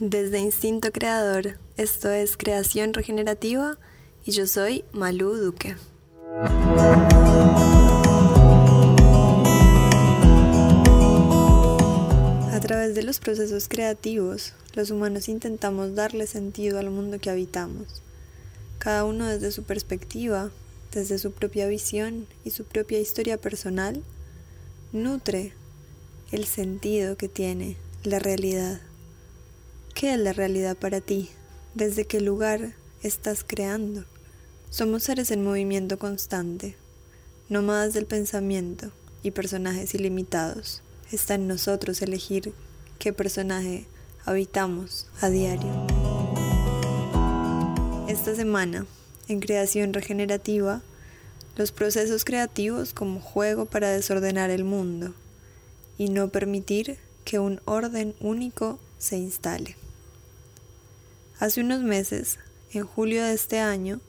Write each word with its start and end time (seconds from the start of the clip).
Desde 0.00 0.38
Instinto 0.38 0.92
Creador, 0.92 1.58
esto 1.76 2.08
es 2.12 2.36
Creación 2.36 2.94
Regenerativa 2.94 3.78
y 4.24 4.30
yo 4.30 4.46
soy 4.46 4.84
Malú 4.92 5.34
Duque. 5.34 5.74
A 12.52 12.60
través 12.60 12.94
de 12.94 13.02
los 13.02 13.18
procesos 13.18 13.66
creativos, 13.66 14.52
los 14.74 14.92
humanos 14.92 15.28
intentamos 15.28 15.96
darle 15.96 16.28
sentido 16.28 16.78
al 16.78 16.90
mundo 16.90 17.18
que 17.18 17.30
habitamos, 17.30 18.00
cada 18.78 19.04
uno 19.04 19.26
desde 19.26 19.50
su 19.50 19.64
perspectiva, 19.64 20.52
desde 20.92 21.18
su 21.18 21.32
propia 21.32 21.66
visión 21.66 22.28
y 22.44 22.50
su 22.50 22.62
propia 22.62 23.00
historia 23.00 23.36
personal, 23.36 24.04
nutre 24.92 25.54
el 26.30 26.44
sentido 26.44 27.16
que 27.16 27.28
tiene 27.28 27.76
la 28.04 28.20
realidad. 28.20 28.80
¿Qué 29.98 30.14
es 30.14 30.20
la 30.20 30.32
realidad 30.32 30.76
para 30.76 31.00
ti? 31.00 31.28
¿Desde 31.74 32.04
qué 32.04 32.20
lugar 32.20 32.76
estás 33.02 33.42
creando? 33.44 34.04
Somos 34.70 35.02
seres 35.02 35.32
en 35.32 35.42
movimiento 35.42 35.98
constante, 35.98 36.76
nómadas 37.48 37.94
del 37.94 38.06
pensamiento 38.06 38.92
y 39.24 39.32
personajes 39.32 39.94
ilimitados. 39.96 40.82
Está 41.10 41.34
en 41.34 41.48
nosotros 41.48 42.00
elegir 42.00 42.52
qué 43.00 43.12
personaje 43.12 43.88
habitamos 44.24 45.08
a 45.20 45.30
diario. 45.30 45.72
Esta 48.06 48.36
semana, 48.36 48.86
en 49.26 49.40
Creación 49.40 49.92
Regenerativa, 49.92 50.80
los 51.56 51.72
procesos 51.72 52.24
creativos 52.24 52.94
como 52.94 53.20
juego 53.20 53.64
para 53.64 53.90
desordenar 53.90 54.50
el 54.50 54.62
mundo 54.62 55.12
y 55.98 56.08
no 56.10 56.28
permitir 56.28 56.98
que 57.24 57.40
un 57.40 57.60
orden 57.64 58.14
único 58.20 58.78
se 58.98 59.16
instale. 59.16 59.74
Hace 61.40 61.60
unos 61.60 61.82
meses, 61.82 62.40
en 62.72 62.84
julio 62.84 63.22
de 63.22 63.32
este 63.32 63.60
año, 63.60 64.00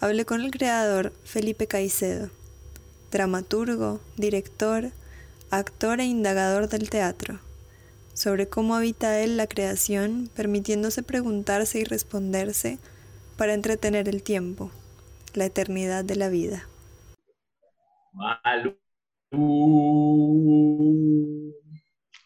hablé 0.00 0.24
con 0.24 0.40
el 0.40 0.50
creador 0.50 1.12
Felipe 1.22 1.66
Caicedo, 1.66 2.30
dramaturgo, 3.10 4.00
director, 4.16 4.90
actor 5.50 6.00
e 6.00 6.06
indagador 6.06 6.70
del 6.70 6.88
teatro, 6.88 7.40
sobre 8.14 8.48
cómo 8.48 8.74
habita 8.74 9.20
él 9.20 9.36
la 9.36 9.46
creación, 9.46 10.30
permitiéndose 10.34 11.02
preguntarse 11.02 11.78
y 11.80 11.84
responderse 11.84 12.78
para 13.36 13.52
entretener 13.52 14.08
el 14.08 14.22
tiempo, 14.22 14.70
la 15.34 15.44
eternidad 15.44 16.06
de 16.06 16.16
la 16.16 16.30
vida. 16.30 16.66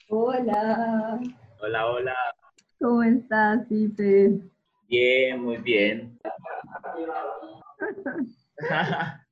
Hola. 0.09 1.19
Hola, 1.61 1.87
hola. 1.87 2.30
¿Cómo 2.81 3.03
estás, 3.03 3.71
Ipe? 3.71 4.41
Bien, 4.89 5.43
muy 5.43 5.59
bien. 5.59 6.19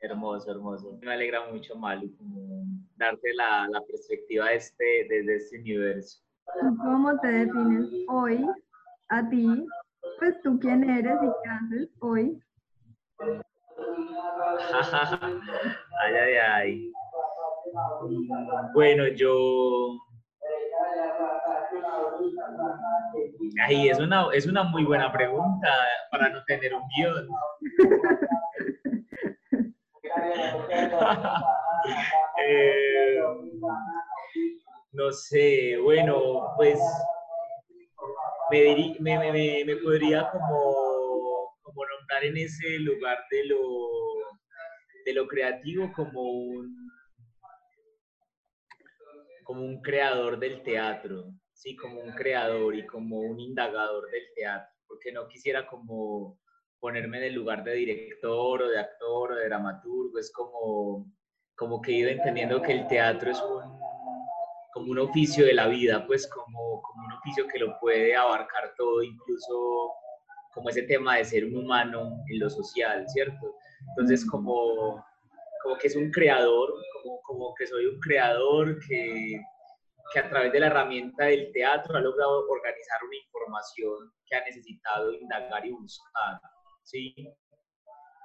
hermoso, 0.00 0.50
hermoso. 0.50 0.98
Me 1.02 1.12
alegra 1.12 1.50
mucho, 1.52 1.76
Malu, 1.76 2.10
como 2.16 2.64
darte 2.96 3.34
la, 3.34 3.68
perspectiva 3.86 4.50
este, 4.52 5.06
desde 5.10 5.36
este 5.36 5.58
universo. 5.58 6.22
¿Cómo 6.78 7.20
te 7.20 7.28
defines 7.28 7.90
hoy 8.08 8.46
a 9.10 9.28
ti? 9.28 9.66
Pues 10.18 10.40
tú 10.42 10.58
quién 10.58 10.88
eres 10.88 11.18
y 11.22 11.28
qué 11.44 11.50
haces 11.50 11.90
hoy. 12.00 12.42
ay, 16.00 16.14
ay, 16.14 16.36
ay. 16.36 16.92
Bueno, 18.72 19.08
yo 19.08 19.98
Ay, 23.66 23.88
es 23.88 23.98
una, 23.98 24.26
es 24.32 24.46
una 24.46 24.64
muy 24.64 24.84
buena 24.84 25.12
pregunta 25.12 25.68
para 26.10 26.28
no 26.28 26.44
tener 26.44 26.74
un 26.74 26.82
guion. 26.96 27.28
Eh, 32.44 33.20
no 34.92 35.12
sé, 35.12 35.76
bueno, 35.78 36.52
pues 36.56 36.78
me, 38.50 38.96
me, 39.00 39.64
me, 39.64 39.76
podría 39.76 40.28
como, 40.30 41.54
como, 41.62 41.86
nombrar 41.86 42.24
en 42.24 42.36
ese 42.38 42.78
lugar 42.80 43.18
de 43.30 43.46
lo, 43.46 43.58
de 45.04 45.12
lo 45.12 45.26
creativo 45.26 45.92
como 45.92 46.22
un, 46.22 46.90
como 49.44 49.62
un 49.62 49.80
creador 49.82 50.38
del 50.38 50.62
teatro 50.62 51.32
sí, 51.58 51.74
como 51.74 52.00
un 52.00 52.12
creador 52.12 52.74
y 52.76 52.86
como 52.86 53.18
un 53.18 53.40
indagador 53.40 54.08
del 54.10 54.22
teatro, 54.36 54.72
porque 54.86 55.10
no 55.10 55.26
quisiera 55.26 55.66
como 55.66 56.38
ponerme 56.78 57.18
en 57.18 57.24
el 57.24 57.34
lugar 57.34 57.64
de 57.64 57.74
director 57.74 58.62
o 58.62 58.68
de 58.68 58.78
actor 58.78 59.32
o 59.32 59.34
de 59.34 59.46
dramaturgo, 59.46 60.18
es 60.20 60.32
como, 60.32 61.12
como 61.56 61.82
que 61.82 61.90
he 61.90 61.94
ido 61.96 62.10
entendiendo 62.10 62.62
que 62.62 62.72
el 62.72 62.86
teatro 62.86 63.32
es 63.32 63.42
un, 63.42 63.76
como 64.72 64.92
un 64.92 65.00
oficio 65.00 65.44
de 65.44 65.54
la 65.54 65.66
vida, 65.66 66.06
pues 66.06 66.28
como, 66.28 66.80
como 66.80 67.06
un 67.06 67.12
oficio 67.14 67.48
que 67.48 67.58
lo 67.58 67.76
puede 67.80 68.14
abarcar 68.14 68.72
todo, 68.76 69.02
incluso 69.02 69.90
como 70.54 70.70
ese 70.70 70.82
tema 70.82 71.16
de 71.16 71.24
ser 71.24 71.44
un 71.44 71.56
humano 71.56 72.22
en 72.28 72.38
lo 72.38 72.48
social, 72.48 73.04
¿cierto? 73.08 73.56
Entonces 73.88 74.24
como, 74.24 75.04
como 75.64 75.76
que 75.76 75.88
es 75.88 75.96
un 75.96 76.12
creador, 76.12 76.72
como, 77.02 77.20
como 77.22 77.54
que 77.56 77.66
soy 77.66 77.86
un 77.86 77.98
creador 77.98 78.78
que 78.86 79.40
que 80.12 80.20
a 80.20 80.28
través 80.28 80.52
de 80.52 80.60
la 80.60 80.66
herramienta 80.66 81.24
del 81.24 81.52
teatro 81.52 81.96
ha 81.96 82.00
logrado 82.00 82.48
organizar 82.48 82.98
una 83.04 83.16
información 83.16 84.12
que 84.26 84.36
ha 84.36 84.44
necesitado 84.44 85.12
indagar 85.12 85.66
y 85.66 85.72
buscar, 85.72 86.40
¿sí? 86.82 87.14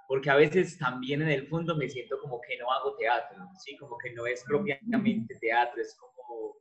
Porque 0.07 0.29
a 0.29 0.35
veces 0.35 0.77
también 0.77 1.21
en 1.21 1.29
el 1.29 1.47
fondo 1.47 1.75
me 1.75 1.89
siento 1.89 2.19
como 2.19 2.39
que 2.41 2.57
no 2.57 2.71
hago 2.71 2.95
teatro, 2.95 3.37
¿sí? 3.57 3.75
Como 3.77 3.97
que 3.97 4.13
no 4.13 4.25
es 4.25 4.43
propiamente 4.43 5.35
teatro, 5.39 5.81
es 5.81 5.97
como, 5.97 6.55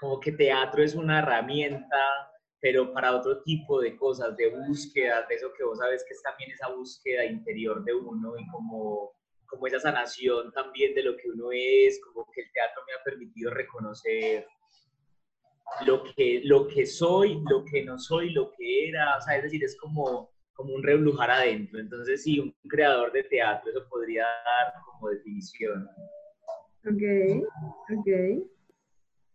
como 0.00 0.20
que 0.20 0.32
teatro 0.32 0.82
es 0.82 0.94
una 0.94 1.18
herramienta, 1.18 1.98
pero 2.60 2.92
para 2.92 3.14
otro 3.14 3.42
tipo 3.42 3.80
de 3.80 3.96
cosas, 3.96 4.36
de 4.36 4.48
búsqueda, 4.48 5.26
de 5.28 5.34
eso 5.34 5.52
que 5.56 5.64
vos 5.64 5.78
sabes 5.78 6.04
que 6.06 6.14
es 6.14 6.22
también 6.22 6.50
esa 6.50 6.68
búsqueda 6.68 7.24
interior 7.24 7.84
de 7.84 7.94
uno 7.94 8.38
y 8.38 8.46
como 8.48 9.12
como 9.46 9.66
esa 9.66 9.80
sanación 9.80 10.52
también 10.52 10.94
de 10.94 11.02
lo 11.02 11.16
que 11.16 11.30
uno 11.30 11.48
es, 11.52 12.00
como 12.00 12.26
que 12.32 12.42
el 12.42 12.52
teatro 12.52 12.82
me 12.86 12.94
ha 12.94 13.04
permitido 13.04 13.50
reconocer 13.50 14.46
lo 15.86 16.04
que, 16.04 16.42
lo 16.44 16.68
que 16.68 16.86
soy, 16.86 17.42
lo 17.48 17.64
que 17.64 17.84
no 17.84 17.98
soy, 17.98 18.30
lo 18.30 18.52
que 18.52 18.88
era, 18.88 19.16
o 19.16 19.20
sea, 19.20 19.36
es 19.36 19.44
decir, 19.44 19.64
es 19.64 19.76
como, 19.78 20.30
como 20.52 20.74
un 20.74 20.82
reblujar 20.82 21.30
adentro. 21.30 21.80
Entonces, 21.80 22.22
sí, 22.22 22.38
un 22.40 22.54
creador 22.68 23.12
de 23.12 23.24
teatro, 23.24 23.70
eso 23.70 23.88
podría 23.88 24.24
dar 24.24 24.74
como 24.84 25.10
definición. 25.10 25.88
Ok, 26.86 27.46
ok. 27.98 28.46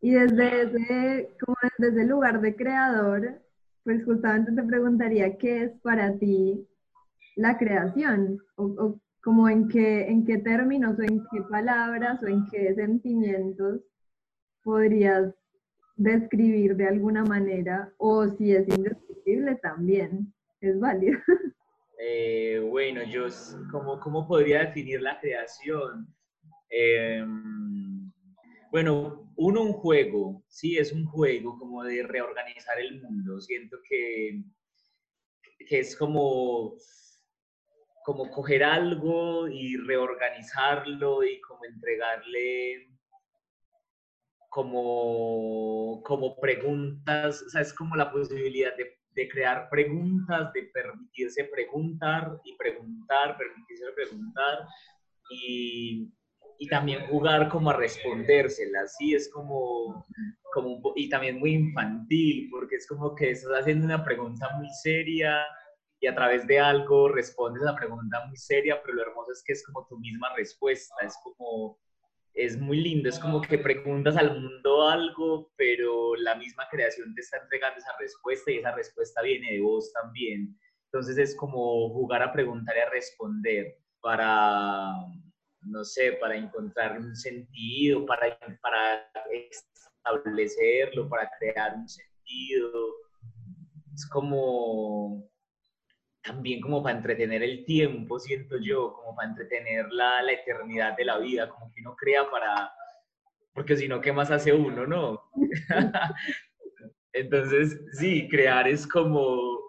Y 0.01 0.11
desde 0.11 0.61
ese, 0.61 1.35
como 1.39 1.57
desde 1.77 2.01
ese 2.01 2.07
lugar 2.07 2.39
de 2.39 2.55
creador, 2.55 3.41
pues 3.83 4.05
justamente 4.05 4.51
te 4.51 4.63
preguntaría, 4.63 5.37
¿qué 5.37 5.63
es 5.63 5.71
para 5.81 6.17
ti 6.17 6.67
la 7.35 7.57
creación? 7.57 8.39
O, 8.55 8.99
como 9.21 9.49
en 9.49 9.67
qué, 9.67 10.07
en 10.07 10.25
qué 10.25 10.37
términos 10.37 10.97
o 10.97 11.03
en 11.03 11.25
qué 11.31 11.41
palabras 11.49 12.21
o 12.23 12.27
en 12.27 12.45
qué 12.47 12.73
sentimientos 12.75 13.81
podrías 14.63 15.33
describir 15.95 16.75
de 16.75 16.87
alguna 16.87 17.23
manera 17.25 17.93
o 17.97 18.27
si 18.27 18.53
es 18.53 18.67
indescriptible 18.67 19.55
también 19.55 20.33
es 20.61 20.79
válido. 20.79 21.19
Eh, 22.01 22.65
bueno, 22.65 23.03
yo, 23.03 23.25
¿cómo, 23.69 23.99
¿cómo, 23.99 24.25
podría 24.25 24.59
definir 24.59 25.01
la 25.01 25.19
creación? 25.19 26.07
Em, 26.69 28.09
bueno, 28.71 29.29
uno, 29.35 29.63
un 29.63 29.73
juego, 29.73 30.41
sí, 30.47 30.77
es 30.77 30.93
un 30.93 31.03
juego 31.05 31.59
como 31.59 31.83
de 31.83 32.03
reorganizar 32.03 32.79
el 32.79 33.01
mundo. 33.01 33.41
Siento 33.41 33.77
que, 33.87 34.41
que 35.67 35.79
es 35.79 35.93
como 35.97 36.77
como 38.09 38.27
coger 38.31 38.63
algo 38.63 39.47
y 39.47 39.77
reorganizarlo 39.77 41.23
y 41.23 41.39
como 41.41 41.63
entregarle 41.63 42.89
como, 44.49 46.01
como 46.03 46.35
preguntas, 46.39 47.43
o 47.45 47.49
sea, 47.51 47.61
es 47.61 47.71
como 47.71 47.95
la 47.95 48.11
posibilidad 48.11 48.75
de, 48.75 48.97
de, 49.11 49.29
crear 49.29 49.69
preguntas, 49.69 50.51
de 50.53 50.63
permitirse 50.73 51.43
preguntar 51.53 52.41
y 52.45 52.57
preguntar, 52.57 53.37
permitirse 53.37 53.85
preguntar 53.95 54.65
y, 55.29 56.11
y 56.57 56.67
también 56.67 57.05
jugar 57.09 57.47
como 57.47 57.69
a 57.69 57.77
respondérselas, 57.77 58.95
¿sí? 58.97 59.13
Es 59.13 59.29
como, 59.31 60.03
como, 60.51 60.93
y 60.95 61.09
también 61.09 61.37
muy 61.37 61.53
infantil, 61.53 62.49
porque 62.49 62.77
es 62.77 62.87
como 62.87 63.13
que 63.13 63.29
estás 63.29 63.59
haciendo 63.59 63.85
una 63.85 64.03
pregunta 64.03 64.49
muy 64.57 64.69
seria 64.81 65.45
y 65.99 66.07
a 66.07 66.15
través 66.15 66.47
de 66.47 66.59
algo 66.59 67.09
respondes 67.09 67.61
a 67.63 67.71
la 67.71 67.75
pregunta 67.75 68.25
muy 68.27 68.37
seria, 68.37 68.81
pero 68.81 68.93
lo 68.93 69.01
hermoso 69.01 69.31
es 69.33 69.43
que 69.43 69.53
es 69.53 69.65
como 69.65 69.85
tu 69.87 69.99
misma 69.99 70.33
respuesta, 70.35 70.95
es 71.05 71.17
como, 71.23 71.77
es 72.33 72.57
muy 72.57 72.79
lindo, 72.79 73.09
es 73.09 73.19
como 73.19 73.41
que 73.41 73.57
preguntas 73.57 74.15
al 74.15 74.39
mundo 74.39 74.87
algo, 74.87 75.51
pero 75.57 76.15
la 76.15 76.35
misma 76.35 76.67
creación 76.71 77.13
te 77.15 77.21
está 77.21 77.37
entregando 77.37 77.79
esa 77.79 77.95
respuesta 77.99 78.51
y 78.51 78.57
esa 78.57 78.71
respuesta 78.71 79.21
viene 79.21 79.53
de 79.53 79.61
vos 79.61 79.91
también. 79.91 80.57
Entonces 80.85 81.17
es 81.17 81.35
como 81.35 81.89
jugar 81.89 82.23
a 82.23 82.31
preguntar 82.31 82.77
y 82.77 82.79
a 82.79 82.89
responder 82.89 83.77
para, 83.99 84.93
no 85.61 85.83
sé, 85.83 86.13
para 86.13 86.37
encontrar 86.37 86.97
un 86.97 87.15
sentido, 87.15 88.05
para, 88.05 88.39
para 88.61 89.05
establecerlo, 90.05 91.09
para 91.09 91.29
crear 91.37 91.75
un 91.75 91.89
sentido. 91.89 92.95
Es 93.93 94.07
como 94.07 95.29
también 96.23 96.61
como 96.61 96.83
para 96.83 96.97
entretener 96.97 97.43
el 97.43 97.65
tiempo, 97.65 98.19
siento 98.19 98.57
yo, 98.57 98.93
como 98.93 99.15
para 99.15 99.29
entretener 99.29 99.91
la, 99.91 100.21
la 100.21 100.33
eternidad 100.33 100.95
de 100.97 101.05
la 101.05 101.17
vida, 101.17 101.49
como 101.49 101.71
que 101.71 101.81
uno 101.81 101.95
crea 101.95 102.29
para, 102.29 102.71
porque 103.53 103.75
si 103.75 103.87
no, 103.87 104.01
¿qué 104.01 104.11
más 104.11 104.31
hace 104.31 104.53
uno, 104.53 104.85
no? 104.85 105.21
Entonces, 107.13 107.81
sí, 107.93 108.27
crear 108.29 108.67
es 108.67 108.85
como, 108.87 109.59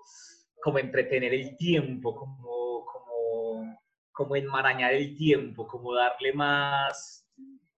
como 0.62 0.79
entretener 0.79 1.32
el 1.35 1.56
tiempo, 1.56 2.14
como, 2.14 2.85
como, 2.85 3.79
como 4.12 4.37
enmarañar 4.37 4.93
el 4.94 5.17
tiempo, 5.17 5.67
como 5.67 5.94
darle 5.94 6.32
más 6.32 7.26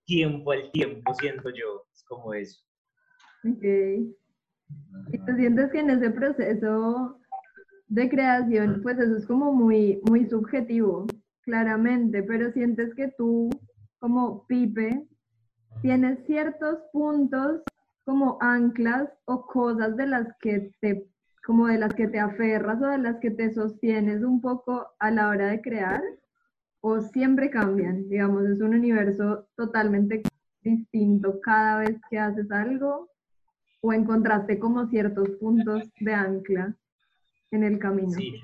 tiempo 0.04 0.52
al 0.52 0.70
tiempo, 0.72 1.14
siento 1.14 1.50
yo, 1.50 1.86
es 1.94 2.02
como 2.04 2.34
eso. 2.34 2.62
Ok. 3.44 3.64
¿Y 5.12 5.18
tú 5.18 5.36
sientes 5.36 5.70
que 5.70 5.80
en 5.80 5.90
ese 5.90 6.10
proceso 6.10 7.21
de 7.92 8.08
creación, 8.08 8.80
pues 8.82 8.98
eso 8.98 9.18
es 9.18 9.26
como 9.26 9.52
muy, 9.52 10.00
muy 10.08 10.24
subjetivo, 10.26 11.06
claramente, 11.42 12.22
pero 12.22 12.50
sientes 12.52 12.94
que 12.94 13.12
tú, 13.18 13.50
como 13.98 14.46
Pipe, 14.46 15.06
tienes 15.82 16.24
ciertos 16.24 16.78
puntos 16.90 17.60
como 18.06 18.38
anclas 18.40 19.10
o 19.26 19.46
cosas 19.46 19.94
de 19.98 20.06
las 20.06 20.26
que 20.40 20.72
te 20.80 21.06
como 21.44 21.66
de 21.66 21.76
las 21.76 21.92
que 21.92 22.06
te 22.06 22.20
aferras 22.20 22.80
o 22.80 22.86
de 22.86 22.98
las 22.98 23.18
que 23.18 23.30
te 23.30 23.52
sostienes 23.52 24.22
un 24.22 24.40
poco 24.40 24.86
a 24.98 25.10
la 25.10 25.28
hora 25.28 25.48
de 25.48 25.60
crear 25.60 26.00
o 26.80 27.00
siempre 27.00 27.50
cambian, 27.50 28.08
digamos, 28.08 28.44
es 28.44 28.60
un 28.60 28.74
universo 28.74 29.48
totalmente 29.56 30.22
distinto 30.62 31.40
cada 31.40 31.80
vez 31.80 32.00
que 32.08 32.18
haces 32.18 32.50
algo 32.52 33.10
o 33.82 33.92
encontraste 33.92 34.58
como 34.58 34.86
ciertos 34.86 35.28
puntos 35.40 35.82
de 36.00 36.14
ancla 36.14 36.76
en 37.52 37.64
el 37.64 37.78
camino. 37.78 38.10
Sí. 38.10 38.42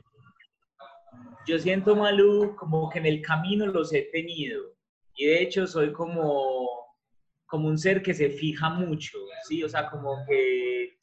Yo 1.46 1.58
siento, 1.58 1.96
Malu, 1.96 2.54
como 2.56 2.90
que 2.90 2.98
en 2.98 3.06
el 3.06 3.22
camino 3.22 3.66
los 3.66 3.92
he 3.92 4.02
tenido. 4.12 4.62
Y 5.14 5.26
de 5.26 5.42
hecho 5.42 5.66
soy 5.66 5.92
como, 5.92 6.68
como 7.46 7.68
un 7.68 7.78
ser 7.78 8.02
que 8.02 8.14
se 8.14 8.30
fija 8.30 8.68
mucho, 8.68 9.18
¿sí? 9.48 9.64
O 9.64 9.68
sea, 9.68 9.90
como 9.90 10.14
que, 10.28 10.98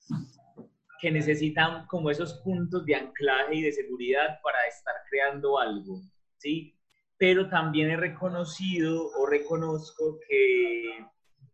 que 1.02 1.12
necesitan 1.12 1.86
como 1.88 2.10
esos 2.10 2.36
puntos 2.44 2.86
de 2.86 2.96
anclaje 2.96 3.56
y 3.56 3.62
de 3.64 3.72
seguridad 3.72 4.40
para 4.44 4.66
estar 4.68 4.94
creando 5.10 5.60
algo, 5.60 6.00
¿sí? 6.38 6.78
Pero 7.18 7.50
también 7.50 7.90
he 7.90 7.98
reconocido 7.98 9.10
o 9.18 9.26
reconozco 9.26 10.20
que, 10.30 11.06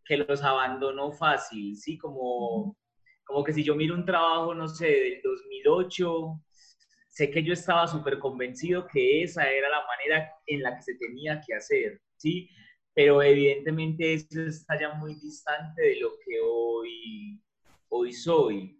que 0.04 0.18
los 0.18 0.42
abandono 0.42 1.12
fácil, 1.12 1.76
¿sí? 1.76 1.96
Como 1.96 2.76
como 3.24 3.44
que 3.44 3.52
si 3.52 3.62
yo 3.64 3.74
miro 3.74 3.94
un 3.94 4.04
trabajo, 4.04 4.54
no 4.54 4.68
sé, 4.68 4.86
del 4.86 5.20
2008, 5.22 6.42
sé 7.08 7.30
que 7.30 7.42
yo 7.42 7.52
estaba 7.52 7.86
súper 7.86 8.18
convencido 8.18 8.86
que 8.86 9.22
esa 9.22 9.48
era 9.50 9.68
la 9.68 9.84
manera 9.86 10.32
en 10.46 10.62
la 10.62 10.76
que 10.76 10.82
se 10.82 10.94
tenía 10.94 11.40
que 11.46 11.54
hacer, 11.54 12.00
¿sí? 12.16 12.48
Pero 12.94 13.22
evidentemente 13.22 14.14
eso 14.14 14.42
está 14.42 14.78
ya 14.80 14.94
muy 14.94 15.14
distante 15.14 15.82
de 15.82 16.00
lo 16.00 16.10
que 16.24 16.40
hoy, 16.42 17.40
hoy 17.88 18.12
soy. 18.12 18.78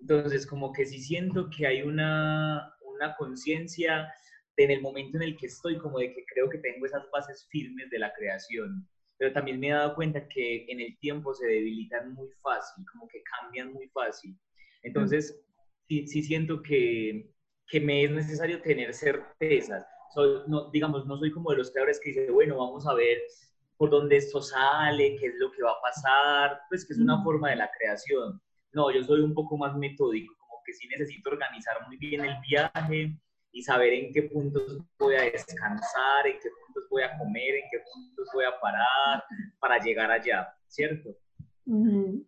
Entonces, 0.00 0.46
como 0.46 0.72
que 0.72 0.86
sí 0.86 1.00
siento 1.00 1.48
que 1.50 1.66
hay 1.66 1.82
una, 1.82 2.74
una 2.82 3.14
conciencia 3.16 4.12
en 4.56 4.70
el 4.70 4.80
momento 4.82 5.16
en 5.18 5.24
el 5.24 5.36
que 5.36 5.46
estoy, 5.46 5.78
como 5.78 5.98
de 5.98 6.12
que 6.12 6.24
creo 6.26 6.48
que 6.48 6.58
tengo 6.58 6.86
esas 6.86 7.04
bases 7.12 7.46
firmes 7.50 7.90
de 7.90 7.98
la 7.98 8.12
creación 8.12 8.88
pero 9.18 9.32
también 9.32 9.60
me 9.60 9.68
he 9.68 9.72
dado 9.72 9.94
cuenta 9.94 10.26
que 10.28 10.66
en 10.68 10.80
el 10.80 10.98
tiempo 10.98 11.34
se 11.34 11.46
debilitan 11.46 12.14
muy 12.14 12.28
fácil, 12.42 12.84
como 12.92 13.08
que 13.08 13.22
cambian 13.22 13.72
muy 13.72 13.88
fácil. 13.88 14.36
Entonces, 14.82 15.40
sí, 15.88 16.06
sí 16.06 16.22
siento 16.22 16.62
que, 16.62 17.30
que, 17.66 17.80
me 17.80 18.04
es 18.04 18.10
necesario 18.10 18.60
tener 18.60 18.92
certezas. 18.92 19.86
Soy, 20.12 20.42
no, 20.46 20.70
digamos, 20.70 21.06
no 21.06 21.16
soy 21.18 21.30
como 21.32 21.50
de 21.50 21.58
los 21.58 21.70
creadores 21.70 22.00
que 22.00 22.10
dicen, 22.10 22.32
bueno, 22.32 22.58
vamos 22.58 22.86
a 22.86 22.94
ver 22.94 23.18
por 23.76 23.90
dónde 23.90 24.16
esto 24.16 24.40
sale, 24.40 25.16
qué 25.16 25.26
es 25.26 25.34
lo 25.38 25.50
que 25.50 25.62
va 25.62 25.72
a 25.72 25.80
pasar, 25.82 26.60
pues 26.68 26.86
que 26.86 26.94
es 26.94 27.00
una 27.00 27.22
forma 27.22 27.50
de 27.50 27.56
la 27.56 27.70
creación. 27.78 28.40
No, 28.72 28.90
yo 28.90 29.02
soy 29.02 29.20
un 29.20 29.34
poco 29.34 29.56
más 29.56 29.76
metódico, 29.76 30.34
como 30.38 30.62
que 30.64 30.72
sí 30.72 30.86
necesito 30.88 31.30
organizar 31.30 31.76
muy 31.86 31.96
bien 31.96 32.24
el 32.24 32.36
viaje, 32.48 33.16
y 33.54 33.62
saber 33.62 33.92
en 33.92 34.12
qué 34.12 34.24
puntos 34.24 34.78
voy 34.98 35.14
a 35.14 35.22
descansar, 35.22 36.26
en 36.26 36.38
qué 36.42 36.48
puntos 36.66 36.88
voy 36.90 37.04
a 37.04 37.16
comer, 37.16 37.54
en 37.54 37.70
qué 37.70 37.78
puntos 37.92 38.28
voy 38.34 38.44
a 38.44 38.60
parar 38.60 39.24
para 39.60 39.78
llegar 39.78 40.10
allá, 40.10 40.52
¿cierto? 40.66 41.16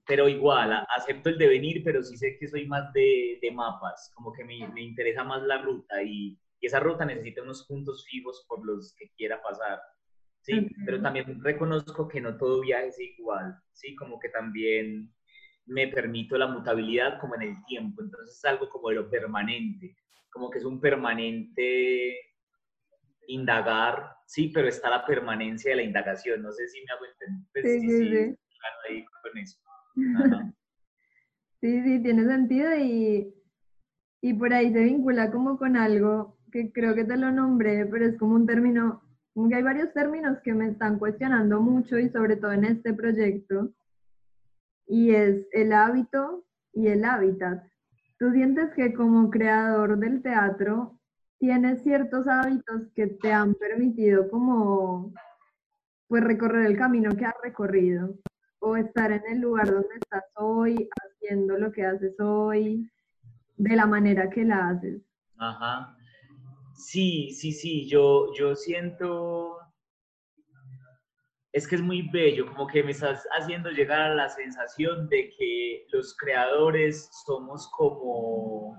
Pero 0.06 0.28
igual, 0.28 0.72
acepto 0.96 1.28
el 1.28 1.36
devenir, 1.36 1.82
pero 1.84 2.02
sí 2.02 2.16
sé 2.16 2.38
que 2.38 2.46
soy 2.46 2.66
más 2.66 2.90
de, 2.92 3.38
de 3.42 3.50
mapas, 3.50 4.10
como 4.14 4.32
que 4.32 4.44
me, 4.44 4.66
me, 4.68 4.82
interesa 4.82 5.24
más 5.24 5.42
la 5.42 5.60
ruta 5.60 6.00
y, 6.02 6.38
y, 6.60 6.66
esa 6.66 6.78
ruta 6.78 7.04
necesita 7.04 7.42
unos 7.42 7.66
puntos 7.66 8.06
fijos 8.08 8.46
por 8.48 8.64
los 8.64 8.94
que 8.96 9.10
quiera 9.16 9.42
pasar, 9.42 9.80
¿sí? 10.42 10.68
Pero 10.86 11.02
también 11.02 11.42
reconozco 11.42 12.06
que 12.08 12.20
no 12.20 12.38
todo 12.38 12.60
viaje 12.60 12.86
es 12.86 13.00
igual, 13.00 13.56
¿sí? 13.72 13.96
Como 13.96 14.18
que 14.20 14.28
también 14.28 15.12
me 15.66 15.88
permito 15.88 16.38
la 16.38 16.46
mutabilidad 16.46 17.20
como 17.20 17.34
en 17.36 17.42
el 17.42 17.64
tiempo, 17.66 18.02
entonces 18.02 18.36
es 18.36 18.44
algo 18.44 18.68
como 18.68 18.88
de 18.88 18.96
lo 18.96 19.10
permanente 19.10 19.96
como 20.36 20.50
que 20.50 20.58
es 20.58 20.64
un 20.66 20.78
permanente 20.78 22.14
indagar, 23.28 24.16
sí, 24.26 24.50
pero 24.54 24.68
está 24.68 24.90
la 24.90 25.06
permanencia 25.06 25.70
de 25.70 25.76
la 25.76 25.82
indagación. 25.82 26.42
No 26.42 26.52
sé 26.52 26.68
si 26.68 26.80
me 26.80 26.92
hago 26.92 27.06
entender. 27.06 27.48
Pues 27.52 27.64
sí, 27.64 27.80
sí, 27.80 28.08
sí, 28.10 28.36
Ahí 28.88 29.04
con 29.22 29.38
eso. 29.38 29.58
sí, 31.60 31.82
sí, 31.82 32.02
tiene 32.02 32.24
sentido 32.26 32.76
y, 32.76 33.34
y 34.20 34.34
por 34.34 34.52
ahí 34.52 34.72
se 34.72 34.84
vincula 34.84 35.30
como 35.30 35.56
con 35.56 35.76
algo 35.76 36.38
que 36.52 36.70
creo 36.70 36.94
que 36.94 37.04
te 37.04 37.16
lo 37.16 37.32
nombré, 37.32 37.86
pero 37.86 38.04
es 38.04 38.18
como 38.18 38.34
un 38.34 38.46
término, 38.46 39.02
como 39.32 39.48
que 39.48 39.56
hay 39.56 39.62
varios 39.62 39.92
términos 39.94 40.38
que 40.44 40.52
me 40.52 40.68
están 40.68 40.98
cuestionando 40.98 41.62
mucho 41.62 41.98
y 41.98 42.10
sobre 42.10 42.36
todo 42.36 42.52
en 42.52 42.66
este 42.66 42.92
proyecto, 42.92 43.72
y 44.86 45.14
es 45.14 45.46
el 45.52 45.72
hábito 45.72 46.44
y 46.72 46.88
el 46.88 47.04
hábitat. 47.04 47.64
¿Tú 48.18 48.30
sientes 48.32 48.72
que 48.74 48.94
como 48.94 49.30
creador 49.30 49.98
del 49.98 50.22
teatro 50.22 50.98
tienes 51.38 51.82
ciertos 51.82 52.26
hábitos 52.28 52.88
que 52.94 53.06
te 53.08 53.32
han 53.32 53.54
permitido 53.54 54.30
como 54.30 55.12
pues 56.08 56.22
recorrer 56.22 56.66
el 56.66 56.78
camino 56.78 57.14
que 57.16 57.26
has 57.26 57.34
recorrido 57.42 58.14
o 58.60 58.76
estar 58.76 59.12
en 59.12 59.22
el 59.30 59.40
lugar 59.40 59.70
donde 59.70 59.96
estás 59.98 60.24
hoy, 60.36 60.88
haciendo 61.02 61.58
lo 61.58 61.72
que 61.72 61.84
haces 61.84 62.18
hoy, 62.20 62.90
de 63.56 63.76
la 63.76 63.86
manera 63.86 64.30
que 64.30 64.44
la 64.44 64.68
haces? 64.68 65.02
Ajá. 65.36 65.96
Sí, 66.74 67.30
sí, 67.32 67.52
sí, 67.52 67.88
yo, 67.88 68.32
yo 68.34 68.54
siento 68.54 69.55
es 71.56 71.66
que 71.66 71.76
es 71.76 71.80
muy 71.80 72.02
bello, 72.02 72.44
como 72.48 72.66
que 72.66 72.82
me 72.82 72.90
estás 72.90 73.26
haciendo 73.30 73.70
llegar 73.70 73.98
a 74.02 74.14
la 74.14 74.28
sensación 74.28 75.08
de 75.08 75.30
que 75.38 75.86
los 75.90 76.14
creadores 76.14 77.08
somos 77.24 77.70
como, 77.70 78.76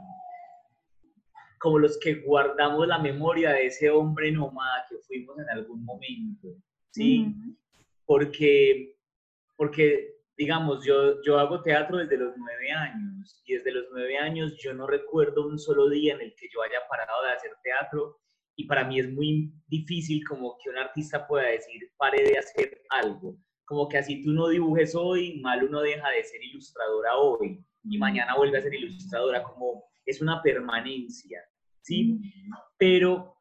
como 1.60 1.80
los 1.80 2.00
que 2.00 2.22
guardamos 2.22 2.88
la 2.88 3.00
memoria 3.00 3.50
de 3.50 3.66
ese 3.66 3.90
hombre 3.90 4.32
nómada 4.32 4.86
que 4.88 5.00
fuimos 5.00 5.40
en 5.40 5.50
algún 5.50 5.84
momento, 5.86 6.50
¿sí? 6.92 7.34
Porque, 8.06 8.96
porque, 9.56 10.14
digamos, 10.38 10.86
yo, 10.86 11.20
yo 11.24 11.40
hago 11.40 11.64
teatro 11.64 11.98
desde 11.98 12.18
los 12.18 12.38
nueve 12.38 12.72
años 12.74 13.42
y 13.48 13.56
desde 13.56 13.72
los 13.72 13.86
nueve 13.92 14.20
años 14.20 14.56
yo 14.60 14.76
no 14.76 14.86
recuerdo 14.86 15.48
un 15.48 15.58
solo 15.58 15.90
día 15.90 16.14
en 16.14 16.22
el 16.22 16.36
que 16.36 16.48
yo 16.54 16.62
haya 16.62 16.82
parado 16.88 17.24
de 17.24 17.32
hacer 17.32 17.54
teatro 17.64 18.20
y 18.58 18.66
para 18.66 18.84
mí 18.84 19.00
es 19.00 19.10
muy 19.10 19.54
difícil 19.68 20.24
como 20.28 20.58
que 20.58 20.72
un 20.72 20.78
artista 20.78 21.28
pueda 21.28 21.48
decir, 21.48 21.92
pare 21.96 22.24
de 22.24 22.40
hacer 22.40 22.82
algo. 22.90 23.38
Como 23.66 23.88
que 23.88 24.00
así 24.00 24.24
tú 24.24 24.32
no 24.32 24.48
dibujes 24.50 24.96
hoy, 24.96 25.40
mal 25.42 25.64
uno 25.64 25.82
deja 25.82 26.10
de 26.10 26.24
ser 26.24 26.44
ilustradora 26.44 27.16
hoy 27.18 27.64
y 27.84 27.98
mañana 28.00 28.36
vuelve 28.36 28.58
a 28.58 28.62
ser 28.62 28.74
ilustradora, 28.74 29.44
como 29.44 29.84
es 30.06 30.22
una 30.22 30.42
permanencia, 30.42 31.40
¿sí? 31.82 32.20
Pero, 32.80 33.36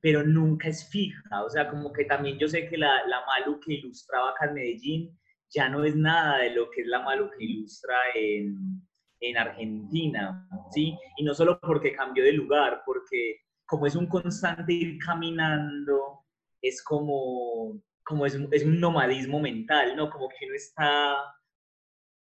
pero 0.00 0.22
nunca 0.22 0.68
es 0.68 0.88
fija, 0.88 1.44
o 1.44 1.50
sea, 1.50 1.68
como 1.68 1.92
que 1.92 2.06
también 2.06 2.38
yo 2.38 2.48
sé 2.48 2.68
que 2.68 2.78
la, 2.78 3.06
la 3.06 3.20
Malu 3.26 3.60
que 3.60 3.74
ilustraba 3.74 4.30
acá 4.30 4.46
en 4.46 4.54
Medellín 4.54 5.18
ya 5.50 5.68
no 5.68 5.84
es 5.84 5.94
nada 5.94 6.38
de 6.38 6.50
lo 6.54 6.70
que 6.70 6.80
es 6.80 6.86
la 6.86 7.02
Malu 7.02 7.28
que 7.36 7.44
ilustra 7.44 7.96
en, 8.14 8.80
en 9.20 9.36
Argentina, 9.36 10.48
¿sí? 10.72 10.96
Y 11.18 11.24
no 11.24 11.34
solo 11.34 11.60
porque 11.60 11.92
cambió 11.92 12.24
de 12.24 12.32
lugar, 12.32 12.82
porque 12.86 13.45
como 13.66 13.86
es 13.86 13.96
un 13.96 14.06
constante 14.06 14.72
ir 14.72 14.98
caminando, 14.98 16.24
es 16.62 16.82
como, 16.82 17.80
como 18.04 18.26
es, 18.26 18.34
es 18.52 18.64
un 18.64 18.80
nomadismo 18.80 19.40
mental, 19.40 19.96
¿no? 19.96 20.08
Como 20.10 20.28
que 20.28 20.46
uno 20.46 20.54
está 20.54 21.16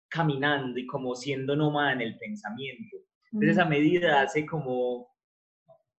caminando 0.09 0.77
y 0.77 0.85
como 0.85 1.15
siendo 1.15 1.55
nómada 1.55 1.93
en 1.93 2.01
el 2.01 2.17
pensamiento. 2.17 2.97
Entonces, 3.31 3.57
esa 3.57 3.65
medida 3.65 4.21
hace 4.21 4.45
como 4.45 5.09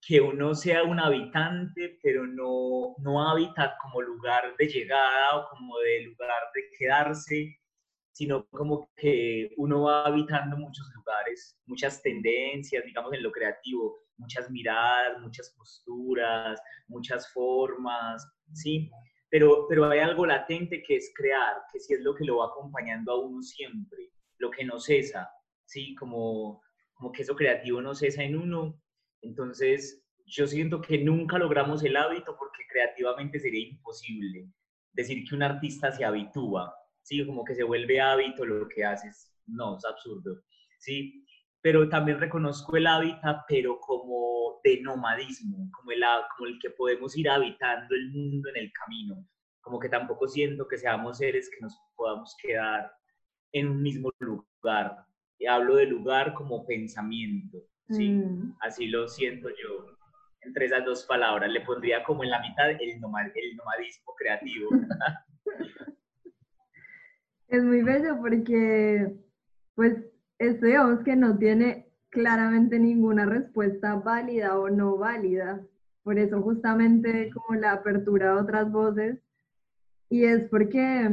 que 0.07 0.21
uno 0.21 0.55
sea 0.55 0.83
un 0.83 1.01
habitante, 1.01 1.99
pero 2.03 2.27
no, 2.27 2.95
no 2.99 3.29
hábitat 3.29 3.75
como 3.81 4.03
lugar 4.03 4.55
de 4.59 4.67
llegada 4.67 5.37
o 5.37 5.49
como 5.49 5.79
de 5.79 6.03
lugar 6.03 6.43
de 6.55 6.63
quedarse, 6.77 7.57
sino 8.13 8.47
como 8.51 8.91
que 8.97 9.51
uno 9.57 9.83
va 9.83 10.07
habitando 10.07 10.57
muchos 10.57 10.91
lugares, 10.95 11.57
muchas 11.67 12.03
tendencias, 12.03 12.85
digamos, 12.85 13.13
en 13.15 13.23
lo 13.23 13.33
creativo, 13.33 14.01
muchas 14.23 14.51
miradas, 14.51 15.21
muchas 15.21 15.51
posturas, 15.51 16.59
muchas 16.89 17.31
formas, 17.33 18.27
¿sí? 18.55 18.91
Pero, 19.29 19.67
pero 19.69 19.91
hay 19.91 19.99
algo 19.99 20.25
latente 20.25 20.83
que 20.83 20.97
es 20.97 21.13
crear, 21.15 21.57
que 21.71 21.81
sí 21.81 21.95
es 21.95 22.01
lo 22.01 22.15
que 22.15 22.25
lo 22.25 22.39
va 22.39 22.47
acompañando 22.47 23.13
a 23.13 23.21
uno 23.21 23.43
siempre, 23.43 24.11
lo 24.39 24.51
que 24.51 24.65
no 24.65 24.79
cesa, 24.79 25.29
¿sí? 25.67 25.95
Como, 25.95 26.63
como 26.95 27.13
que 27.13 27.23
eso 27.23 27.37
creativo 27.37 27.83
no 27.83 27.95
cesa 27.95 28.23
en 28.23 28.37
uno 28.37 28.83
entonces, 29.23 30.05
yo 30.27 30.47
siento 30.47 30.81
que 30.81 30.99
nunca 30.99 31.39
logramos 31.39 31.83
el 31.85 31.97
hábito 31.97 32.37
porque 32.37 32.65
creativamente 32.69 33.39
sería 33.39 33.69
imposible 33.69 34.49
decir 34.93 35.25
que 35.27 35.35
un 35.35 35.43
artista 35.43 35.91
se 35.93 36.05
habitúa, 36.05 36.75
¿sí? 37.03 37.25
Como 37.25 37.45
que 37.45 37.55
se 37.55 37.63
vuelve 37.63 38.01
hábito 38.01 38.45
lo 38.45 38.69
que 38.69 38.85
haces. 38.85 39.33
No, 39.47 39.79
es 39.79 39.85
absurdo, 39.85 40.43
¿sí? 40.79 41.25
Pero 41.63 41.89
también 41.89 42.19
reconozco 42.19 42.77
el 42.77 42.87
hábitat, 42.87 43.45
pero 43.49 43.79
como 43.79 44.61
de 44.65 44.81
nomadismo, 44.83 45.71
como 45.73 45.93
el, 45.93 46.03
como 46.37 46.49
el 46.49 46.59
que 46.61 46.71
podemos 46.71 47.17
ir 47.17 47.29
habitando 47.29 47.95
el 47.95 48.11
mundo 48.11 48.49
en 48.51 48.65
el 48.65 48.73
camino. 48.73 49.27
Como 49.61 49.79
que 49.79 49.89
tampoco 49.89 50.27
siento 50.27 50.67
que 50.67 50.77
seamos 50.77 51.19
seres 51.19 51.49
que 51.49 51.61
nos 51.61 51.79
podamos 51.95 52.37
quedar 52.43 52.93
en 53.53 53.69
un 53.69 53.83
mismo 53.83 54.11
lugar. 54.19 55.07
Y 55.39 55.47
hablo 55.47 55.77
de 55.77 55.87
lugar 55.87 56.35
como 56.35 56.67
pensamiento, 56.67 57.59
¿sí? 57.89 58.11
Mm. 58.11 58.57
Así 58.61 58.89
lo 58.89 59.09
siento 59.09 59.49
yo. 59.51 59.87
Entre 60.41 60.67
esas 60.67 60.85
dos 60.85 61.05
palabras, 61.05 61.51
le 61.51 61.61
pondría 61.61 62.03
como 62.03 62.25
en 62.25 62.31
la 62.31 62.41
mitad 62.41 62.71
el, 62.71 62.81
el 62.81 63.01
nomadismo 63.01 64.15
creativo. 64.17 64.71
es 67.49 67.63
muy 67.63 67.83
bello 67.83 68.19
porque, 68.21 69.15
pues, 69.75 70.12
esto 70.47 70.67
digamos 70.67 71.01
que 71.01 71.17
no 71.17 71.39
tiene 71.39 71.87
claramente 72.11 72.79
ninguna 72.79 73.27
respuesta 73.27 73.95
válida 73.97 74.59
o 74.59 74.69
no 74.69 74.97
válida. 74.99 75.61
Por 76.03 76.19
eso 76.19 76.43
justamente 76.43 77.31
como 77.31 77.59
la 77.59 77.73
apertura 77.73 78.33
a 78.33 78.43
otras 78.43 78.71
voces. 78.71 79.19
Y 80.11 80.25
es 80.25 80.49
porque, 80.51 81.11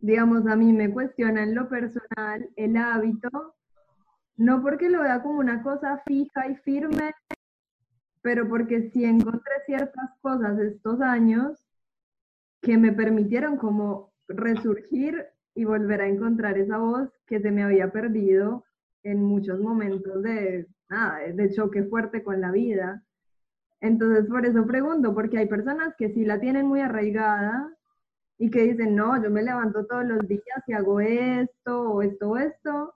digamos, 0.00 0.46
a 0.46 0.56
mí 0.56 0.72
me 0.72 0.90
cuestiona 0.90 1.42
en 1.44 1.54
lo 1.54 1.68
personal 1.68 2.48
el 2.56 2.76
hábito 2.76 3.54
no 4.36 4.62
porque 4.62 4.88
lo 4.88 5.02
vea 5.02 5.22
como 5.22 5.38
una 5.38 5.62
cosa 5.62 6.02
fija 6.06 6.48
y 6.48 6.56
firme, 6.56 7.14
pero 8.22 8.48
porque 8.48 8.90
sí 8.90 9.04
encontré 9.04 9.52
ciertas 9.66 10.10
cosas 10.20 10.58
estos 10.58 11.00
años 11.00 11.64
que 12.60 12.76
me 12.76 12.92
permitieron 12.92 13.56
como 13.56 14.12
resurgir 14.28 15.26
y 15.54 15.64
volver 15.64 16.00
a 16.00 16.08
encontrar 16.08 16.58
esa 16.58 16.78
voz 16.78 17.10
que 17.26 17.40
se 17.40 17.50
me 17.50 17.62
había 17.62 17.90
perdido 17.92 18.64
en 19.02 19.22
muchos 19.22 19.60
momentos 19.60 20.22
de, 20.22 20.66
de 21.34 21.50
choque 21.54 21.84
fuerte 21.84 22.22
con 22.22 22.40
la 22.40 22.50
vida. 22.50 23.02
Entonces, 23.80 24.26
por 24.28 24.46
eso 24.46 24.64
pregunto, 24.66 25.14
porque 25.14 25.38
hay 25.38 25.46
personas 25.46 25.94
que 25.98 26.10
sí 26.10 26.24
la 26.24 26.38
tienen 26.38 26.66
muy 26.66 26.80
arraigada 26.80 27.76
y 28.38 28.50
que 28.50 28.62
dicen, 28.62 28.94
no, 28.94 29.22
yo 29.22 29.30
me 29.30 29.42
levanto 29.42 29.86
todos 29.86 30.04
los 30.04 30.26
días 30.26 30.42
y 30.66 30.72
hago 30.72 31.00
esto 31.00 31.82
o 31.90 32.02
esto 32.02 32.30
o 32.30 32.36
esto, 32.36 32.94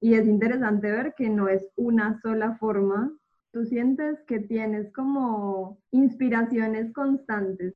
y 0.00 0.14
es 0.14 0.26
interesante 0.26 0.90
ver 0.90 1.14
que 1.16 1.28
no 1.28 1.48
es 1.48 1.66
una 1.76 2.20
sola 2.20 2.56
forma. 2.58 3.12
Tú 3.52 3.64
sientes 3.64 4.18
que 4.26 4.38
tienes 4.40 4.92
como 4.92 5.80
inspiraciones 5.90 6.92
constantes. 6.92 7.74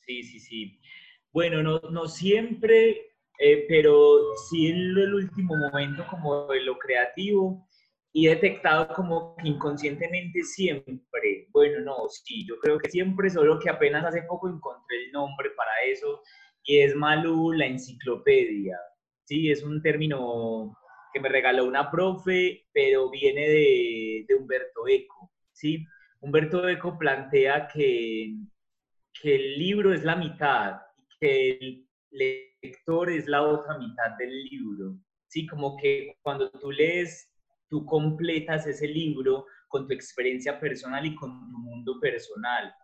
Sí, 0.00 0.22
sí, 0.24 0.40
sí. 0.40 0.80
Bueno, 1.32 1.62
no, 1.62 1.80
no 1.92 2.06
siempre, 2.06 3.09
eh, 3.40 3.64
pero 3.68 4.34
sí 4.50 4.68
en 4.68 4.98
el 4.98 5.14
último 5.14 5.56
momento 5.56 6.06
como 6.10 6.46
de 6.48 6.60
lo 6.60 6.78
creativo 6.78 7.66
y 8.12 8.26
detectado 8.26 8.88
como 8.94 9.34
que 9.36 9.48
inconscientemente 9.48 10.42
siempre, 10.42 11.48
bueno, 11.50 11.80
no, 11.80 12.08
sí, 12.08 12.46
yo 12.46 12.58
creo 12.60 12.78
que 12.78 12.90
siempre, 12.90 13.30
solo 13.30 13.58
que 13.58 13.70
apenas 13.70 14.04
hace 14.04 14.22
poco 14.24 14.48
encontré 14.48 15.04
el 15.06 15.12
nombre 15.12 15.50
para 15.56 15.70
eso 15.90 16.22
y 16.64 16.80
es 16.80 16.94
Malu 16.94 17.52
la 17.52 17.66
enciclopedia. 17.66 18.78
Sí, 19.24 19.50
es 19.50 19.62
un 19.62 19.80
término 19.82 20.76
que 21.12 21.20
me 21.20 21.28
regaló 21.30 21.64
una 21.64 21.90
profe, 21.90 22.66
pero 22.72 23.10
viene 23.10 23.48
de, 23.48 24.24
de 24.28 24.34
Humberto 24.34 24.86
Eco, 24.88 25.32
¿sí? 25.52 25.86
Humberto 26.20 26.68
Eco 26.68 26.98
plantea 26.98 27.68
que, 27.68 28.34
que 29.22 29.34
el 29.34 29.58
libro 29.58 29.94
es 29.94 30.04
la 30.04 30.16
mitad 30.16 30.80
que 31.20 31.58
el 32.10 32.49
lector 32.62 33.10
es 33.10 33.26
la 33.26 33.42
otra 33.42 33.78
mitad 33.78 34.16
del 34.18 34.44
libro, 34.44 34.96
¿sí? 35.26 35.46
Como 35.46 35.76
que 35.76 36.16
cuando 36.22 36.50
tú 36.50 36.70
lees, 36.70 37.30
tú 37.68 37.84
completas 37.84 38.66
ese 38.66 38.88
libro 38.88 39.46
con 39.68 39.86
tu 39.86 39.94
experiencia 39.94 40.58
personal 40.58 41.06
y 41.06 41.14
con 41.14 41.30
tu 41.50 41.58
mundo 41.58 41.98
personal. 42.00 42.74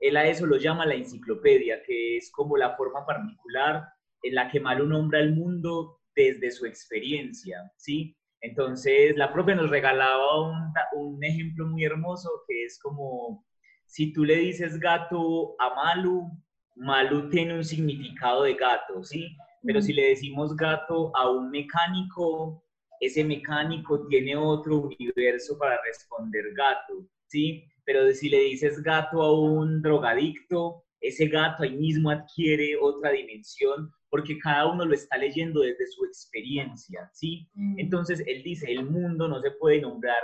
Él 0.00 0.16
a 0.16 0.26
eso 0.26 0.46
lo 0.46 0.56
llama 0.56 0.86
la 0.86 0.94
enciclopedia, 0.94 1.82
que 1.82 2.16
es 2.16 2.30
como 2.32 2.56
la 2.56 2.76
forma 2.76 3.06
particular 3.06 3.88
en 4.22 4.34
la 4.34 4.50
que 4.50 4.60
Malo 4.60 4.86
nombra 4.86 5.20
el 5.20 5.34
mundo 5.34 6.00
desde 6.14 6.50
su 6.50 6.66
experiencia, 6.66 7.58
¿sí? 7.76 8.16
Entonces, 8.40 9.16
la 9.16 9.32
profe 9.32 9.54
nos 9.54 9.70
regalaba 9.70 10.48
un, 10.48 10.72
un, 10.94 11.24
ejemplo 11.24 11.66
muy 11.66 11.84
hermoso 11.84 12.28
que 12.46 12.64
es 12.64 12.78
como, 12.78 13.46
si 13.86 14.12
tú 14.12 14.24
le 14.24 14.36
dices 14.36 14.78
gato 14.78 15.54
a 15.58 15.74
Malu, 15.74 16.30
Malu 16.76 17.28
tiene 17.30 17.54
un 17.54 17.64
significado 17.64 18.42
de 18.44 18.54
gato, 18.54 19.02
¿sí? 19.02 19.36
Pero 19.62 19.80
si 19.80 19.92
le 19.92 20.08
decimos 20.08 20.54
gato 20.56 21.14
a 21.16 21.30
un 21.30 21.50
mecánico, 21.50 22.62
ese 23.00 23.24
mecánico 23.24 24.06
tiene 24.08 24.36
otro 24.36 24.80
universo 24.80 25.56
para 25.58 25.80
responder 25.84 26.52
gato, 26.54 27.06
¿sí? 27.28 27.64
Pero 27.84 28.10
si 28.12 28.28
le 28.28 28.40
dices 28.40 28.82
gato 28.82 29.22
a 29.22 29.38
un 29.38 29.82
drogadicto, 29.82 30.84
ese 31.00 31.26
gato 31.28 31.62
ahí 31.62 31.76
mismo 31.76 32.10
adquiere 32.10 32.76
otra 32.80 33.10
dimensión 33.10 33.90
porque 34.14 34.38
cada 34.38 34.70
uno 34.70 34.84
lo 34.84 34.94
está 34.94 35.16
leyendo 35.16 35.62
desde 35.62 35.88
su 35.88 36.04
experiencia, 36.04 37.10
¿sí? 37.12 37.48
Mm. 37.54 37.80
Entonces, 37.80 38.22
él 38.26 38.44
dice, 38.44 38.70
el 38.70 38.88
mundo 38.88 39.26
no 39.26 39.40
se 39.40 39.50
puede 39.50 39.80
nombrar 39.80 40.22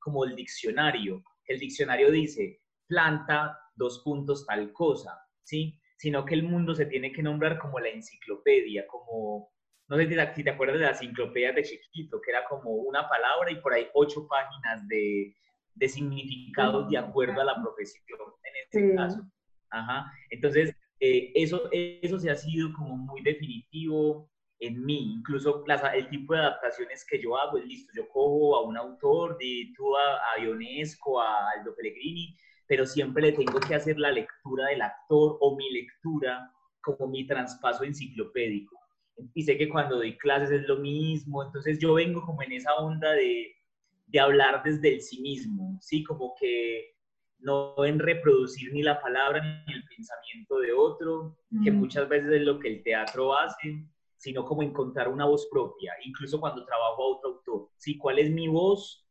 como 0.00 0.24
el 0.24 0.36
diccionario. 0.36 1.24
El 1.46 1.58
diccionario 1.58 2.10
dice, 2.10 2.60
planta, 2.86 3.58
dos 3.74 4.02
puntos, 4.04 4.44
tal 4.44 4.70
cosa, 4.74 5.18
¿sí? 5.44 5.80
Sino 6.02 6.24
que 6.24 6.34
el 6.34 6.42
mundo 6.42 6.74
se 6.74 6.86
tiene 6.86 7.12
que 7.12 7.22
nombrar 7.22 7.60
como 7.60 7.78
la 7.78 7.88
enciclopedia, 7.88 8.88
como, 8.88 9.52
no 9.86 9.96
sé 9.96 10.08
si 10.34 10.42
te 10.42 10.50
acuerdas 10.50 10.80
de 10.80 10.84
la 10.84 10.90
enciclopedia 10.90 11.52
de 11.52 11.62
chiquito, 11.62 12.20
que 12.20 12.32
era 12.32 12.44
como 12.48 12.72
una 12.72 13.08
palabra 13.08 13.52
y 13.52 13.60
por 13.60 13.72
ahí 13.72 13.86
ocho 13.94 14.26
páginas 14.26 14.88
de, 14.88 15.32
de 15.76 15.88
significados 15.88 16.90
de 16.90 16.98
acuerdo 16.98 17.40
a 17.40 17.44
la 17.44 17.54
profesión, 17.62 18.18
en 18.42 18.52
este 18.64 18.96
caso. 18.96 19.22
Ajá. 19.70 20.12
Entonces, 20.30 20.74
eh, 20.98 21.30
eso, 21.36 21.68
eso 21.70 22.18
se 22.18 22.30
ha 22.30 22.34
sido 22.34 22.72
como 22.72 22.96
muy 22.96 23.22
definitivo 23.22 24.28
en 24.58 24.84
mí, 24.84 25.14
incluso 25.18 25.64
el 25.94 26.08
tipo 26.08 26.34
de 26.34 26.40
adaptaciones 26.40 27.04
que 27.04 27.22
yo 27.22 27.36
hago 27.36 27.58
es 27.58 27.64
listo, 27.64 27.92
yo 27.94 28.08
cojo 28.08 28.56
a 28.56 28.62
un 28.64 28.76
autor, 28.76 29.38
de 29.38 29.72
tú 29.76 29.96
a, 29.96 30.16
a 30.34 30.40
Ionesco, 30.42 31.20
a 31.20 31.50
Aldo 31.50 31.76
Pellegrini, 31.76 32.36
pero 32.72 32.86
siempre 32.86 33.22
le 33.22 33.32
tengo 33.32 33.60
que 33.60 33.74
hacer 33.74 33.98
la 33.98 34.10
lectura 34.10 34.68
del 34.68 34.80
actor 34.80 35.36
o 35.40 35.56
mi 35.58 35.70
lectura 35.72 36.50
como 36.80 37.06
mi 37.06 37.26
traspaso 37.26 37.84
enciclopédico. 37.84 38.74
Y 39.34 39.42
sé 39.42 39.58
que 39.58 39.68
cuando 39.68 39.96
doy 39.96 40.16
clases 40.16 40.50
es 40.50 40.66
lo 40.66 40.78
mismo, 40.78 41.44
entonces 41.44 41.78
yo 41.78 41.92
vengo 41.92 42.22
como 42.22 42.42
en 42.42 42.52
esa 42.52 42.74
onda 42.76 43.12
de, 43.12 43.54
de 44.06 44.20
hablar 44.20 44.62
desde 44.64 44.94
el 44.94 45.02
sí 45.02 45.20
mismo, 45.20 45.76
¿sí? 45.82 46.02
Como 46.02 46.34
que 46.40 46.94
no 47.40 47.74
en 47.84 47.98
reproducir 47.98 48.72
ni 48.72 48.82
la 48.82 49.02
palabra 49.02 49.42
ni 49.66 49.74
el 49.74 49.84
pensamiento 49.94 50.58
de 50.58 50.72
otro, 50.72 51.36
que 51.62 51.70
muchas 51.70 52.08
veces 52.08 52.32
es 52.32 52.40
lo 52.40 52.58
que 52.58 52.68
el 52.68 52.82
teatro 52.82 53.36
hace, 53.36 53.84
sino 54.16 54.46
como 54.46 54.62
encontrar 54.62 55.08
una 55.08 55.26
voz 55.26 55.46
propia, 55.50 55.92
incluso 56.06 56.40
cuando 56.40 56.64
trabajo 56.64 57.02
a 57.02 57.16
otro 57.18 57.30
autor, 57.32 57.68
¿sí? 57.76 57.98
¿Cuál 57.98 58.18
es 58.18 58.30
mi 58.30 58.48
voz 58.48 59.06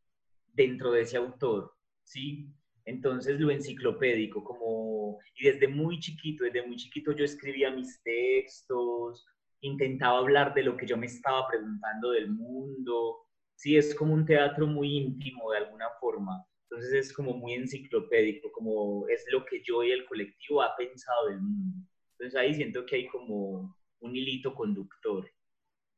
dentro 0.51 0.91
de 0.91 1.01
ese 1.01 1.17
autor? 1.17 1.75
¿Sí? 2.03 2.51
Entonces 2.85 3.39
lo 3.39 3.51
enciclopédico, 3.51 4.43
como, 4.43 5.19
y 5.35 5.45
desde 5.45 5.67
muy 5.67 5.99
chiquito, 5.99 6.43
desde 6.43 6.65
muy 6.65 6.75
chiquito 6.75 7.11
yo 7.11 7.23
escribía 7.23 7.71
mis 7.71 8.01
textos, 8.03 9.25
intentaba 9.61 10.17
hablar 10.19 10.53
de 10.53 10.63
lo 10.63 10.75
que 10.75 10.87
yo 10.87 10.97
me 10.97 11.05
estaba 11.05 11.47
preguntando 11.47 12.11
del 12.11 12.31
mundo, 12.31 13.19
sí, 13.55 13.77
es 13.77 13.93
como 13.93 14.13
un 14.13 14.25
teatro 14.25 14.65
muy 14.65 14.97
íntimo 14.97 15.51
de 15.51 15.59
alguna 15.59 15.87
forma. 15.99 16.43
Entonces 16.63 16.93
es 16.93 17.13
como 17.13 17.33
muy 17.33 17.53
enciclopédico, 17.53 18.51
como 18.51 19.07
es 19.09 19.25
lo 19.31 19.45
que 19.45 19.61
yo 19.63 19.83
y 19.83 19.91
el 19.91 20.05
colectivo 20.05 20.61
ha 20.61 20.75
pensado 20.75 21.27
del 21.27 21.41
mundo. 21.41 21.85
Entonces 22.13 22.39
ahí 22.39 22.53
siento 22.55 22.85
que 22.85 22.95
hay 22.95 23.07
como 23.07 23.75
un 23.99 24.15
hilito 24.15 24.55
conductor. 24.55 25.29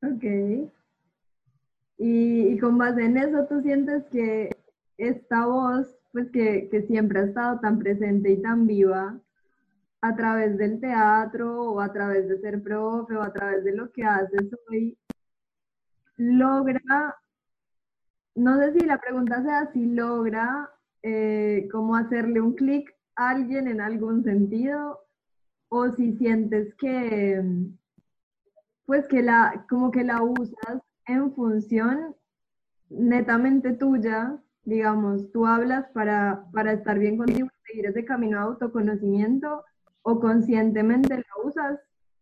Ok. 0.02 0.24
Y, 2.00 2.48
y 2.48 2.60
con 2.60 2.78
base 2.78 3.06
en 3.06 3.18
eso, 3.18 3.46
¿tú 3.48 3.62
sientes 3.62 4.04
que 4.12 4.50
esta 4.98 5.46
voz, 5.46 5.96
pues 6.14 6.32
que, 6.32 6.70
que 6.70 6.84
siempre 6.84 7.20
ha 7.20 7.24
estado 7.26 7.60
tan 7.60 7.80
presente 7.80 8.32
y 8.32 8.42
tan 8.42 8.66
viva, 8.68 9.20
a 10.04 10.16
través 10.18 10.58
del 10.58 10.82
teatro 10.82 11.72
o 11.72 11.80
a 11.80 11.94
través 11.94 12.28
de 12.28 12.38
ser 12.42 12.62
profe 12.62 13.16
o 13.16 13.22
a 13.22 13.32
través 13.32 13.64
de 13.64 13.74
lo 13.74 13.90
que 13.94 14.04
haces 14.04 14.50
hoy, 14.70 14.98
logra, 16.18 17.16
no 18.36 18.60
sé 18.60 18.74
si 18.74 18.86
la 18.86 18.98
pregunta 18.98 19.42
sea 19.44 19.72
si 19.72 19.86
logra 19.86 20.70
eh, 21.04 21.70
como 21.72 21.96
hacerle 21.96 22.42
un 22.42 22.54
clic 22.54 22.94
a 23.16 23.30
alguien 23.30 23.70
en 23.70 23.80
algún 23.80 24.26
sentido 24.26 25.00
o 25.70 25.90
si 25.94 26.18
sientes 26.18 26.76
que, 26.76 27.42
pues 28.86 29.08
que 29.08 29.22
la, 29.22 29.66
como 29.70 29.90
que 29.90 30.04
la 30.04 30.22
usas 30.22 30.82
en 31.06 31.34
función 31.34 32.14
netamente 32.90 33.72
tuya, 33.72 34.38
digamos, 34.66 35.32
tú 35.32 35.46
hablas 35.46 35.88
para, 35.94 36.46
para 36.54 36.74
estar 36.74 37.00
bien 37.00 37.18
contigo, 37.18 37.50
seguir 37.66 37.86
ese 37.86 38.06
camino 38.06 38.38
de 38.38 38.44
autoconocimiento 38.44 39.64
o 40.02 40.20
conscientemente 40.20 41.18
lo 41.18 41.48
usas 41.48 41.80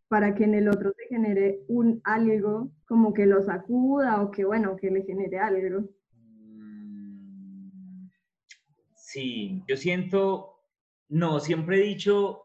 para 0.07 0.36
que 0.36 0.43
en 0.43 0.55
el 0.55 0.67
otro 0.67 0.91
te 0.93 1.07
genere 1.07 1.63
un 1.67 2.01
algo 2.03 2.71
como 2.86 3.13
que 3.13 3.25
lo 3.25 3.41
sacuda 3.43 4.21
o 4.21 4.31
que 4.31 4.43
bueno, 4.43 4.75
que 4.75 4.91
le 4.91 5.03
genere 5.03 5.39
algo. 5.39 5.88
Mm, 6.13 8.10
sí, 8.93 9.63
yo 9.67 9.77
siento, 9.77 10.60
no, 11.07 11.39
siempre 11.39 11.77
he 11.77 11.83
dicho, 11.83 12.41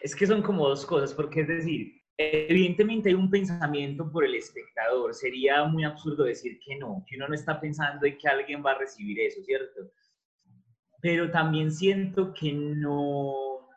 es 0.00 0.16
que 0.16 0.26
son 0.26 0.42
como 0.42 0.68
dos 0.68 0.86
cosas, 0.86 1.12
porque 1.12 1.42
es 1.42 1.48
decir, 1.48 2.03
evidentemente 2.16 3.08
hay 3.08 3.14
un 3.14 3.30
pensamiento 3.30 4.10
por 4.10 4.24
el 4.24 4.34
espectador, 4.34 5.14
sería 5.14 5.64
muy 5.64 5.84
absurdo 5.84 6.24
decir 6.24 6.58
que 6.64 6.76
no, 6.76 7.04
que 7.08 7.16
uno 7.16 7.28
no 7.28 7.34
está 7.34 7.60
pensando 7.60 8.06
en 8.06 8.16
que 8.16 8.28
alguien 8.28 8.64
va 8.64 8.72
a 8.72 8.78
recibir 8.78 9.18
eso, 9.20 9.42
¿cierto? 9.42 9.90
Pero 11.00 11.30
también 11.30 11.72
siento 11.72 12.32
que 12.32 12.52
no, 12.52 13.68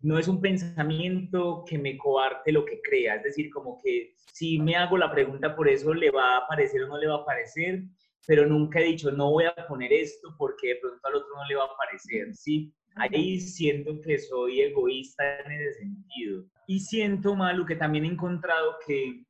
no 0.00 0.18
es 0.18 0.28
un 0.28 0.40
pensamiento 0.40 1.64
que 1.68 1.78
me 1.78 1.98
coarte 1.98 2.52
lo 2.52 2.64
que 2.64 2.80
crea, 2.80 3.16
es 3.16 3.24
decir, 3.24 3.50
como 3.50 3.78
que 3.82 4.14
si 4.32 4.58
me 4.58 4.76
hago 4.76 4.96
la 4.96 5.10
pregunta 5.10 5.56
por 5.56 5.68
eso 5.68 5.92
le 5.92 6.10
va 6.10 6.38
a 6.38 6.46
parecer 6.46 6.84
o 6.84 6.88
no 6.88 6.98
le 6.98 7.08
va 7.08 7.16
a 7.16 7.24
parecer, 7.24 7.82
pero 8.26 8.46
nunca 8.46 8.80
he 8.80 8.84
dicho 8.84 9.10
no 9.10 9.30
voy 9.30 9.44
a 9.44 9.54
poner 9.68 9.92
esto 9.92 10.34
porque 10.38 10.68
de 10.68 10.76
pronto 10.76 11.00
al 11.06 11.14
otro 11.16 11.28
no 11.34 11.46
le 11.48 11.56
va 11.56 11.64
a 11.64 11.76
parecer, 11.76 12.34
¿sí? 12.34 12.72
Ahí 12.96 13.38
siento 13.38 14.00
que 14.00 14.18
soy 14.18 14.62
egoísta 14.62 15.40
en 15.40 15.52
ese 15.52 15.80
sentido. 15.80 16.44
Y 16.66 16.80
siento, 16.80 17.34
Malu, 17.34 17.66
que 17.66 17.76
también 17.76 18.04
he 18.04 18.08
encontrado 18.08 18.76
que 18.86 19.24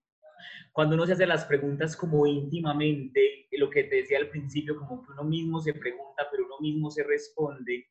cuando 0.73 0.95
uno 0.95 1.07
se 1.07 1.13
hace 1.13 1.27
las 1.27 1.45
preguntas 1.45 1.97
como 1.97 2.27
íntimamente, 2.27 3.49
lo 3.53 3.69
que 3.69 3.85
te 3.85 3.97
decía 3.97 4.19
al 4.19 4.29
principio, 4.29 4.77
como 4.77 5.03
que 5.03 5.13
uno 5.13 5.25
mismo 5.25 5.61
se 5.61 5.75
pregunta, 5.75 6.29
pero 6.31 6.45
uno 6.47 6.61
mismo 6.61 6.91
se 6.91 7.03
responde, 7.03 7.89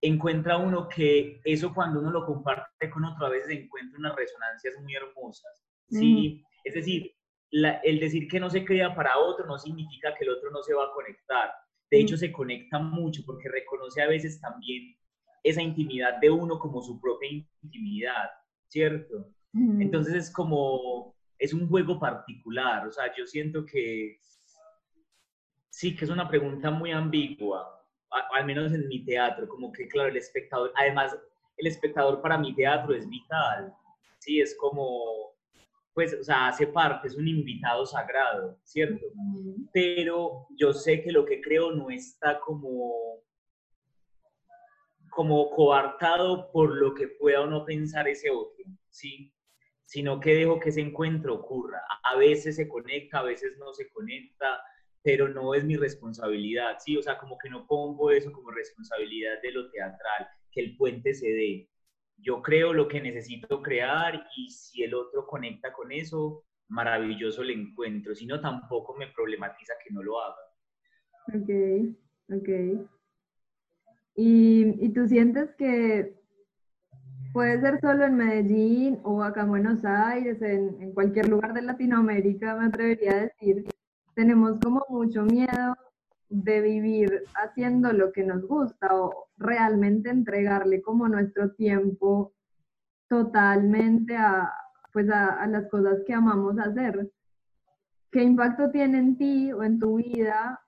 encuentra 0.00 0.56
uno 0.56 0.88
que 0.88 1.40
eso 1.44 1.72
cuando 1.74 2.00
uno 2.00 2.10
lo 2.10 2.24
comparte 2.24 2.90
con 2.90 3.04
otro 3.04 3.26
a 3.26 3.30
veces 3.30 3.50
encuentra 3.50 3.98
unas 3.98 4.16
resonancias 4.16 4.74
muy 4.82 4.94
hermosas. 4.94 5.62
¿sí? 5.88 6.42
Es 6.64 6.74
decir, 6.74 7.12
el 7.50 8.00
decir 8.00 8.28
que 8.28 8.40
no 8.40 8.48
se 8.50 8.64
crea 8.64 8.94
para 8.94 9.18
otro 9.18 9.46
no 9.46 9.58
significa 9.58 10.14
que 10.14 10.24
el 10.24 10.30
otro 10.30 10.50
no 10.50 10.62
se 10.62 10.74
va 10.74 10.84
a 10.84 10.92
conectar. 10.92 11.50
De 11.90 12.00
hecho, 12.00 12.16
se 12.16 12.30
conecta 12.30 12.78
mucho 12.78 13.22
porque 13.26 13.48
reconoce 13.48 14.00
a 14.00 14.06
veces 14.06 14.40
también 14.40 14.96
esa 15.42 15.62
intimidad 15.62 16.20
de 16.20 16.30
uno 16.30 16.58
como 16.58 16.82
su 16.82 17.00
propia 17.00 17.28
intimidad, 17.62 18.30
¿cierto? 18.68 19.28
Entonces 19.52 20.14
es 20.14 20.30
como, 20.32 21.16
es 21.36 21.52
un 21.52 21.68
juego 21.68 21.98
particular, 21.98 22.86
o 22.86 22.92
sea, 22.92 23.12
yo 23.16 23.26
siento 23.26 23.66
que 23.66 24.20
sí, 25.70 25.96
que 25.96 26.04
es 26.04 26.10
una 26.10 26.28
pregunta 26.28 26.70
muy 26.70 26.92
ambigua, 26.92 27.84
al 28.32 28.46
menos 28.46 28.72
en 28.72 28.86
mi 28.86 29.04
teatro, 29.04 29.48
como 29.48 29.72
que, 29.72 29.88
claro, 29.88 30.10
el 30.10 30.16
espectador, 30.16 30.72
además, 30.76 31.16
el 31.56 31.66
espectador 31.66 32.22
para 32.22 32.38
mi 32.38 32.54
teatro 32.54 32.94
es 32.94 33.08
vital, 33.08 33.74
sí, 34.18 34.40
es 34.40 34.56
como, 34.56 35.29
pues, 35.94 36.14
o 36.14 36.22
sea, 36.22 36.48
hace 36.48 36.66
parte, 36.66 37.08
es 37.08 37.16
un 37.16 37.26
invitado 37.26 37.84
sagrado, 37.84 38.58
¿cierto? 38.62 39.06
Pero 39.72 40.46
yo 40.56 40.72
sé 40.72 41.02
que 41.02 41.12
lo 41.12 41.24
que 41.24 41.40
creo 41.40 41.72
no 41.72 41.90
está 41.90 42.40
como, 42.40 43.22
como 45.10 45.50
coartado 45.50 46.50
por 46.52 46.76
lo 46.76 46.94
que 46.94 47.08
pueda 47.08 47.42
o 47.42 47.46
no 47.46 47.64
pensar 47.64 48.08
ese 48.08 48.30
otro, 48.30 48.64
¿sí? 48.88 49.34
Sino 49.84 50.20
que 50.20 50.34
dejo 50.34 50.60
que 50.60 50.68
ese 50.68 50.80
encuentro 50.80 51.34
ocurra. 51.34 51.82
A 52.04 52.16
veces 52.16 52.56
se 52.56 52.68
conecta, 52.68 53.18
a 53.18 53.24
veces 53.24 53.58
no 53.58 53.72
se 53.72 53.88
conecta, 53.90 54.62
pero 55.02 55.28
no 55.28 55.54
es 55.54 55.64
mi 55.64 55.76
responsabilidad, 55.76 56.76
¿sí? 56.78 56.96
O 56.96 57.02
sea, 57.02 57.18
como 57.18 57.36
que 57.38 57.50
no 57.50 57.66
pongo 57.66 58.10
eso 58.12 58.30
como 58.30 58.52
responsabilidad 58.52 59.40
de 59.42 59.52
lo 59.52 59.70
teatral, 59.70 60.28
que 60.52 60.60
el 60.60 60.76
puente 60.76 61.14
se 61.14 61.28
dé. 61.28 61.68
Yo 62.22 62.42
creo 62.42 62.72
lo 62.72 62.88
que 62.88 63.00
necesito 63.00 63.62
crear 63.62 64.26
y 64.36 64.50
si 64.50 64.82
el 64.82 64.94
otro 64.94 65.26
conecta 65.26 65.72
con 65.72 65.90
eso, 65.92 66.44
maravilloso 66.68 67.42
el 67.42 67.50
encuentro, 67.50 68.14
si 68.14 68.26
no, 68.26 68.40
tampoco 68.40 68.94
me 68.96 69.08
problematiza 69.08 69.74
que 69.84 69.92
no 69.92 70.02
lo 70.02 70.20
haga. 70.20 70.36
Ok, 71.34 71.50
ok. 72.32 72.88
¿Y, 74.16 74.84
y 74.84 74.88
tú 74.92 75.06
sientes 75.06 75.54
que 75.56 76.14
puede 77.32 77.60
ser 77.60 77.80
solo 77.80 78.04
en 78.04 78.16
Medellín 78.16 79.00
o 79.02 79.22
acá 79.22 79.42
en 79.42 79.48
Buenos 79.48 79.84
Aires, 79.84 80.42
en, 80.42 80.80
en 80.82 80.92
cualquier 80.92 81.28
lugar 81.28 81.54
de 81.54 81.62
Latinoamérica, 81.62 82.56
me 82.56 82.66
atrevería 82.66 83.12
a 83.12 83.20
decir, 83.22 83.64
tenemos 84.14 84.58
como 84.60 84.84
mucho 84.88 85.24
miedo 85.24 85.74
de 86.30 86.60
vivir 86.60 87.24
haciendo 87.34 87.92
lo 87.92 88.12
que 88.12 88.22
nos 88.22 88.46
gusta 88.46 88.94
o 88.94 89.28
realmente 89.36 90.10
entregarle 90.10 90.80
como 90.80 91.08
nuestro 91.08 91.50
tiempo 91.52 92.32
totalmente 93.08 94.16
a, 94.16 94.50
pues 94.92 95.10
a, 95.10 95.44
las 95.48 95.68
cosas 95.68 95.98
que 96.06 96.14
amamos 96.14 96.56
hacer. 96.58 97.10
¿Qué 98.12 98.22
impacto 98.22 98.70
tiene 98.70 98.98
en 98.98 99.18
ti 99.18 99.52
o 99.52 99.64
en 99.64 99.80
tu 99.80 99.96
vida 99.96 100.60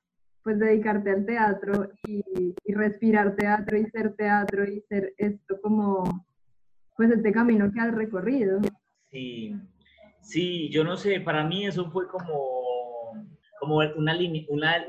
pues 0.42 0.58
dedicarte 0.58 1.10
al 1.10 1.24
teatro 1.24 1.90
y, 2.04 2.24
y, 2.64 2.74
respirar 2.74 3.36
teatro 3.36 3.78
y 3.78 3.86
ser 3.86 4.14
teatro 4.14 4.64
y 4.64 4.80
ser 4.88 5.14
esto 5.16 5.60
como 5.62 6.26
pues 6.96 7.12
este 7.12 7.30
camino 7.30 7.70
que 7.72 7.80
has 7.80 7.94
recorrido? 7.94 8.60
Sí, 9.12 9.54
sí, 10.20 10.68
yo 10.70 10.82
no 10.82 10.96
sé, 10.96 11.20
para 11.20 11.44
mí 11.44 11.66
eso 11.66 11.88
fue 11.92 12.08
como 12.08 12.62
como 13.62 13.76
una, 13.76 14.16
una 14.48 14.84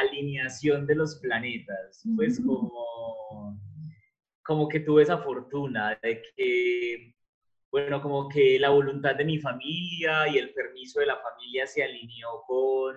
alineación 0.00 0.86
de 0.86 0.94
los 0.94 1.16
planetas, 1.16 2.02
pues 2.14 2.38
como, 2.44 3.58
como 4.44 4.68
que 4.68 4.80
tuve 4.80 5.02
esa 5.02 5.16
fortuna 5.16 5.98
de 6.02 6.20
que, 6.36 7.14
bueno, 7.72 8.02
como 8.02 8.28
que 8.28 8.58
la 8.58 8.68
voluntad 8.68 9.14
de 9.14 9.24
mi 9.24 9.38
familia 9.38 10.28
y 10.28 10.36
el 10.36 10.52
permiso 10.52 11.00
de 11.00 11.06
la 11.06 11.16
familia 11.22 11.66
se 11.66 11.82
alineó 11.82 12.42
con, 12.46 12.96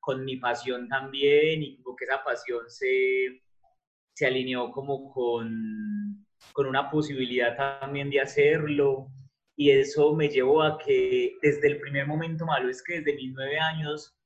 con 0.00 0.24
mi 0.24 0.38
pasión 0.38 0.88
también 0.88 1.62
y 1.62 1.76
como 1.82 1.94
que 1.94 2.06
esa 2.06 2.24
pasión 2.24 2.62
se, 2.68 3.42
se 4.14 4.26
alineó 4.26 4.72
como 4.72 5.12
con, 5.12 6.26
con 6.54 6.66
una 6.66 6.90
posibilidad 6.90 7.54
también 7.54 8.08
de 8.08 8.22
hacerlo. 8.22 9.08
Y 9.56 9.72
eso 9.72 10.14
me 10.14 10.30
llevó 10.30 10.62
a 10.62 10.78
que 10.78 11.36
desde 11.42 11.68
el 11.68 11.80
primer 11.80 12.06
momento 12.06 12.46
malo 12.46 12.70
es 12.70 12.82
que 12.82 13.02
desde 13.02 13.14
mis 13.14 13.34
nueve 13.34 13.58
años 13.58 14.16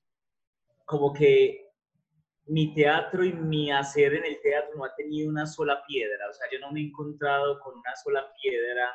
como 0.86 1.12
que 1.12 1.66
mi 2.46 2.72
teatro 2.74 3.24
y 3.24 3.32
mi 3.32 3.70
hacer 3.70 4.14
en 4.14 4.24
el 4.24 4.40
teatro 4.40 4.76
no 4.76 4.84
ha 4.84 4.94
tenido 4.96 5.28
una 5.28 5.46
sola 5.46 5.82
piedra, 5.86 6.30
o 6.30 6.32
sea, 6.32 6.46
yo 6.50 6.60
no 6.60 6.72
me 6.72 6.80
he 6.80 6.84
encontrado 6.84 7.58
con 7.60 7.74
una 7.74 7.94
sola 8.02 8.24
piedra, 8.40 8.94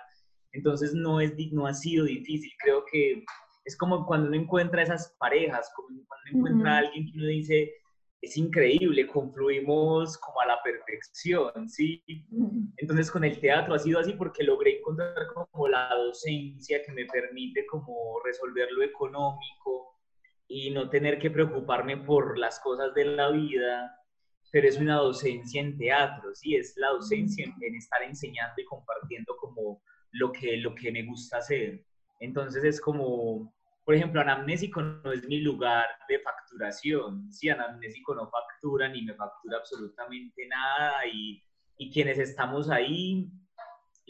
entonces 0.54 0.94
no, 0.94 1.20
es, 1.20 1.34
no 1.52 1.68
ha 1.68 1.74
sido 1.74 2.06
difícil, 2.06 2.52
creo 2.64 2.84
que 2.90 3.24
es 3.66 3.78
como 3.78 4.06
cuando 4.06 4.30
uno 4.30 4.38
encuentra 4.38 4.84
esas 4.84 5.16
parejas, 5.20 5.70
como 5.76 5.90
cuando 6.08 6.24
uno 6.32 6.40
encuentra 6.40 6.76
a 6.76 6.78
alguien 6.80 7.06
que 7.06 7.18
uno 7.18 7.28
dice, 7.28 7.74
es 8.22 8.38
increíble, 8.38 9.08
confluimos 9.08 10.18
como 10.20 10.42
a 10.42 10.46
la 10.46 10.62
perfección, 10.64 11.68
¿sí? 11.68 12.04
Entonces 12.78 13.10
con 13.12 13.24
el 13.24 13.40
teatro 13.40 13.74
ha 13.74 13.80
sido 13.80 14.00
así 14.00 14.14
porque 14.14 14.44
logré 14.44 14.78
encontrar 14.78 15.28
como 15.34 15.68
la 15.68 15.90
docencia 15.96 16.82
que 16.86 16.92
me 16.92 17.06
permite 17.06 17.66
como 17.66 18.22
resolver 18.24 18.72
lo 18.72 18.84
económico, 18.84 19.91
y 20.54 20.70
no 20.70 20.90
tener 20.90 21.18
que 21.18 21.32
preocuparme 21.32 21.96
por 21.96 22.38
las 22.38 22.60
cosas 22.60 22.94
de 22.94 23.06
la 23.06 23.30
vida, 23.30 23.98
pero 24.52 24.68
es 24.68 24.78
una 24.78 24.98
docencia 24.98 25.62
en 25.62 25.78
teatro, 25.78 26.36
sí, 26.36 26.58
es 26.58 26.74
la 26.76 26.90
docencia 26.90 27.46
en, 27.46 27.76
estar 27.76 28.04
enseñando 28.04 28.56
y 28.58 28.66
compartiendo 28.66 29.38
como 29.38 29.82
lo 30.12 30.34
que, 30.34 30.58
lo 30.58 30.76
que 30.76 30.92
me 30.92 31.06
gusta 31.06 31.38
hacer. 31.38 31.86
Entonces 32.20 32.66
es 32.66 32.82
como, 32.82 33.54
por 33.86 33.96
ejemplo, 33.96 34.20
Anamnésico 34.20 34.82
no 34.82 35.14
es 35.14 35.26
mi 35.26 35.40
lugar 35.40 35.86
de 36.10 36.20
facturación, 36.20 37.32
sí, 37.32 37.48
Anamnésico 37.48 38.14
no 38.14 38.30
factura 38.30 38.90
ni 38.90 39.04
me 39.04 39.16
factura 39.16 39.58
absolutamente 39.58 40.48
nada 40.50 41.08
y, 41.08 41.42
y 41.78 41.90
quienes 41.94 42.20
estamos 42.20 42.70
ahí 42.70 43.32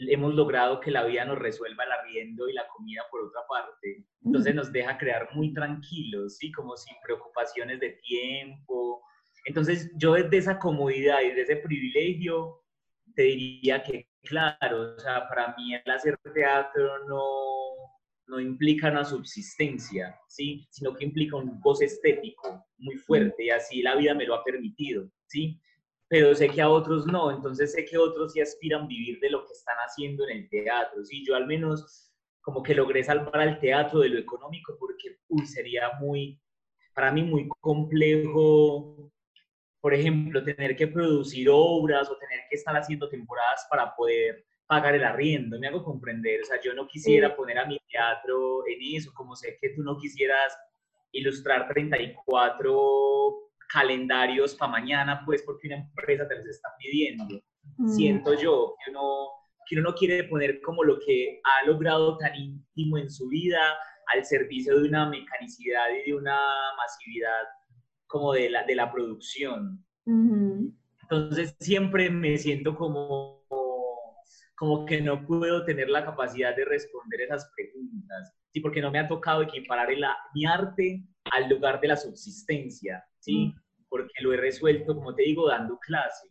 hemos 0.08 0.34
logrado 0.34 0.80
que 0.80 0.90
la 0.90 1.04
vida 1.04 1.24
nos 1.24 1.38
resuelva 1.38 1.84
el 1.84 1.92
arriendo 1.92 2.48
y 2.48 2.52
la 2.52 2.66
comida 2.68 3.02
por 3.10 3.24
otra 3.24 3.40
parte. 3.48 4.06
Entonces 4.24 4.54
nos 4.54 4.72
deja 4.72 4.98
crear 4.98 5.28
muy 5.34 5.52
tranquilos, 5.52 6.36
¿sí? 6.36 6.52
Como 6.52 6.76
sin 6.76 6.94
preocupaciones 7.04 7.80
de 7.80 7.90
tiempo. 8.02 9.02
Entonces 9.44 9.90
yo 9.96 10.14
desde 10.14 10.38
esa 10.38 10.58
comodidad 10.58 11.20
y 11.22 11.28
desde 11.28 11.42
ese 11.42 11.56
privilegio 11.56 12.62
te 13.14 13.22
diría 13.22 13.82
que, 13.82 14.08
claro, 14.22 14.94
o 14.96 14.98
sea, 14.98 15.28
para 15.28 15.54
mí 15.56 15.74
el 15.74 15.90
hacer 15.90 16.16
teatro 16.32 17.06
no, 17.06 17.22
no 18.28 18.40
implica 18.40 18.90
una 18.90 19.04
subsistencia, 19.04 20.18
¿sí? 20.28 20.66
Sino 20.70 20.94
que 20.94 21.04
implica 21.04 21.36
un 21.36 21.60
goce 21.60 21.86
estético 21.86 22.64
muy 22.78 22.96
fuerte 22.96 23.44
y 23.44 23.50
así 23.50 23.82
la 23.82 23.96
vida 23.96 24.14
me 24.14 24.26
lo 24.26 24.34
ha 24.34 24.44
permitido, 24.44 25.10
¿sí? 25.26 25.60
Pero 26.12 26.34
sé 26.34 26.50
que 26.50 26.60
a 26.60 26.68
otros 26.68 27.06
no, 27.06 27.30
entonces 27.30 27.72
sé 27.72 27.86
que 27.86 27.96
otros 27.96 28.34
sí 28.34 28.40
aspiran 28.42 28.82
a 28.82 28.86
vivir 28.86 29.18
de 29.18 29.30
lo 29.30 29.46
que 29.46 29.54
están 29.54 29.76
haciendo 29.78 30.28
en 30.28 30.40
el 30.40 30.48
teatro, 30.50 31.02
¿sí? 31.06 31.24
Yo 31.26 31.34
al 31.34 31.46
menos 31.46 32.12
como 32.42 32.62
que 32.62 32.74
logré 32.74 33.02
salvar 33.02 33.40
al 33.40 33.58
teatro 33.58 34.00
de 34.00 34.10
lo 34.10 34.18
económico 34.18 34.76
porque 34.78 35.20
uy, 35.28 35.46
sería 35.46 35.90
muy, 35.98 36.38
para 36.92 37.10
mí 37.12 37.22
muy 37.22 37.48
complejo, 37.60 39.10
por 39.80 39.94
ejemplo, 39.94 40.44
tener 40.44 40.76
que 40.76 40.86
producir 40.86 41.48
obras 41.50 42.10
o 42.10 42.18
tener 42.18 42.40
que 42.50 42.56
estar 42.56 42.76
haciendo 42.76 43.08
temporadas 43.08 43.66
para 43.70 43.96
poder 43.96 44.44
pagar 44.66 44.94
el 44.94 45.04
arriendo, 45.04 45.58
me 45.58 45.68
hago 45.68 45.82
comprender, 45.82 46.42
o 46.42 46.44
sea, 46.44 46.60
yo 46.60 46.74
no 46.74 46.86
quisiera 46.86 47.34
poner 47.34 47.58
a 47.58 47.64
mi 47.64 47.78
teatro 47.90 48.66
en 48.66 48.96
eso, 48.96 49.12
como 49.14 49.34
sé 49.34 49.56
que 49.58 49.70
tú 49.70 49.82
no 49.82 49.96
quisieras 49.96 50.54
ilustrar 51.10 51.68
34 51.68 53.51
calendarios 53.72 54.54
para 54.54 54.72
mañana, 54.72 55.22
pues 55.24 55.42
porque 55.42 55.68
una 55.68 55.78
empresa 55.78 56.28
te 56.28 56.36
los 56.36 56.46
está 56.46 56.68
pidiendo. 56.78 57.40
Mm. 57.78 57.88
Siento 57.88 58.34
yo 58.34 58.74
que 58.84 58.90
uno, 58.90 59.28
que 59.66 59.76
uno 59.76 59.90
no 59.90 59.94
quiere 59.94 60.24
poner 60.24 60.60
como 60.60 60.84
lo 60.84 60.98
que 60.98 61.40
ha 61.44 61.66
logrado 61.66 62.18
tan 62.18 62.34
íntimo 62.34 62.98
en 62.98 63.10
su 63.10 63.28
vida 63.28 63.60
al 64.12 64.24
servicio 64.24 64.78
de 64.78 64.88
una 64.88 65.08
mecanicidad 65.08 65.86
y 65.90 66.10
de 66.10 66.16
una 66.16 66.38
masividad 66.76 67.42
como 68.06 68.34
de 68.34 68.50
la, 68.50 68.64
de 68.64 68.74
la 68.74 68.92
producción. 68.92 69.82
Entonces 70.04 71.56
siempre 71.58 72.10
me 72.10 72.36
siento 72.36 72.74
como, 72.76 73.46
como 74.54 74.84
que 74.84 75.00
no 75.00 75.24
puedo 75.24 75.64
tener 75.64 75.88
la 75.88 76.04
capacidad 76.04 76.54
de 76.54 76.64
responder 76.64 77.22
esas 77.22 77.50
preguntas, 77.56 78.34
¿sí? 78.52 78.60
porque 78.60 78.82
no 78.82 78.90
me 78.90 78.98
ha 78.98 79.08
tocado 79.08 79.42
equiparar 79.42 79.90
el, 79.90 80.04
mi 80.34 80.44
arte 80.44 81.04
al 81.30 81.48
lugar 81.48 81.80
de 81.80 81.88
la 81.88 81.96
subsistencia, 81.96 83.04
¿sí? 83.18 83.54
Porque 83.92 84.22
lo 84.22 84.32
he 84.32 84.38
resuelto, 84.38 84.94
como 84.94 85.14
te 85.14 85.22
digo, 85.22 85.48
dando 85.48 85.78
clase. 85.78 86.26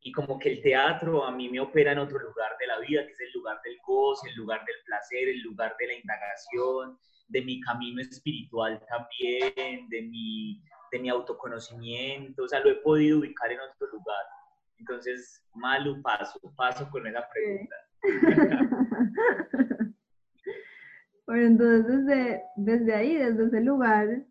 Y 0.00 0.10
como 0.10 0.36
que 0.36 0.50
el 0.50 0.62
teatro 0.62 1.24
a 1.24 1.30
mí 1.30 1.48
me 1.48 1.60
opera 1.60 1.92
en 1.92 1.98
otro 1.98 2.18
lugar 2.18 2.56
de 2.58 2.66
la 2.66 2.80
vida, 2.80 3.06
que 3.06 3.12
es 3.12 3.20
el 3.20 3.32
lugar 3.34 3.60
del 3.62 3.78
gozo, 3.86 4.26
el 4.26 4.34
lugar 4.34 4.64
del 4.64 4.74
placer, 4.84 5.28
el 5.28 5.40
lugar 5.42 5.76
de 5.78 5.86
la 5.86 5.94
indagación, 5.94 6.98
de 7.28 7.42
mi 7.42 7.60
camino 7.60 8.00
espiritual 8.00 8.84
también, 8.88 9.88
de 9.90 10.02
mi, 10.02 10.60
de 10.90 10.98
mi 10.98 11.08
autoconocimiento, 11.08 12.42
o 12.42 12.48
sea, 12.48 12.58
lo 12.58 12.70
he 12.70 12.76
podido 12.82 13.20
ubicar 13.20 13.52
en 13.52 13.60
otro 13.60 13.86
lugar. 13.92 14.24
Entonces, 14.80 15.40
Malu, 15.54 16.02
paso, 16.02 16.40
paso 16.56 16.90
con 16.90 17.06
esa 17.06 17.24
pregunta. 17.32 17.76
bueno, 21.28 21.46
entonces 21.46 21.86
desde, 21.86 22.42
desde 22.56 22.92
ahí, 22.92 23.14
desde 23.14 23.46
ese 23.46 23.60
lugar, 23.60 24.24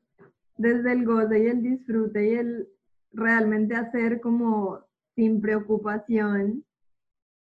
desde 0.57 0.91
el 0.91 1.05
goce 1.05 1.39
y 1.39 1.47
el 1.47 1.63
disfrute 1.63 2.29
y 2.29 2.33
el 2.35 2.72
realmente 3.13 3.75
hacer 3.75 4.19
como 4.21 4.81
sin 5.15 5.41
preocupación 5.41 6.65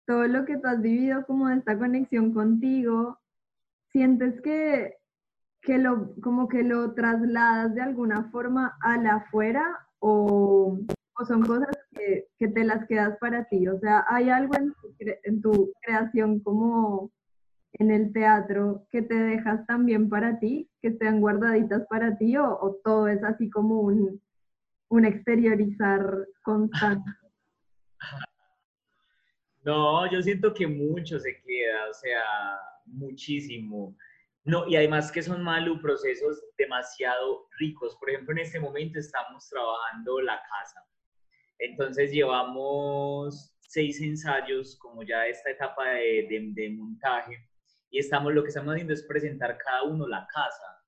todo 0.06 0.26
lo 0.28 0.46
que 0.46 0.58
tú 0.58 0.68
has 0.68 0.82
vivido 0.82 1.26
como 1.26 1.50
esta 1.50 1.78
conexión 1.78 2.34
contigo, 2.34 3.20
sientes 3.92 4.40
que, 4.42 4.96
que 5.62 5.78
lo, 5.78 6.16
como 6.22 6.48
que 6.48 6.64
lo 6.64 6.94
trasladas 6.94 7.76
de 7.76 7.82
alguna 7.82 8.30
forma 8.32 8.78
a 8.82 8.98
la 8.98 9.16
afuera 9.16 9.78
o, 10.00 10.80
o 11.18 11.26
son 11.26 11.44
cosas 11.44 11.76
que, 11.92 12.28
que, 12.40 12.48
te 12.48 12.64
las 12.64 12.88
quedas 12.88 13.18
para 13.20 13.46
ti. 13.46 13.68
O 13.68 13.78
sea, 13.80 14.06
hay 14.08 14.30
algo 14.30 14.54
en 15.24 15.42
tu 15.42 15.74
creación 15.82 16.40
como 16.40 17.12
en 17.74 17.92
el 17.92 18.12
teatro 18.14 18.88
que 18.92 19.02
te 19.02 19.16
dejas 19.16 19.66
también 19.68 20.10
para 20.10 20.40
ti, 20.40 20.70
que 20.82 20.90
estén 20.90 21.22
guardaditas 21.22 21.86
para 21.88 22.18
ti 22.18 22.38
o, 22.38 22.80
todo 22.84 23.08
es 23.08 23.24
así 23.24 23.50
como 23.50 23.82
un, 23.82 24.22
un 24.90 25.06
exteriorizar 25.06 26.28
constante? 26.44 27.12
No, 29.64 30.10
yo 30.10 30.22
siento 30.22 30.54
que 30.54 30.66
mucho 30.66 31.20
se 31.20 31.42
queda, 31.42 31.90
o 31.90 31.94
sea, 31.94 32.24
muchísimo. 32.86 33.98
No, 34.46 34.66
y 34.66 34.78
además 34.78 35.12
que 35.12 35.22
son 35.22 35.44
malos 35.44 35.82
procesos 35.82 36.42
demasiado 36.58 37.50
ricos. 37.60 37.98
Por 37.98 38.10
ejemplo, 38.10 38.32
en 38.32 38.40
este 38.40 38.62
momento 38.62 38.98
estamos 38.98 39.50
trabajando 39.50 40.22
la 40.22 40.42
casa. 40.42 40.82
Entonces 41.60 42.14
llevamos 42.14 43.58
seis 43.60 44.00
ensayos, 44.00 44.78
como 44.78 45.04
ya 45.04 45.28
esta 45.28 45.50
etapa 45.50 45.90
de, 45.90 46.28
de, 46.30 46.48
de 46.54 46.70
montaje, 46.70 47.38
y 47.90 48.00
estamos, 48.00 48.34
lo 48.34 48.44
que 48.44 48.50
estamos 48.50 48.72
haciendo 48.74 48.94
es 48.94 49.04
presentar 49.04 49.58
cada 49.58 49.84
uno 49.84 50.08
la 50.08 50.26
casa, 50.34 50.82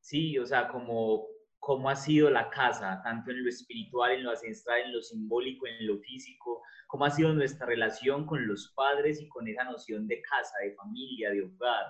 ¿sí? 0.00 0.36
O 0.38 0.46
sea, 0.46 0.66
como 0.66 1.26
cómo 1.66 1.90
ha 1.90 1.96
sido 1.96 2.30
la 2.30 2.48
casa, 2.48 3.00
tanto 3.02 3.32
en 3.32 3.42
lo 3.42 3.48
espiritual, 3.48 4.12
en 4.12 4.22
lo 4.22 4.30
ancestral, 4.30 4.82
en 4.82 4.92
lo 4.92 5.02
simbólico, 5.02 5.66
en 5.66 5.84
lo 5.84 5.98
físico, 5.98 6.62
cómo 6.86 7.06
ha 7.06 7.10
sido 7.10 7.34
nuestra 7.34 7.66
relación 7.66 8.24
con 8.24 8.46
los 8.46 8.72
padres 8.76 9.20
y 9.20 9.26
con 9.26 9.48
esa 9.48 9.64
noción 9.64 10.06
de 10.06 10.22
casa, 10.22 10.54
de 10.62 10.76
familia, 10.76 11.32
de 11.32 11.42
hogar. 11.42 11.86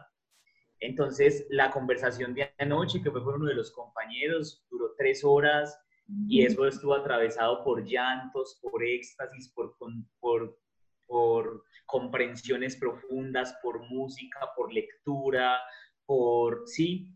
Entonces, 0.80 1.46
la 1.50 1.70
conversación 1.70 2.32
de 2.32 2.50
anoche, 2.56 3.02
que 3.02 3.10
fue 3.10 3.22
con 3.22 3.34
uno 3.34 3.48
de 3.50 3.54
los 3.54 3.70
compañeros, 3.70 4.64
duró 4.70 4.94
tres 4.96 5.22
horas 5.22 5.78
y 6.26 6.46
eso 6.46 6.66
estuvo 6.66 6.94
atravesado 6.94 7.62
por 7.62 7.84
llantos, 7.84 8.58
por 8.62 8.82
éxtasis, 8.82 9.52
por, 9.52 9.76
por, 10.20 10.58
por 11.06 11.64
comprensiones 11.84 12.76
profundas, 12.76 13.54
por 13.62 13.82
música, 13.90 14.40
por 14.56 14.72
lectura, 14.72 15.60
por, 16.06 16.62
sí, 16.64 17.14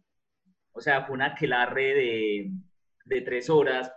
o 0.72 0.80
sea, 0.80 1.04
fue 1.04 1.14
una 1.14 1.26
aquelarre 1.26 1.94
de, 1.94 2.50
de 3.04 3.20
tres 3.22 3.50
horas 3.50 3.92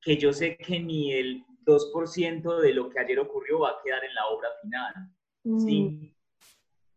que 0.00 0.16
yo 0.16 0.32
sé 0.32 0.56
que 0.56 0.78
ni 0.78 1.12
el 1.12 1.44
2% 1.66 2.60
de 2.60 2.72
lo 2.72 2.88
que 2.88 3.00
ayer 3.00 3.18
ocurrió 3.18 3.60
va 3.60 3.70
a 3.70 3.78
quedar 3.84 4.04
en 4.04 4.14
la 4.14 4.26
obra 4.28 4.48
final, 4.62 4.94
¿sí? 5.66 5.82
Mm. 5.82 6.16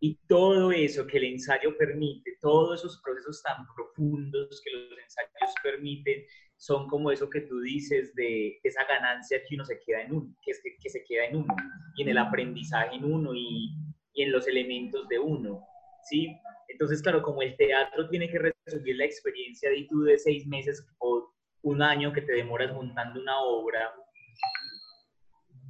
Y 0.01 0.15
todo 0.27 0.71
eso 0.71 1.05
que 1.05 1.17
el 1.17 1.25
ensayo 1.25 1.75
permite, 1.77 2.37
todos 2.39 2.79
esos 2.79 3.01
procesos 3.01 3.43
tan 3.43 3.65
profundos 3.75 4.61
que 4.63 4.71
los 4.71 4.97
ensayos 4.97 5.53
permiten, 5.61 6.23
son 6.55 6.87
como 6.87 7.11
eso 7.11 7.29
que 7.29 7.41
tú 7.41 7.59
dices 7.59 8.13
de 8.15 8.59
esa 8.63 8.85
ganancia 8.85 9.41
que 9.47 9.55
uno 9.55 9.65
se 9.65 9.79
queda 9.79 10.03
en 10.03 10.13
uno, 10.13 10.35
que, 10.41 10.51
es 10.51 10.61
que, 10.61 10.89
se 10.89 11.03
queda 11.03 11.25
en 11.25 11.37
uno, 11.37 11.53
y 11.95 12.03
en 12.03 12.09
el 12.09 12.17
aprendizaje 12.17 12.95
en 12.95 13.05
uno 13.05 13.33
y, 13.33 13.75
y, 14.13 14.23
en 14.23 14.31
los 14.31 14.47
elementos 14.47 15.07
de 15.09 15.19
uno, 15.19 15.65
¿sí? 16.03 16.37
Entonces, 16.69 17.01
claro, 17.01 17.21
como 17.21 17.41
el 17.41 17.57
teatro 17.57 18.07
tiene 18.09 18.29
que 18.29 18.53
resumir 18.65 18.95
la 18.95 19.05
experiencia 19.05 19.69
de 19.69 19.85
tú 19.89 20.03
de 20.03 20.17
seis 20.17 20.47
meses 20.47 20.85
o 20.99 21.33
un 21.63 21.81
año 21.81 22.13
que 22.13 22.21
te 22.21 22.33
demoras 22.33 22.73
montando 22.73 23.19
una 23.19 23.39
obra 23.41 23.93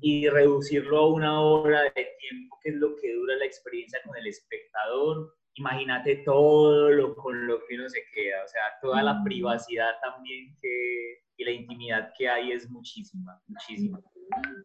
y 0.02 0.30
reducirlo 0.30 0.98
a 0.98 1.14
una 1.14 1.42
hora 1.42 1.84
de 1.84 2.08
tiempo, 2.20 2.58
que 2.62 2.70
es 2.70 2.76
lo 2.76 2.96
que 2.96 3.14
dura 3.14 3.36
la 3.38 3.46
experiencia 3.46 4.00
con 4.06 4.16
el 4.18 4.28
espectador, 4.28 5.34
imagínate 5.56 6.18
todo 6.26 6.90
lo 6.90 7.16
con 7.16 7.48
lo 7.48 7.60
que 7.66 7.76
uno 7.76 7.90
se 7.90 8.02
queda, 8.14 8.44
o 8.44 8.48
sea, 8.48 8.62
toda 8.82 9.04
la 9.04 9.22
privacidad 9.24 9.92
también 10.02 10.56
que, 10.62 11.24
y 11.38 11.44
la 11.44 11.52
intimidad 11.52 12.14
que 12.18 12.30
hay 12.30 12.52
es 12.52 12.70
muchísima, 12.70 13.42
muchísima. 13.48 14.00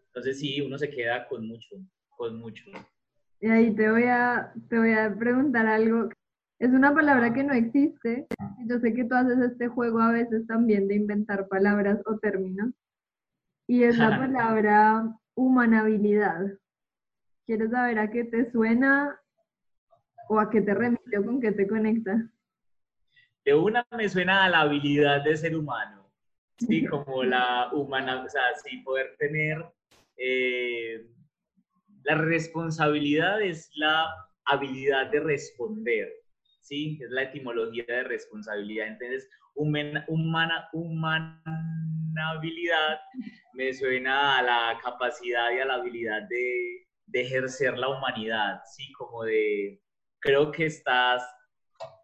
Entonces 0.06 0.38
sí, 0.38 0.60
uno 0.60 0.78
se 0.78 0.90
queda 0.90 1.26
con 1.26 1.46
mucho, 1.46 1.76
con 2.10 2.38
mucho. 2.38 2.64
Y 3.40 3.48
ahí 3.48 3.74
te 3.74 3.90
voy 3.90 4.04
a, 4.04 4.52
te 4.68 4.78
voy 4.78 4.92
a 4.92 5.14
preguntar 5.16 5.66
algo. 5.66 6.08
Es 6.58 6.70
una 6.70 6.94
palabra 6.94 7.32
que 7.32 7.44
no 7.44 7.52
existe. 7.52 8.26
Yo 8.66 8.78
sé 8.78 8.94
que 8.94 9.04
tú 9.04 9.14
haces 9.14 9.38
este 9.38 9.68
juego 9.68 10.00
a 10.00 10.12
veces 10.12 10.46
también 10.46 10.88
de 10.88 10.94
inventar 10.94 11.48
palabras 11.48 12.00
o 12.06 12.18
términos. 12.18 12.70
Y 13.66 13.82
es 13.82 13.98
la 13.98 14.08
palabra 14.18 15.16
humanabilidad. 15.34 16.46
¿Quieres 17.46 17.70
saber 17.70 17.98
a 17.98 18.10
qué 18.10 18.24
te 18.24 18.50
suena 18.50 19.20
¿O 20.28 20.38
a 20.38 20.50
qué 20.50 20.60
te 20.60 20.74
remite 20.74 21.18
o 21.18 21.24
con 21.24 21.40
qué 21.40 21.52
te 21.52 21.66
conecta? 21.66 22.30
De 23.44 23.54
una 23.54 23.86
me 23.90 24.08
suena 24.08 24.44
a 24.44 24.48
la 24.48 24.60
habilidad 24.60 25.22
de 25.22 25.36
ser 25.36 25.56
humano, 25.56 26.10
sí, 26.58 26.86
como 26.86 27.24
la 27.24 27.70
humana, 27.72 28.24
o 28.24 28.28
sea, 28.28 28.42
sí, 28.62 28.78
poder 28.78 29.16
tener 29.18 29.64
eh, 30.16 31.06
la 32.04 32.16
responsabilidad 32.16 33.42
es 33.42 33.70
la 33.74 34.06
habilidad 34.46 35.10
de 35.10 35.20
responder, 35.20 36.08
sí, 36.64 36.98
es 37.02 37.10
la 37.10 37.22
etimología 37.22 37.84
de 37.86 38.04
responsabilidad. 38.04 38.88
Entonces, 38.88 39.28
humana, 39.54 40.04
humana, 40.08 40.68
humanabilidad 40.72 42.98
me 43.52 43.72
suena 43.72 44.38
a 44.38 44.42
la 44.42 44.78
capacidad 44.82 45.52
y 45.52 45.60
a 45.60 45.64
la 45.66 45.74
habilidad 45.74 46.22
de, 46.28 46.86
de 47.06 47.20
ejercer 47.20 47.78
la 47.78 47.88
humanidad, 47.88 48.60
¿sí? 48.74 48.92
Como 48.92 49.24
de, 49.24 49.80
creo 50.20 50.50
que 50.50 50.66
estás 50.66 51.22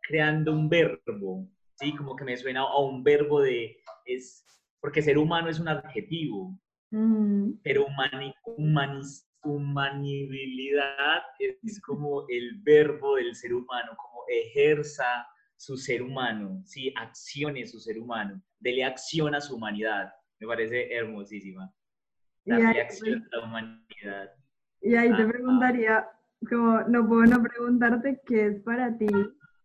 creando 0.03 0.53
un 0.53 0.68
verbo, 0.68 1.49
¿sí? 1.75 1.94
Como 1.96 2.14
que 2.16 2.25
me 2.25 2.37
suena 2.37 2.61
a 2.61 2.79
un 2.79 3.03
verbo 3.03 3.40
de, 3.40 3.83
es, 4.05 4.46
porque 4.81 5.03
ser 5.03 5.18
humano 5.18 5.49
es 5.49 5.59
un 5.59 5.68
adjetivo, 5.68 6.59
Mm, 6.92 7.61
pero 7.62 7.87
humani, 7.87 8.35
humanis- 8.44 9.25
humanibilidad 9.44 11.23
es 11.38 11.81
como 11.83 12.25
el 12.29 12.59
verbo 12.62 13.14
del 13.14 13.37
ser 13.37 13.55
humano, 13.55 13.92
ejerza 14.31 15.27
su 15.57 15.77
ser 15.77 16.03
humano, 16.03 16.62
¿sí? 16.64 16.93
accione 16.97 17.66
su 17.66 17.79
ser 17.81 17.99
humano, 17.99 18.40
dele 18.59 18.85
acción 18.85 19.35
a 19.35 19.40
su 19.40 19.57
humanidad. 19.57 20.11
Me 20.38 20.47
parece 20.47 20.93
hermosísima. 20.95 21.71
Darle 22.47 22.81
acción 22.81 23.29
a 23.33 23.37
la 23.37 23.45
humanidad. 23.45 24.31
y 24.81 24.95
ahí 24.95 25.14
te 25.14 25.23
Ah, 25.23 25.29
preguntaría, 25.29 26.09
como 26.49 26.81
no 26.83 27.07
puedo 27.07 27.25
no 27.27 27.43
preguntarte 27.43 28.21
qué 28.27 28.47
es 28.47 28.62
para 28.62 28.97
ti, 28.97 29.07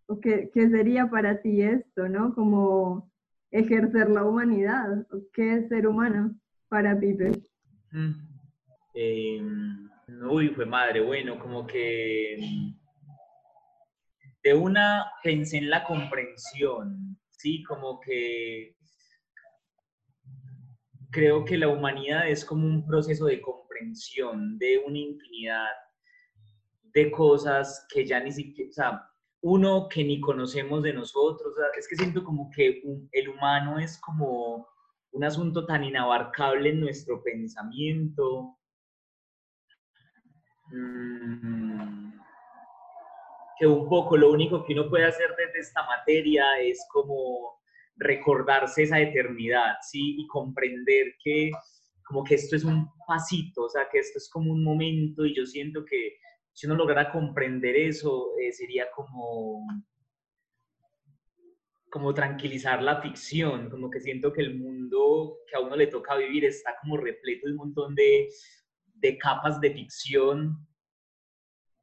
o 0.07 0.19
qué, 0.19 0.51
qué 0.53 0.69
sería 0.69 1.07
para 1.09 1.41
ti 1.41 1.61
esto, 1.61 2.09
¿no? 2.09 2.33
Como 2.35 3.09
ejercer 3.51 4.09
la 4.09 4.25
humanidad, 4.25 4.99
o 5.11 5.21
qué 5.33 5.53
es 5.55 5.69
ser 5.69 5.87
humano 5.87 6.35
para 6.67 6.99
Pipe. 6.99 7.31
Mm. 7.91 8.11
Eh, 8.93 9.41
uy, 10.29 10.49
fue 10.49 10.65
madre, 10.65 10.99
bueno, 11.01 11.39
como 11.39 11.65
que 11.65 12.37
de 14.45 14.53
una 14.53 15.11
pensé 15.23 15.57
en 15.57 15.71
la 15.71 15.83
comprensión, 15.83 17.17
sí, 17.31 17.63
como 17.63 17.99
que 17.99 18.75
creo 21.11 21.43
que 21.43 21.57
la 21.57 21.67
humanidad 21.67 22.29
es 22.29 22.45
como 22.45 22.67
un 22.67 22.85
proceso 22.85 23.25
de 23.25 23.41
comprensión 23.41 24.59
de 24.59 24.83
una 24.85 24.99
infinidad 24.99 25.69
de 26.93 27.09
cosas 27.09 27.87
que 27.91 28.05
ya 28.05 28.19
ni 28.19 28.31
siquiera, 28.31 28.69
o 28.69 28.73
sea, 28.73 29.09
uno 29.41 29.87
que 29.89 30.03
ni 30.03 30.21
conocemos 30.21 30.83
de 30.83 30.93
nosotros, 30.93 31.55
es 31.75 31.87
que 31.87 31.95
siento 31.95 32.23
como 32.23 32.51
que 32.51 32.83
el 33.13 33.29
humano 33.29 33.79
es 33.79 33.97
como 33.99 34.67
un 35.11 35.23
asunto 35.23 35.65
tan 35.65 35.83
inabarcable 35.83 36.69
en 36.69 36.81
nuestro 36.81 37.23
pensamiento, 37.23 38.59
mm, 40.71 42.04
que 43.59 43.67
un 43.67 43.87
poco 43.87 44.17
lo 44.17 44.31
único 44.31 44.63
que 44.63 44.73
uno 44.73 44.89
puede 44.89 45.05
hacer 45.05 45.29
desde 45.37 45.59
esta 45.59 45.85
materia 45.85 46.45
es 46.61 46.85
como 46.91 47.59
recordarse 47.97 48.83
esa 48.83 48.99
eternidad, 48.99 49.75
¿sí? 49.81 50.15
Y 50.19 50.27
comprender 50.27 51.13
que 51.23 51.51
como 52.05 52.23
que 52.23 52.35
esto 52.35 52.55
es 52.55 52.63
un 52.63 52.87
pasito, 53.07 53.63
o 53.63 53.69
sea, 53.69 53.87
que 53.91 53.99
esto 53.99 54.19
es 54.19 54.29
como 54.29 54.51
un 54.51 54.63
momento 54.63 55.25
y 55.25 55.35
yo 55.35 55.45
siento 55.45 55.83
que 55.85 56.17
si 56.53 56.67
uno 56.67 56.75
lograra 56.75 57.11
comprender 57.11 57.75
eso, 57.75 58.31
eh, 58.39 58.51
sería 58.51 58.89
como 58.91 59.65
como 61.89 62.13
tranquilizar 62.13 62.83
la 62.83 63.01
ficción, 63.01 63.69
como 63.69 63.89
que 63.89 64.01
siento 64.01 64.33
que 64.33 64.41
el 64.41 64.59
mundo 64.59 65.37
que 65.49 65.55
a 65.55 65.61
uno 65.61 65.77
le 65.77 65.87
toca 65.87 66.17
vivir 66.17 66.43
está 66.43 66.75
como 66.81 66.97
repleto 66.97 67.47
de 67.47 67.53
un 67.53 67.57
montón 67.57 67.95
de, 67.95 68.27
de 68.95 69.17
capas 69.17 69.61
de 69.61 69.71
ficción 69.71 70.57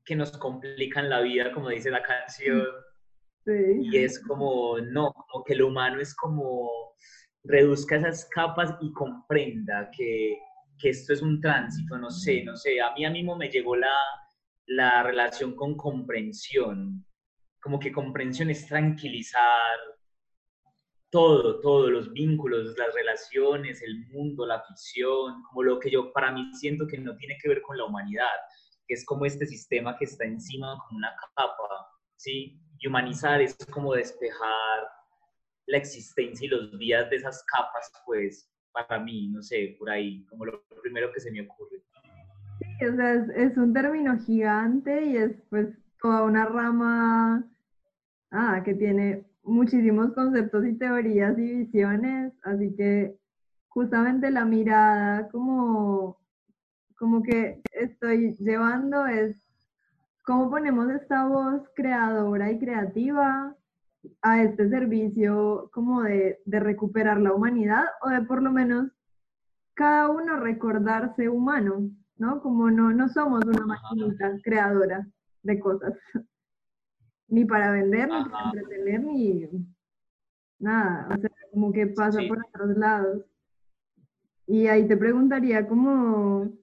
que 0.04 0.16
nos 0.16 0.36
complican 0.38 1.08
la 1.08 1.20
vida, 1.20 1.52
como 1.52 1.68
dice 1.68 1.90
la 1.90 2.02
canción, 2.02 2.66
Sí. 3.44 3.52
y 3.90 3.98
es 3.98 4.22
como, 4.24 4.78
no, 4.78 5.12
como 5.12 5.42
que 5.44 5.56
lo 5.56 5.66
humano 5.66 6.00
es 6.00 6.14
como 6.14 6.70
reduzca 7.42 7.96
esas 7.96 8.28
capas 8.28 8.76
y 8.80 8.92
comprenda 8.92 9.90
que, 9.96 10.38
que 10.78 10.90
esto 10.90 11.12
es 11.12 11.22
un 11.22 11.40
tránsito, 11.40 11.98
no 11.98 12.08
sé, 12.08 12.44
no 12.44 12.54
sé, 12.56 12.80
a 12.80 12.92
mí 12.92 13.04
a 13.04 13.10
mismo 13.10 13.36
me 13.36 13.48
llegó 13.48 13.74
la, 13.74 13.96
la 14.66 15.02
relación 15.02 15.56
con 15.56 15.76
comprensión, 15.76 17.04
como 17.60 17.80
que 17.80 17.90
comprensión 17.90 18.48
es 18.50 18.66
tranquilizar 18.68 19.76
todo, 21.10 21.60
todo, 21.60 21.90
los 21.90 22.12
vínculos, 22.12 22.76
las 22.78 22.94
relaciones, 22.94 23.82
el 23.82 24.06
mundo, 24.08 24.46
la 24.46 24.62
ficción, 24.62 25.42
como 25.42 25.62
lo 25.62 25.78
que 25.78 25.90
yo 25.90 26.12
para 26.12 26.32
mí 26.32 26.54
siento 26.54 26.86
que 26.86 26.96
no 26.96 27.16
tiene 27.16 27.36
que 27.42 27.48
ver 27.48 27.60
con 27.60 27.76
la 27.76 27.84
humanidad, 27.84 28.30
es 28.92 29.04
como 29.04 29.24
este 29.24 29.46
sistema 29.46 29.96
que 29.96 30.04
está 30.04 30.24
encima 30.24 30.78
como 30.86 30.98
una 30.98 31.14
capa, 31.36 31.52
¿sí? 32.16 32.60
Y 32.78 32.88
humanizar 32.88 33.40
es 33.40 33.56
como 33.70 33.94
despejar 33.94 34.88
la 35.66 35.78
existencia 35.78 36.46
y 36.46 36.50
los 36.50 36.78
días 36.78 37.08
de 37.10 37.16
esas 37.16 37.44
capas, 37.44 37.92
pues, 38.04 38.50
para 38.72 38.98
mí, 38.98 39.28
no 39.28 39.42
sé, 39.42 39.76
por 39.78 39.90
ahí, 39.90 40.24
como 40.26 40.46
lo 40.46 40.62
primero 40.82 41.12
que 41.12 41.20
se 41.20 41.30
me 41.30 41.42
ocurre. 41.42 41.82
Sí, 42.58 42.86
o 42.86 42.96
sea, 42.96 43.14
es, 43.14 43.28
es 43.30 43.56
un 43.56 43.72
término 43.72 44.18
gigante 44.18 45.04
y 45.04 45.16
es 45.16 45.32
pues 45.50 45.68
toda 46.00 46.24
una 46.24 46.46
rama 46.46 47.44
ah, 48.30 48.62
que 48.64 48.74
tiene 48.74 49.24
muchísimos 49.42 50.12
conceptos 50.12 50.64
y 50.66 50.74
teorías 50.74 51.38
y 51.38 51.64
visiones, 51.64 52.32
así 52.42 52.74
que 52.76 53.16
justamente 53.68 54.30
la 54.30 54.44
mirada 54.44 55.28
como, 55.28 56.18
como 57.02 57.20
que 57.20 57.60
estoy 57.72 58.36
llevando 58.38 59.06
es 59.06 59.36
cómo 60.22 60.48
ponemos 60.48 60.88
esta 60.88 61.26
voz 61.26 61.68
creadora 61.74 62.52
y 62.52 62.60
creativa 62.60 63.56
a 64.20 64.42
este 64.44 64.68
servicio 64.68 65.68
como 65.72 66.02
de, 66.04 66.38
de 66.44 66.60
recuperar 66.60 67.18
la 67.20 67.34
humanidad 67.34 67.86
o 68.02 68.08
de 68.10 68.22
por 68.22 68.40
lo 68.40 68.52
menos 68.52 68.92
cada 69.74 70.10
uno 70.10 70.38
recordarse 70.38 71.28
humano, 71.28 71.90
¿no? 72.18 72.40
Como 72.40 72.70
no, 72.70 72.92
no 72.92 73.08
somos 73.08 73.44
una 73.46 73.66
maquinita 73.66 74.38
creadora 74.44 75.04
de 75.42 75.58
cosas, 75.58 75.94
ni 77.26 77.44
para 77.44 77.72
vender, 77.72 78.06
ni 78.10 78.30
para 78.30 78.44
Ajá. 78.44 78.52
entretener, 78.54 79.00
ni 79.02 79.48
nada, 80.60 81.08
o 81.12 81.20
sea, 81.20 81.30
como 81.50 81.72
que 81.72 81.88
pasa 81.88 82.20
Sí. 82.20 82.28
por 82.28 82.38
otros 82.46 82.76
lados. 82.76 83.24
Y 84.46 84.68
ahí 84.68 84.86
te 84.86 84.96
preguntaría 84.96 85.66
como, 85.66 86.61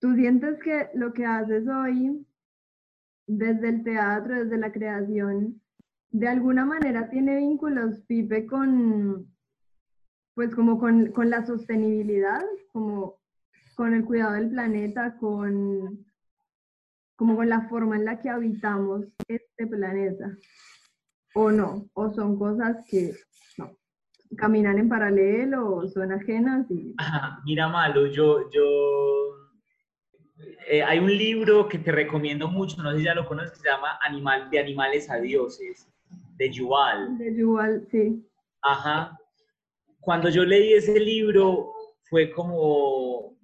¿tú 0.00 0.14
sientes 0.14 0.58
que 0.62 0.88
lo 0.94 1.12
que 1.12 1.24
haces 1.24 1.68
hoy 1.68 2.26
desde 3.26 3.68
el 3.68 3.84
teatro, 3.84 4.34
desde 4.34 4.58
la 4.58 4.72
creación, 4.72 5.60
de 6.10 6.28
alguna 6.28 6.64
manera 6.64 7.08
tiene 7.10 7.36
vínculos, 7.36 8.00
Pipe, 8.08 8.46
con, 8.46 9.32
pues 10.34 10.54
como 10.54 10.78
con, 10.80 11.12
con 11.12 11.30
la 11.30 11.46
sostenibilidad, 11.46 12.42
como 12.72 13.20
con 13.76 13.94
el 13.94 14.04
cuidado 14.04 14.32
del 14.32 14.50
planeta, 14.50 15.16
con, 15.18 16.04
como 17.16 17.36
con 17.36 17.48
la 17.48 17.68
forma 17.68 17.96
en 17.96 18.04
la 18.06 18.20
que 18.20 18.30
habitamos 18.30 19.06
este 19.28 19.66
planeta? 19.66 20.36
¿O 21.34 21.52
no? 21.52 21.88
¿O 21.92 22.12
son 22.12 22.36
cosas 22.36 22.84
que 22.88 23.14
no, 23.56 23.70
caminan 24.36 24.78
en 24.78 24.88
paralelo 24.88 25.76
o 25.76 25.86
son 25.86 26.10
ajenas? 26.10 26.66
Mira, 27.44 27.68
Malo, 27.68 28.06
yo, 28.06 28.50
yo, 28.50 29.39
eh, 30.68 30.82
hay 30.82 30.98
un 30.98 31.10
libro 31.10 31.68
que 31.68 31.78
te 31.78 31.92
recomiendo 31.92 32.48
mucho, 32.48 32.82
no 32.82 32.92
sé 32.92 32.98
si 32.98 33.04
ya 33.04 33.14
lo 33.14 33.26
conoces, 33.26 33.52
que 33.52 33.58
se 33.58 33.68
llama 33.68 33.98
Animal, 34.02 34.50
De 34.50 34.58
Animales 34.58 35.10
a 35.10 35.16
Dioses, 35.16 35.88
de 36.36 36.50
Yuval. 36.50 37.18
de 37.18 37.30
igual, 37.30 37.86
sí. 37.90 38.24
Ajá. 38.62 39.18
Cuando 40.00 40.28
yo 40.28 40.44
leí 40.44 40.72
ese 40.72 40.98
libro 40.98 41.72
fue 42.08 42.30
como, 42.30 43.36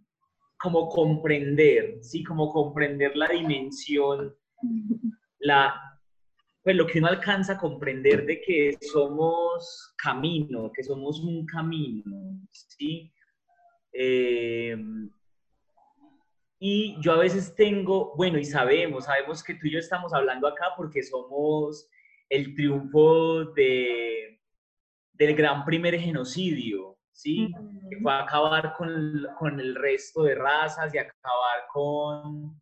como 0.59 0.89
comprender, 0.89 1.99
¿sí? 2.03 2.23
Como 2.23 2.53
comprender 2.53 3.17
la 3.17 3.29
dimensión, 3.29 4.35
la, 5.41 5.75
pues 6.63 6.77
lo 6.77 6.87
que 6.87 6.99
uno 6.99 7.09
alcanza 7.09 7.55
a 7.55 7.59
comprender 7.59 8.25
de 8.25 8.41
que 8.41 8.77
somos 8.81 9.95
camino, 9.97 10.71
que 10.73 10.83
somos 10.83 11.21
un 11.21 11.45
camino, 11.47 12.41
¿sí? 12.53 13.13
Eh, 13.93 14.77
y 16.59 16.97
yo 17.01 17.13
a 17.13 17.19
veces 17.19 17.55
tengo, 17.55 18.15
bueno, 18.17 18.39
y 18.39 18.45
sabemos, 18.45 19.05
sabemos 19.05 19.43
que 19.45 19.55
tú 19.55 19.67
y 19.67 19.73
yo 19.73 19.79
estamos 19.79 20.15
hablando 20.15 20.49
acá 20.49 20.67
porque 20.77 21.03
somos 21.03 21.89
el 22.31 22.55
triunfo 22.55 23.45
de, 23.53 24.41
del 25.13 25.35
gran 25.35 25.65
primer 25.65 25.99
genocidio, 26.01 26.97
¿sí? 27.13 27.53
Que 27.91 28.01
fue 28.01 28.13
acabar 28.13 28.75
con, 28.75 29.27
con 29.39 29.61
el 29.61 29.75
resto 29.75 30.23
de 30.23 30.35
razas 30.35 30.95
y 30.95 30.99
acabar 30.99 31.67
con, 31.73 32.59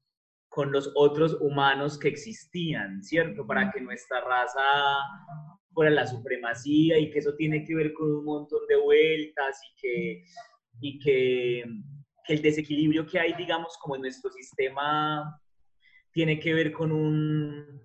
con 0.49 0.73
los 0.73 0.91
otros 0.97 1.37
humanos 1.41 1.99
que 1.99 2.09
existían, 2.09 3.03
¿cierto? 3.03 3.47
Para 3.47 3.71
que 3.71 3.81
nuestra 3.81 4.21
raza 4.21 4.61
fuera 5.73 5.91
la 5.91 6.07
supremacía 6.07 6.99
y 6.99 7.11
que 7.11 7.21
eso 7.21 7.35
tiene 7.35 7.65
que 7.65 7.75
ver 7.75 7.93
con 7.93 8.11
un 8.11 8.25
montón 8.25 8.61
de 8.69 8.77
vueltas 8.77 9.61
y 9.69 9.81
que, 9.81 10.25
y 10.81 10.99
que, 10.99 11.65
que 12.25 12.35
el 12.35 12.43
desequilibrio 12.43 13.07
que 13.07 13.19
hay, 13.19 13.35
digamos, 13.35 13.77
como 13.79 13.97
en 13.97 14.03
nuestro 14.03 14.31
sistema 14.31 15.41
tiene 16.13 16.39
que 16.39 16.55
ver 16.55 16.73
con 16.73 16.93
un, 16.93 17.83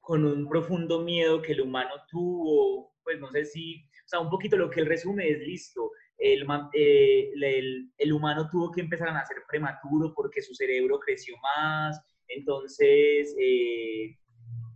con 0.00 0.24
un 0.24 0.48
profundo 0.48 1.00
miedo 1.00 1.40
que 1.40 1.52
el 1.52 1.62
humano 1.62 1.94
tuvo, 2.08 2.94
pues 3.02 3.18
no 3.20 3.30
sé 3.30 3.44
si, 3.44 3.84
o 4.04 4.08
sea, 4.08 4.20
un 4.20 4.30
poquito 4.30 4.56
lo 4.56 4.68
que 4.68 4.80
él 4.80 4.86
resume 4.86 5.28
es 5.28 5.38
listo, 5.40 5.90
el, 6.18 6.46
eh, 6.74 7.30
el, 7.34 7.90
el, 7.96 8.12
humano 8.12 8.48
tuvo 8.50 8.70
que 8.70 8.80
empezar 8.80 9.08
a 9.08 9.12
nacer 9.12 9.38
prematuro 9.48 10.12
porque 10.14 10.42
su 10.42 10.54
cerebro 10.54 10.98
creció 11.00 11.34
más, 11.56 12.00
entonces 12.28 13.34
eh, 13.40 14.16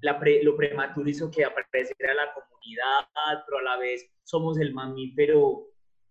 la 0.03 0.21
lo 0.43 0.57
prematuro 0.57 1.09
hizo 1.09 1.31
que 1.31 1.45
apareciera 1.45 2.15
la 2.15 2.33
comunidad, 2.33 3.45
pero 3.47 3.59
a 3.59 3.63
la 3.63 3.77
vez 3.79 4.09
somos 4.25 4.59
el 4.59 4.75
mamífero 4.75 5.69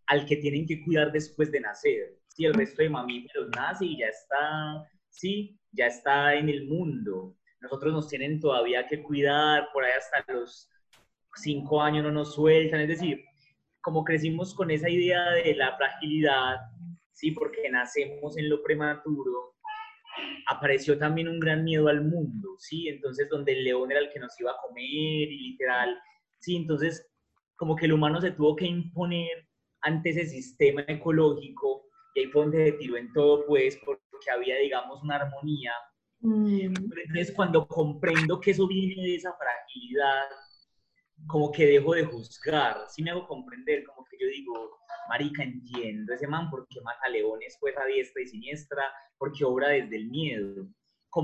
al 0.07 0.25
que 0.25 0.37
tienen 0.37 0.65
que 0.65 0.83
cuidar 0.83 1.11
después 1.11 1.51
de 1.51 1.61
nacer. 1.61 2.17
Si 2.35 2.43
el 2.43 2.53
resto 2.53 2.83
de 2.83 2.89
mamíferos 2.89 3.47
nace 3.55 3.85
y 3.85 3.99
ya 3.99 4.07
está, 4.07 4.85
sí, 5.09 5.57
ya 5.71 5.87
está 5.87 6.35
en 6.35 6.49
el 6.49 6.67
mundo. 6.67 7.37
Nosotros 7.61 7.93
nos 7.93 8.09
tienen 8.09 8.41
todavía 8.41 8.85
que 8.87 9.01
cuidar, 9.01 9.69
por 9.71 9.85
ahí 9.85 9.93
hasta 9.97 10.33
los 10.33 10.69
cinco 11.35 11.81
años 11.81 12.03
no 12.03 12.11
nos 12.11 12.35
sueltan, 12.35 12.81
es 12.81 12.89
decir, 12.89 13.23
como 13.79 14.03
crecimos 14.03 14.53
con 14.53 14.69
esa 14.69 14.89
idea 14.89 15.31
de 15.31 15.55
la 15.55 15.77
fragilidad, 15.77 16.57
sí, 17.13 17.31
porque 17.31 17.69
nacemos 17.69 18.37
en 18.37 18.49
lo 18.49 18.61
prematuro, 18.61 19.55
apareció 20.47 20.97
también 20.97 21.29
un 21.29 21.39
gran 21.39 21.63
miedo 21.63 21.87
al 21.87 22.03
mundo, 22.03 22.57
sí, 22.59 22.89
entonces 22.89 23.29
donde 23.29 23.53
el 23.53 23.63
león 23.63 23.91
era 23.91 24.01
el 24.01 24.11
que 24.11 24.19
nos 24.19 24.37
iba 24.41 24.51
a 24.51 24.61
comer 24.61 24.83
y 24.83 25.51
literal, 25.51 25.97
sí, 26.39 26.57
entonces 26.57 27.09
como 27.55 27.77
que 27.77 27.85
el 27.85 27.93
humano 27.93 28.19
se 28.19 28.31
tuvo 28.31 28.57
que 28.57 28.65
imponer 28.65 29.47
ante 29.79 30.09
ese 30.09 30.25
sistema 30.25 30.83
ecológico 30.85 31.84
y 32.15 32.21
ahí 32.21 32.27
fue 32.27 32.43
donde 32.43 32.71
tiró 32.73 32.97
en 32.97 33.11
todo, 33.11 33.45
pues, 33.45 33.77
porque 33.85 34.31
había, 34.33 34.57
digamos, 34.57 35.03
una 35.03 35.17
armonía. 35.17 35.73
Mm. 36.21 36.73
Entonces, 36.73 37.33
cuando 37.35 37.67
comprendo 37.67 38.39
que 38.39 38.51
eso 38.51 38.67
viene 38.67 39.03
de 39.03 39.15
esa 39.15 39.33
fragilidad, 39.33 40.23
como 41.27 41.51
que 41.51 41.65
dejo 41.65 41.93
de 41.93 42.05
juzgar, 42.05 42.85
sí 42.87 43.03
me 43.03 43.11
hago 43.11 43.27
comprender, 43.27 43.83
como 43.83 44.05
que 44.05 44.17
yo 44.17 44.27
digo, 44.27 44.79
marica, 45.09 45.43
entiendo 45.43 46.13
ese 46.13 46.27
man 46.27 46.49
porque 46.49 46.81
mata 46.81 47.09
leones, 47.09 47.57
pues 47.59 47.75
a 47.77 47.85
diestra 47.85 48.21
y 48.21 48.27
siniestra, 48.27 48.83
porque 49.17 49.43
obra 49.43 49.69
desde 49.69 49.97
el 49.97 50.07
miedo. 50.07 50.67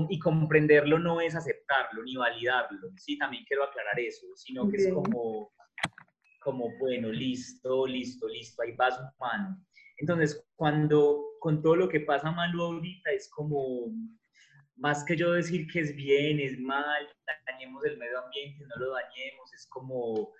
Y 0.08 0.18
comprenderlo 0.18 0.98
no 0.98 1.20
es 1.20 1.34
aceptarlo 1.34 2.02
ni 2.02 2.16
validarlo, 2.16 2.90
sí, 2.96 3.18
también 3.18 3.44
quiero 3.46 3.64
aclarar 3.64 3.98
eso, 4.00 4.26
sino 4.36 4.66
que 4.70 4.78
es 4.78 4.92
como, 4.92 5.52
como, 6.40 6.70
bueno, 6.78 7.08
listo, 7.08 7.86
listo, 7.86 8.26
listo, 8.28 8.62
ahí 8.62 8.74
va 8.74 8.90
su 8.90 9.02
mano. 9.18 9.62
Entonces, 9.98 10.44
cuando 10.56 11.24
con 11.40 11.62
todo 11.62 11.76
lo 11.76 11.88
que 11.88 12.00
pasa 12.00 12.30
malo 12.30 12.64
ahorita, 12.64 13.10
es 13.10 13.28
como, 13.30 13.92
más 14.76 15.04
que 15.04 15.16
yo 15.16 15.32
decir 15.32 15.66
que 15.66 15.80
es 15.80 15.94
bien, 15.94 16.40
es 16.40 16.58
mal, 16.58 17.08
dañemos 17.46 17.84
el 17.84 17.98
medio 17.98 18.20
ambiente, 18.24 18.64
no 18.64 18.84
lo 18.84 18.92
dañemos, 18.92 19.52
es 19.54 19.66
como, 19.68 20.32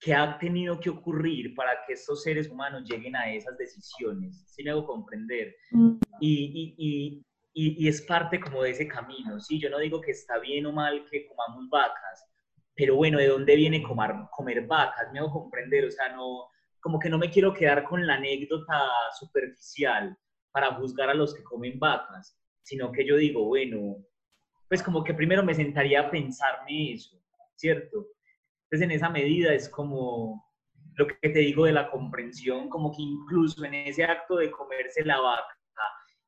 ¿qué 0.00 0.14
ha 0.14 0.38
tenido 0.38 0.78
que 0.78 0.90
ocurrir 0.90 1.54
para 1.54 1.72
que 1.86 1.94
estos 1.94 2.22
seres 2.22 2.48
humanos 2.50 2.84
lleguen 2.88 3.16
a 3.16 3.32
esas 3.32 3.56
decisiones? 3.56 4.44
Sí 4.46 4.62
me 4.62 4.70
hago 4.70 4.86
comprender. 4.86 5.56
Mm. 5.70 5.96
Y, 6.20 6.74
y, 6.78 7.24
y, 7.54 7.84
y, 7.84 7.88
es 7.88 8.02
parte 8.02 8.38
como 8.38 8.62
de 8.62 8.70
ese 8.70 8.86
camino, 8.86 9.40
¿sí? 9.40 9.58
Yo 9.58 9.70
no 9.70 9.78
digo 9.78 10.00
que 10.00 10.10
está 10.10 10.38
bien 10.38 10.66
o 10.66 10.72
mal 10.72 11.04
que 11.10 11.26
comamos 11.26 11.68
vacas, 11.70 12.26
pero 12.74 12.96
bueno, 12.96 13.18
¿de 13.18 13.28
dónde 13.28 13.56
viene 13.56 13.82
comer, 13.82 14.12
comer 14.30 14.66
vacas? 14.66 15.12
Me 15.12 15.20
hago 15.20 15.30
comprender, 15.30 15.84
o 15.86 15.90
sea, 15.90 16.14
no, 16.14 16.48
como 16.84 16.98
que 16.98 17.08
no 17.08 17.16
me 17.16 17.30
quiero 17.30 17.54
quedar 17.54 17.82
con 17.84 18.06
la 18.06 18.16
anécdota 18.16 18.78
superficial 19.18 20.14
para 20.52 20.74
juzgar 20.74 21.08
a 21.08 21.14
los 21.14 21.34
que 21.34 21.42
comen 21.42 21.78
vacas, 21.78 22.38
sino 22.62 22.92
que 22.92 23.06
yo 23.06 23.16
digo, 23.16 23.42
bueno, 23.46 24.04
pues 24.68 24.82
como 24.82 25.02
que 25.02 25.14
primero 25.14 25.42
me 25.42 25.54
sentaría 25.54 26.02
a 26.02 26.10
pensarme 26.10 26.92
eso, 26.92 27.16
¿cierto? 27.56 28.08
Entonces 28.64 28.82
en 28.82 28.90
esa 28.90 29.08
medida 29.08 29.54
es 29.54 29.66
como 29.66 30.46
lo 30.96 31.06
que 31.06 31.30
te 31.30 31.38
digo 31.38 31.64
de 31.64 31.72
la 31.72 31.90
comprensión, 31.90 32.68
como 32.68 32.90
que 32.90 33.00
incluso 33.00 33.64
en 33.64 33.72
ese 33.72 34.04
acto 34.04 34.36
de 34.36 34.50
comerse 34.50 35.06
la 35.06 35.18
vaca 35.20 35.56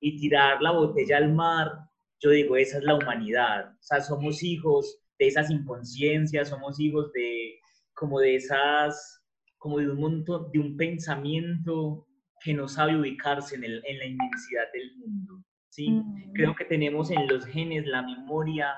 y 0.01 0.19
tirar 0.19 0.63
la 0.63 0.71
botella 0.71 1.19
al 1.19 1.35
mar, 1.35 1.71
yo 2.19 2.31
digo, 2.31 2.57
esa 2.57 2.79
es 2.79 2.85
la 2.85 2.95
humanidad, 2.95 3.75
o 3.75 3.83
sea, 3.83 4.01
somos 4.01 4.43
hijos 4.43 5.03
de 5.19 5.27
esas 5.27 5.51
inconsciencias, 5.51 6.49
somos 6.49 6.81
hijos 6.81 7.13
de 7.13 7.61
como 7.93 8.21
de 8.21 8.37
esas 8.37 9.23
como 9.59 9.79
de 9.79 9.91
un 9.91 10.01
montón, 10.01 10.51
de 10.53 10.59
un 10.59 10.77
pensamiento 10.77 12.07
que 12.41 12.55
no 12.55 12.69
sabe 12.69 12.99
ubicarse 12.99 13.57
en, 13.57 13.65
el, 13.65 13.83
en 13.85 13.99
la 13.99 14.07
inmensidad 14.07 14.65
del 14.73 14.97
mundo. 14.97 15.43
¿sí? 15.71 15.91
Mm. 15.91 16.33
Creo 16.33 16.55
que 16.55 16.65
tenemos 16.65 17.11
en 17.11 17.27
los 17.29 17.45
genes 17.47 17.87
la 17.87 18.03
memoria 18.03 18.75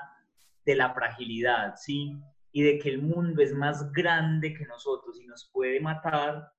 de 0.65 0.75
la 0.75 0.93
fragilidad, 0.93 1.75
¿sí? 1.75 2.13
Y 2.51 2.63
de 2.63 2.79
que 2.79 2.89
el 2.89 3.01
mundo 3.01 3.41
es 3.41 3.53
más 3.53 3.91
grande 3.91 4.53
que 4.53 4.65
nosotros 4.65 5.19
y 5.21 5.25
nos 5.25 5.49
puede 5.53 5.79
matar. 5.79 6.51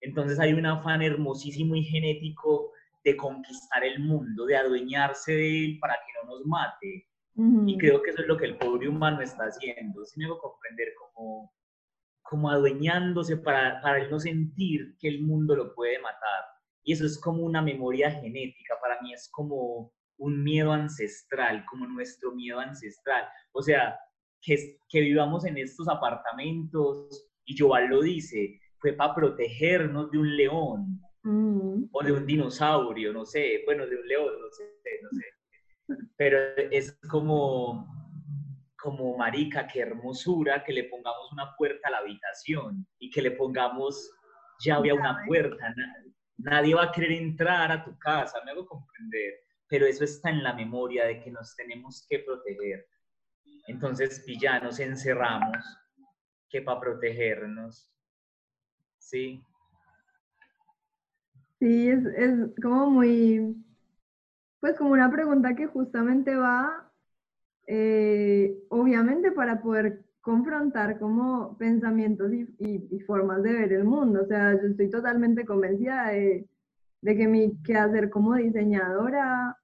Entonces 0.00 0.38
hay 0.40 0.52
un 0.52 0.66
afán 0.66 1.02
hermosísimo 1.02 1.76
y 1.76 1.84
genético 1.84 2.72
de 3.04 3.16
conquistar 3.16 3.84
el 3.84 4.00
mundo, 4.00 4.46
de 4.46 4.56
adueñarse 4.56 5.32
de 5.32 5.64
él 5.64 5.78
para 5.80 5.94
que 5.94 6.12
no 6.22 6.34
nos 6.34 6.46
mate. 6.46 7.06
Y 7.66 7.76
creo 7.78 8.00
que 8.00 8.10
eso 8.10 8.22
es 8.22 8.28
lo 8.28 8.36
que 8.36 8.46
el 8.46 8.56
pobre 8.58 8.88
humano 8.88 9.20
está 9.20 9.44
haciendo. 9.44 10.04
Si 10.04 10.20
me 10.20 10.26
hago 10.26 10.38
comprender 10.38 10.88
como 10.94 11.52
como 12.24 12.50
adueñándose 12.50 13.36
para, 13.36 13.80
para 13.80 14.08
no 14.08 14.18
sentir 14.18 14.96
que 14.98 15.08
el 15.08 15.22
mundo 15.22 15.54
lo 15.54 15.74
puede 15.74 15.98
matar. 16.00 16.44
Y 16.82 16.92
eso 16.92 17.06
es 17.06 17.20
como 17.20 17.42
una 17.42 17.62
memoria 17.62 18.10
genética, 18.10 18.74
para 18.80 19.00
mí 19.00 19.12
es 19.12 19.28
como 19.30 19.92
un 20.18 20.42
miedo 20.42 20.72
ancestral, 20.72 21.64
como 21.70 21.86
nuestro 21.86 22.32
miedo 22.32 22.60
ancestral. 22.60 23.24
O 23.52 23.62
sea, 23.62 23.98
que, 24.40 24.78
que 24.88 25.00
vivamos 25.00 25.44
en 25.44 25.58
estos 25.58 25.88
apartamentos, 25.88 27.28
y 27.44 27.56
Joval 27.56 27.88
lo 27.88 28.02
dice, 28.02 28.60
fue 28.78 28.92
para 28.92 29.14
protegernos 29.14 30.10
de 30.10 30.18
un 30.18 30.36
león 30.36 31.00
mm. 31.22 31.84
o 31.92 32.02
de 32.02 32.12
un 32.12 32.26
dinosaurio, 32.26 33.12
no 33.12 33.24
sé, 33.24 33.62
bueno, 33.64 33.86
de 33.86 33.96
un 33.96 34.06
león, 34.08 34.32
no 34.40 34.50
sé, 34.50 34.64
no 35.02 35.08
sé. 35.10 35.24
Pero 36.16 36.38
es 36.70 36.98
como, 37.10 37.86
como 38.84 39.16
marica, 39.16 39.66
qué 39.66 39.80
hermosura 39.80 40.62
que 40.62 40.74
le 40.74 40.84
pongamos 40.84 41.32
una 41.32 41.56
puerta 41.56 41.88
a 41.88 41.90
la 41.90 41.98
habitación 41.98 42.86
y 42.98 43.08
que 43.08 43.22
le 43.22 43.30
pongamos 43.30 44.12
llave 44.60 44.90
a 44.90 44.94
una 44.94 45.22
puerta. 45.26 45.74
Nadie 46.36 46.74
va 46.74 46.84
a 46.84 46.92
querer 46.92 47.12
entrar 47.12 47.72
a 47.72 47.82
tu 47.82 47.98
casa, 47.98 48.42
me 48.44 48.50
hago 48.50 48.66
comprender, 48.66 49.36
pero 49.68 49.86
eso 49.86 50.04
está 50.04 50.28
en 50.28 50.42
la 50.42 50.52
memoria 50.52 51.06
de 51.06 51.18
que 51.18 51.30
nos 51.30 51.56
tenemos 51.56 52.04
que 52.10 52.18
proteger. 52.18 52.86
Entonces, 53.68 54.22
ya 54.38 54.60
nos 54.60 54.78
encerramos 54.78 55.64
que 56.50 56.60
para 56.60 56.80
protegernos. 56.80 57.90
Sí. 58.98 59.42
Sí, 61.58 61.88
es, 61.88 62.04
es 62.04 62.34
como 62.60 62.90
muy, 62.90 63.56
pues 64.60 64.76
como 64.76 64.90
una 64.90 65.10
pregunta 65.10 65.54
que 65.54 65.68
justamente 65.68 66.36
va 66.36 66.83
eh, 67.66 68.56
obviamente 68.68 69.32
para 69.32 69.60
poder 69.62 70.04
confrontar 70.20 70.98
como 70.98 71.56
pensamientos 71.58 72.32
y, 72.32 73.00
formas 73.06 73.42
de 73.42 73.52
ver 73.52 73.72
el 73.74 73.84
mundo. 73.84 74.22
O 74.22 74.26
sea, 74.26 74.54
yo 74.54 74.68
estoy 74.68 74.88
totalmente 74.88 75.44
convencida 75.44 76.08
de, 76.08 76.48
que 77.02 77.28
mi 77.28 77.60
quehacer 77.62 78.08
como 78.08 78.34
diseñadora 78.34 79.58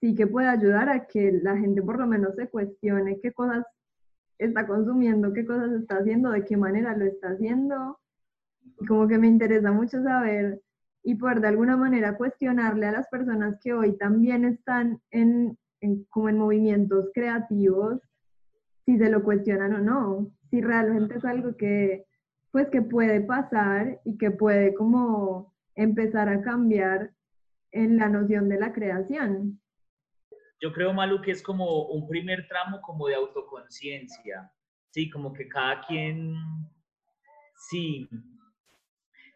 sí 0.00 0.14
que 0.14 0.26
puede 0.26 0.48
ayudar 0.48 0.90
a 0.90 1.06
que 1.06 1.32
la 1.42 1.56
gente 1.56 1.82
por 1.82 1.98
lo 1.98 2.06
menos 2.06 2.34
se 2.36 2.48
cuestione 2.48 3.20
qué 3.20 3.32
cosas 3.32 3.64
está 4.38 4.66
consumiendo, 4.66 5.32
qué 5.32 5.46
cosas 5.46 5.72
está 5.72 5.96
haciendo, 5.98 6.30
de 6.30 6.44
qué 6.44 6.56
manera 6.56 6.96
lo 6.96 7.06
está 7.06 7.30
haciendo. 7.30 7.98
Y 8.80 8.86
como 8.86 9.08
que 9.08 9.18
me 9.18 9.28
interesa 9.28 9.72
mucho 9.72 10.02
saber 10.02 10.60
y 11.02 11.14
poder 11.14 11.40
de 11.40 11.48
alguna 11.48 11.76
manera 11.76 12.16
cuestionarle 12.16 12.86
a 12.86 12.92
las 12.92 13.08
personas 13.08 13.58
que 13.62 13.72
hoy 13.72 13.96
también 13.96 14.44
están 14.44 15.00
en 15.10 15.56
como 16.08 16.28
en 16.28 16.38
movimientos 16.38 17.10
creativos, 17.14 18.00
si 18.84 18.98
se 18.98 19.08
lo 19.08 19.22
cuestionan 19.22 19.74
o 19.74 19.78
no, 19.78 20.30
si 20.50 20.60
realmente 20.60 21.18
es 21.18 21.24
algo 21.24 21.56
que, 21.56 22.06
pues, 22.50 22.68
que 22.68 22.82
puede 22.82 23.20
pasar 23.20 24.00
y 24.04 24.16
que 24.18 24.30
puede 24.30 24.74
como 24.74 25.54
empezar 25.74 26.28
a 26.28 26.42
cambiar 26.42 27.12
en 27.72 27.96
la 27.96 28.08
noción 28.08 28.48
de 28.48 28.58
la 28.58 28.72
creación. 28.72 29.60
Yo 30.60 30.72
creo, 30.72 30.92
Malu, 30.92 31.22
que 31.22 31.30
es 31.30 31.42
como 31.42 31.86
un 31.86 32.06
primer 32.08 32.46
tramo 32.48 32.80
como 32.82 33.06
de 33.06 33.14
autoconciencia, 33.14 34.52
sí, 34.90 35.08
como 35.08 35.32
que 35.32 35.48
cada 35.48 35.80
quien, 35.86 36.34
sí, 37.56 38.08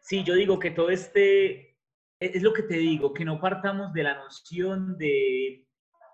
sí, 0.01 0.23
yo 0.23 0.35
digo 0.35 0.59
que 0.59 0.71
todo 0.71 0.89
este, 0.89 1.77
es 2.19 2.43
lo 2.43 2.53
que 2.53 2.63
te 2.63 2.77
digo, 2.77 3.13
que 3.13 3.25
no 3.25 3.39
partamos 3.39 3.91
de 3.93 4.03
la 4.03 4.15
noción 4.15 4.97
de 4.97 5.64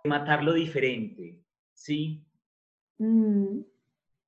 matarlo 0.04 0.54
diferente, 0.54 1.39
¿sí? 1.74 2.26
Mm. 2.97 3.62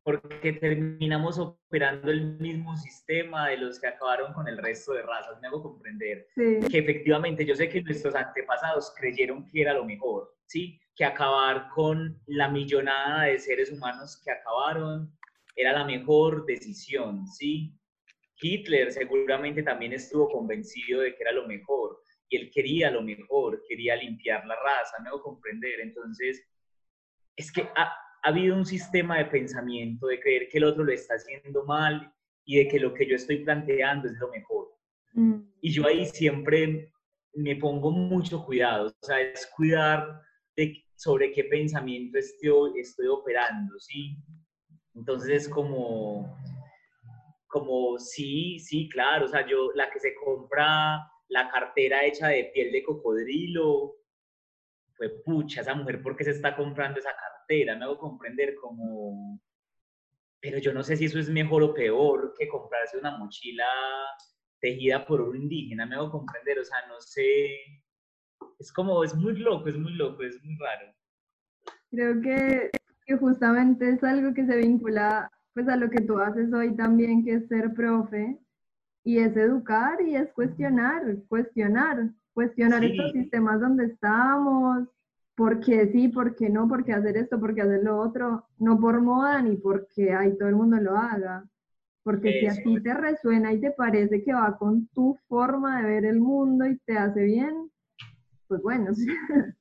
Porque 0.04 0.54
terminamos 0.54 1.40
operando 1.40 2.12
el 2.12 2.38
mismo 2.40 2.76
sistema 2.76 3.50
de 3.50 3.58
los 3.58 3.80
que 3.80 3.88
acabaron 3.88 4.34
con 4.34 4.48
el 4.50 4.58
resto 4.58 4.94
de 4.94 5.02
razas. 5.02 5.40
Me 5.42 5.48
hago 5.48 5.64
comprender 5.64 6.28
que 6.36 6.78
efectivamente 6.78 7.46
yo 7.46 7.56
sé 7.56 7.70
que 7.70 7.82
nuestros 7.82 8.14
antepasados 8.14 8.94
creyeron 8.98 9.48
que 9.48 9.62
era 9.62 9.74
lo 9.74 9.86
mejor, 9.86 10.36
¿sí? 10.46 10.80
Que 10.96 11.06
acabar 11.06 11.70
con 11.70 12.22
la 12.26 12.50
millonada 12.50 13.24
de 13.24 13.40
seres 13.40 13.72
humanos 13.72 14.22
que 14.24 14.32
acabaron 14.32 15.10
era 15.56 15.72
la 15.72 15.86
mejor 15.86 16.46
decisión, 16.46 17.26
¿sí? 17.28 17.74
Hitler 18.42 18.92
seguramente 18.92 19.64
también 19.64 19.94
estuvo 19.94 20.30
convencido 20.30 21.02
de 21.02 21.16
que 21.16 21.24
era 21.24 21.32
lo 21.32 21.48
mejor 21.48 22.02
y 22.34 22.38
él 22.38 22.50
quería 22.52 22.90
lo 22.90 23.04
mejor, 23.04 23.64
quería 23.68 23.96
limpiar 23.96 24.46
la 24.48 24.56
raza, 24.56 24.98
me 25.04 25.10
hago 25.10 25.22
comprender. 25.22 25.80
Entonces, 25.82 26.44
es 27.36 27.52
que 27.52 27.62
ha, 27.62 27.84
ha, 27.84 27.94
habido 28.24 28.56
un 28.56 28.66
sistema 28.66 29.20
de 29.20 29.26
pensamiento 29.26 30.08
de 30.08 30.20
creer 30.20 30.50
que 30.50 30.58
el 30.58 30.64
otro 30.64 30.84
lo 30.84 30.92
está 30.92 31.14
haciendo 31.14 31.64
mal 31.66 32.12
y 32.44 32.58
de 32.58 32.68
que 32.68 32.80
lo 32.80 32.92
que 32.94 33.08
yo 33.08 33.16
estoy 33.16 33.44
planteando 33.44 34.10
es 34.10 34.18
lo 34.20 34.30
mejor. 34.30 34.70
Mm. 35.14 35.42
Y 35.62 35.72
yo 35.72 35.86
ahí 35.86 36.06
siempre 36.08 36.92
me 37.36 37.56
pongo 37.56 37.92
mucho 37.92 38.44
cuidado, 38.44 38.88
o 38.88 39.06
sea, 39.06 39.22
es 39.22 39.46
cuidar 39.56 40.22
de 40.56 40.84
sobre 40.96 41.32
qué 41.32 41.44
pensamiento 41.44 42.18
estoy, 42.18 42.80
estoy 42.80 43.08
operando, 43.08 43.80
¿sí? 43.80 44.18
Entonces 44.96 45.44
es 45.44 45.50
como, 45.50 46.36
como, 47.48 48.00
sí, 48.00 48.60
sí, 48.60 48.90
claro, 48.90 49.26
o 49.26 49.28
sea, 49.28 49.48
yo, 49.48 49.72
la 49.74 49.90
que 49.90 50.00
se 50.00 50.16
compra 50.16 51.00
la 51.30 51.50
cartera 51.50 52.06
hecha 52.06 52.28
de 52.28 52.52
piel 52.54 52.72
de 52.72 52.84
cocodrilo, 52.84 53.96
fue 54.96 55.10
pucha, 55.24 55.62
esa 55.62 55.74
mujer, 55.74 56.02
¿por 56.02 56.16
qué 56.16 56.24
se 56.24 56.32
está 56.32 56.56
comprando 56.56 57.00
esa 57.00 57.16
cartera? 57.16 57.76
Me 57.76 57.86
hago 57.86 57.98
comprender 57.98 58.56
como, 58.56 59.40
pero 60.40 60.60
yo 60.60 60.74
no 60.74 60.84
sé 60.84 60.96
si 60.98 61.06
eso 61.06 61.20
es 61.20 61.30
mejor 61.30 61.64
o 61.64 61.74
peor 61.74 62.34
que 62.38 62.48
comprarse 62.48 62.98
una 62.98 63.18
mochila 63.18 63.66
tejida 64.60 65.06
por 65.06 65.22
un 65.22 65.36
indígena, 65.36 65.86
me 65.86 65.96
hago 65.96 66.12
comprender, 66.12 66.60
o 66.60 66.64
sea, 66.64 66.78
no 66.88 67.00
sé, 67.02 67.58
es 68.60 68.72
como, 68.72 69.04
es 69.04 69.14
muy 69.14 69.36
loco, 69.38 69.68
es 69.68 69.78
muy 69.78 69.94
loco, 69.94 70.24
es 70.24 70.42
muy 70.44 70.56
raro. 70.58 70.94
Creo 71.90 72.22
que, 72.22 72.72
que 73.06 73.18
justamente 73.18 73.90
es 73.90 74.04
algo 74.04 74.34
que 74.34 74.46
se 74.46 74.58
vincula 74.58 75.30
pues 75.54 75.68
a 75.68 75.76
lo 75.76 75.90
que 75.90 76.02
tú 76.02 76.18
haces 76.18 76.52
hoy 76.54 76.76
también, 76.76 77.24
que 77.24 77.36
es 77.36 77.48
ser 77.48 77.74
profe, 77.74 78.40
y 79.04 79.18
es 79.20 79.36
educar 79.36 80.02
y 80.02 80.16
es 80.16 80.32
cuestionar, 80.34 81.04
cuestionar, 81.28 82.10
cuestionar 82.34 82.84
estos 82.84 83.12
sistemas 83.12 83.60
donde 83.60 83.86
estamos, 83.86 84.88
por 85.36 85.60
qué 85.60 85.92
sí, 85.92 86.08
por 86.08 86.36
qué 86.36 86.50
no, 86.50 86.68
por 86.68 86.84
qué 86.86 86.94
hacer 86.94 87.18
esto, 87.18 87.40
por 87.40 87.54
qué 87.54 87.62
hacer 87.62 87.84
lo 87.84 88.00
otro, 88.00 88.46
no 88.60 88.80
por 88.80 89.02
moda 89.02 89.42
ni 89.42 89.58
porque 89.58 90.14
ahí 90.14 90.38
todo 90.38 90.50
el 90.50 90.56
mundo 90.56 90.78
lo 90.78 90.96
haga. 90.96 91.46
Porque 92.04 92.40
si 92.40 92.48
a 92.48 92.62
ti 92.62 92.84
te 92.84 92.94
resuena 92.94 93.54
y 93.54 93.62
te 93.62 93.72
parece 93.72 94.24
que 94.24 94.34
va 94.34 94.58
con 94.58 94.88
tu 94.90 95.18
forma 95.30 95.82
de 95.82 95.88
ver 95.88 96.06
el 96.06 96.20
mundo 96.20 96.66
y 96.66 96.78
te 96.80 96.98
hace 96.98 97.24
bien, 97.24 97.72
pues 98.48 98.62
bueno, 98.62 98.92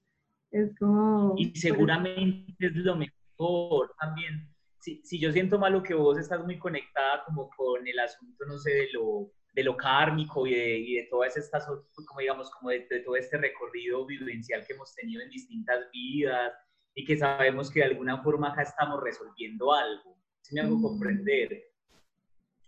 es 0.51 0.77
como... 0.77 1.35
Y 1.37 1.55
seguramente 1.55 2.53
es 2.59 2.75
lo 2.75 2.97
mejor 2.97 3.95
también. 4.01 4.52
Si, 4.83 5.01
si, 5.05 5.21
yo 5.21 5.31
siento 5.31 5.61
malo 5.61 5.81
que 5.81 5.95
vos 5.95 6.19
estás 6.19 6.45
muy 6.45 6.59
conectada 6.59 7.23
como 7.25 7.49
con 7.51 7.87
el 7.87 7.99
asunto, 8.01 8.45
no 8.47 8.59
sé, 8.59 8.73
de 8.73 8.89
lo, 8.93 9.31
de 9.55 9.63
lo 9.63 9.77
kármico 9.77 10.45
y 10.45 10.55
de, 10.55 10.79
y 10.79 10.95
de 10.97 11.07
todas 11.09 11.37
estas, 11.37 11.65
como 11.67 12.19
digamos, 12.19 12.51
como 12.51 12.71
de, 12.71 12.81
todo 13.05 13.15
este 13.15 13.39
recorrido 13.39 14.05
vivencial 14.07 14.67
que 14.67 14.73
hemos 14.73 14.93
tenido 14.97 15.23
en 15.23 15.31
distintas 15.31 15.89
vidas 15.93 16.53
y 16.97 17.05
que 17.05 17.17
sabemos 17.17 17.71
que 17.71 17.79
de 17.79 17.87
alguna 17.87 18.21
forma 18.25 18.51
acá 18.51 18.63
estamos 18.63 19.01
resolviendo 19.01 19.73
algo, 19.73 20.17
si 20.41 20.57
me 20.57 20.63
hago 20.63 20.77
mm. 20.77 20.83
comprender. 20.83 21.63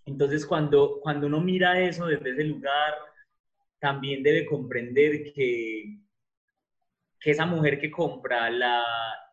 Entonces, 0.07 0.47
cuando, 0.47 1.01
cuando 1.01 1.27
uno 1.27 1.41
mira 1.41 1.81
eso 1.81 2.07
desde 2.07 2.31
ese 2.31 2.45
lugar, 2.45 2.95
también 3.81 4.23
debe 4.23 4.47
comprender 4.47 5.33
que, 5.33 5.99
que 7.19 7.31
esa 7.33 7.45
mujer 7.45 7.81
que 7.81 7.91
compra 7.91 8.51
la, 8.51 8.85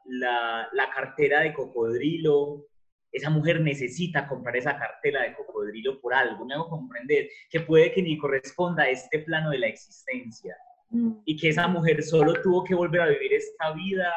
la, 0.06 0.68
la, 0.72 0.90
cartera 0.90 1.42
de 1.42 1.54
cocodrilo, 1.54 2.68
esa 3.12 3.30
mujer 3.30 3.62
necesita 3.62 4.28
comprar 4.28 4.56
esa 4.56 4.78
cartera 4.78 5.24
de 5.24 5.34
cocodrilo 5.36 6.00
por 6.00 6.14
algo. 6.14 6.46
Me 6.46 6.54
hago 6.54 6.70
comprender 6.70 7.30
que 7.50 7.62
puede 7.62 7.92
que 7.92 8.02
ni 8.02 8.18
corresponda 8.18 8.84
a 8.84 8.90
este 8.90 9.20
plano 9.20 9.50
de 9.50 9.60
la 9.60 9.68
existencia 9.68 10.56
mm. 10.90 11.22
y 11.26 11.36
que 11.36 11.50
esa 11.50 11.68
mujer 11.68 12.04
solo 12.04 12.34
tuvo 12.42 12.64
que 12.64 12.76
volver 12.76 13.02
a 13.02 13.08
vivir 13.08 13.34
esta 13.34 13.74
vida 13.74 14.14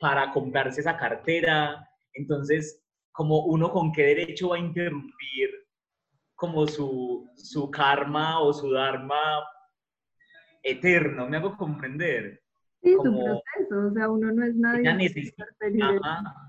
para 0.00 0.32
comprarse 0.32 0.80
esa 0.80 0.96
cartera. 0.96 1.88
Entonces, 2.14 2.82
como 3.12 3.44
uno 3.46 3.70
con 3.70 3.92
qué 3.92 4.02
derecho 4.02 4.50
va 4.50 4.56
a 4.56 4.60
interrumpir 4.60 5.50
como 6.34 6.66
su, 6.66 7.28
su 7.34 7.70
karma 7.70 8.40
o 8.40 8.52
su 8.52 8.70
dharma 8.70 9.44
eterno, 10.62 11.28
me 11.28 11.36
hago 11.36 11.56
comprender. 11.56 12.40
Sí, 12.82 12.92
su 12.94 13.02
proceso, 13.02 13.88
o 13.88 13.92
sea, 13.92 14.08
uno 14.08 14.32
no 14.32 14.44
es 14.44 14.54
nadie. 14.54 14.80
Ella 14.80 14.94
necesita, 14.94 15.44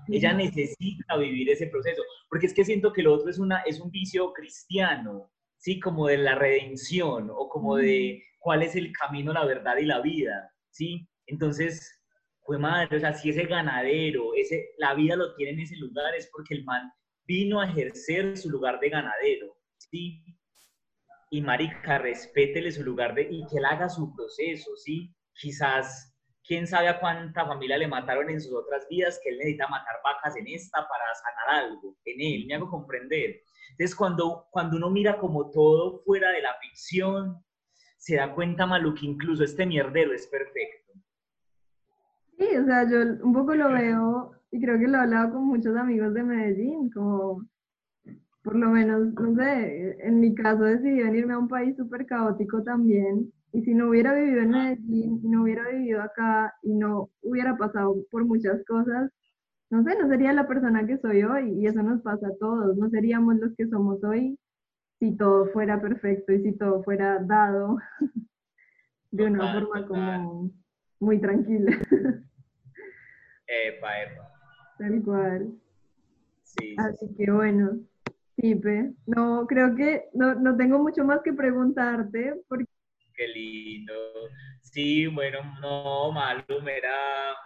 ella 0.08 0.32
necesita 0.32 1.16
vivir 1.16 1.50
ese 1.50 1.66
proceso, 1.66 2.02
porque 2.28 2.46
es 2.46 2.54
que 2.54 2.64
siento 2.64 2.92
que 2.92 3.02
lo 3.02 3.14
otro 3.14 3.30
es, 3.30 3.38
una, 3.38 3.60
es 3.62 3.80
un 3.80 3.90
vicio 3.90 4.32
cristiano, 4.32 5.30
¿sí? 5.56 5.80
Como 5.80 6.06
de 6.06 6.18
la 6.18 6.36
redención 6.36 7.30
o 7.30 7.48
como 7.48 7.76
de 7.76 8.22
cuál 8.38 8.62
es 8.62 8.76
el 8.76 8.92
camino, 8.92 9.32
la 9.32 9.44
verdad 9.44 9.76
y 9.78 9.86
la 9.86 10.00
vida, 10.00 10.52
¿sí? 10.70 11.08
Entonces, 11.26 12.00
pues 12.44 12.58
madre, 12.58 12.96
o 12.96 13.00
sea, 13.00 13.12
si 13.12 13.30
ese 13.30 13.44
ganadero, 13.44 14.34
ese, 14.34 14.70
la 14.78 14.94
vida 14.94 15.16
lo 15.16 15.34
tiene 15.34 15.52
en 15.52 15.60
ese 15.60 15.76
lugar 15.76 16.14
es 16.16 16.28
porque 16.32 16.54
el 16.54 16.64
man 16.64 16.90
vino 17.24 17.60
a 17.60 17.66
ejercer 17.66 18.36
su 18.36 18.50
lugar 18.50 18.80
de 18.80 18.90
ganadero, 18.90 19.56
¿sí? 19.78 20.24
Y 21.30 21.42
marica, 21.42 21.98
respétele 21.98 22.72
su 22.72 22.82
lugar 22.82 23.14
de, 23.14 23.22
y 23.30 23.46
que 23.46 23.58
él 23.58 23.64
haga 23.64 23.88
su 23.88 24.12
proceso, 24.14 24.74
¿sí? 24.76 25.14
Quizás 25.34 26.09
quién 26.50 26.66
sabe 26.66 26.88
a 26.88 26.98
cuánta 26.98 27.46
familia 27.46 27.78
le 27.78 27.86
mataron 27.86 28.28
en 28.28 28.40
sus 28.40 28.52
otras 28.52 28.84
vidas, 28.90 29.20
que 29.22 29.30
él 29.30 29.38
necesita 29.38 29.68
matar 29.68 29.94
vacas 30.02 30.34
en 30.36 30.48
esta 30.48 30.78
para 30.80 31.04
sanar 31.14 31.64
algo 31.64 31.96
en 32.04 32.20
él, 32.20 32.46
me 32.48 32.54
hago 32.56 32.68
comprender. 32.68 33.36
Entonces, 33.70 33.94
cuando, 33.94 34.48
cuando 34.50 34.76
uno 34.76 34.90
mira 34.90 35.16
como 35.16 35.48
todo 35.52 36.00
fuera 36.00 36.32
de 36.32 36.42
la 36.42 36.56
ficción, 36.60 37.36
se 37.98 38.16
da 38.16 38.34
cuenta, 38.34 38.66
Malu, 38.66 38.96
que 38.96 39.06
incluso 39.06 39.44
este 39.44 39.64
mierdero 39.64 40.12
es 40.12 40.26
perfecto. 40.26 40.92
Sí, 42.36 42.56
o 42.56 42.64
sea, 42.64 42.82
yo 42.90 42.98
un 43.22 43.32
poco 43.32 43.54
lo 43.54 43.70
veo, 43.70 44.32
y 44.50 44.60
creo 44.60 44.76
que 44.76 44.88
lo 44.88 44.98
he 44.98 45.00
hablado 45.02 45.34
con 45.34 45.46
muchos 45.46 45.76
amigos 45.76 46.12
de 46.14 46.24
Medellín, 46.24 46.90
como 46.90 47.46
por 48.42 48.56
lo 48.56 48.70
menos, 48.70 49.14
no 49.14 49.36
sé, 49.36 49.98
en 50.00 50.18
mi 50.18 50.34
caso 50.34 50.64
decidí 50.64 51.00
venirme 51.00 51.34
a 51.34 51.38
un 51.38 51.46
país 51.46 51.76
súper 51.76 52.06
caótico 52.06 52.60
también, 52.64 53.32
y 53.52 53.62
si 53.62 53.74
no 53.74 53.88
hubiera 53.88 54.14
vivido 54.14 54.40
en 54.42 54.50
Medellín, 54.50 55.20
y 55.22 55.28
no 55.28 55.42
hubiera 55.42 55.68
vivido 55.68 56.02
acá 56.02 56.54
y 56.62 56.74
no 56.74 57.10
hubiera 57.22 57.56
pasado 57.56 57.96
por 58.10 58.24
muchas 58.24 58.64
cosas, 58.64 59.10
no 59.70 59.82
sé, 59.84 59.96
no 59.98 60.08
sería 60.08 60.32
la 60.32 60.46
persona 60.48 60.86
que 60.86 60.98
soy 60.98 61.22
hoy 61.22 61.52
y 61.52 61.66
eso 61.66 61.82
nos 61.82 62.02
pasa 62.02 62.28
a 62.28 62.36
todos, 62.38 62.76
no 62.76 62.88
seríamos 62.90 63.36
los 63.36 63.54
que 63.56 63.68
somos 63.68 64.02
hoy 64.04 64.38
si 64.98 65.16
todo 65.16 65.46
fuera 65.46 65.80
perfecto 65.80 66.32
y 66.32 66.42
si 66.42 66.52
todo 66.52 66.82
fuera 66.82 67.18
dado 67.20 67.78
de 69.10 69.24
una 69.24 69.52
forma 69.52 69.86
como 69.86 70.50
muy 71.00 71.20
tranquila. 71.20 71.76
Epa, 73.46 74.02
epa. 74.02 74.32
Tal 74.78 75.02
cual. 75.02 75.52
Sí. 76.44 76.76
Así 76.78 77.12
que 77.16 77.30
bueno, 77.30 77.80
Pipe, 78.36 78.94
no, 79.06 79.46
creo 79.46 79.74
que 79.74 80.08
no, 80.14 80.36
no 80.36 80.56
tengo 80.56 80.78
mucho 80.78 81.04
más 81.04 81.20
que 81.22 81.32
preguntarte 81.32 82.40
porque 82.48 82.69
qué 83.20 83.28
lindo. 83.28 83.94
Sí, 84.62 85.06
bueno, 85.06 85.40
no, 85.60 86.10
Malum, 86.12 86.66
era, 86.68 87.36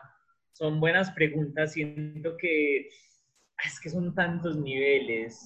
son 0.53 0.79
buenas 0.79 1.11
preguntas. 1.11 1.72
Siento 1.72 2.37
que 2.37 2.89
es 3.64 3.81
que 3.83 3.91
son 3.91 4.14
tantos 4.14 4.57
niveles 4.57 5.41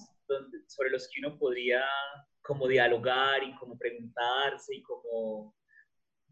sobre 0.66 0.90
los 0.90 1.08
que 1.08 1.20
uno 1.24 1.38
podría 1.38 1.82
como 2.42 2.68
dialogar 2.68 3.42
y 3.42 3.54
como 3.56 3.78
preguntarse 3.78 4.76
y 4.76 4.82
como, 4.82 5.54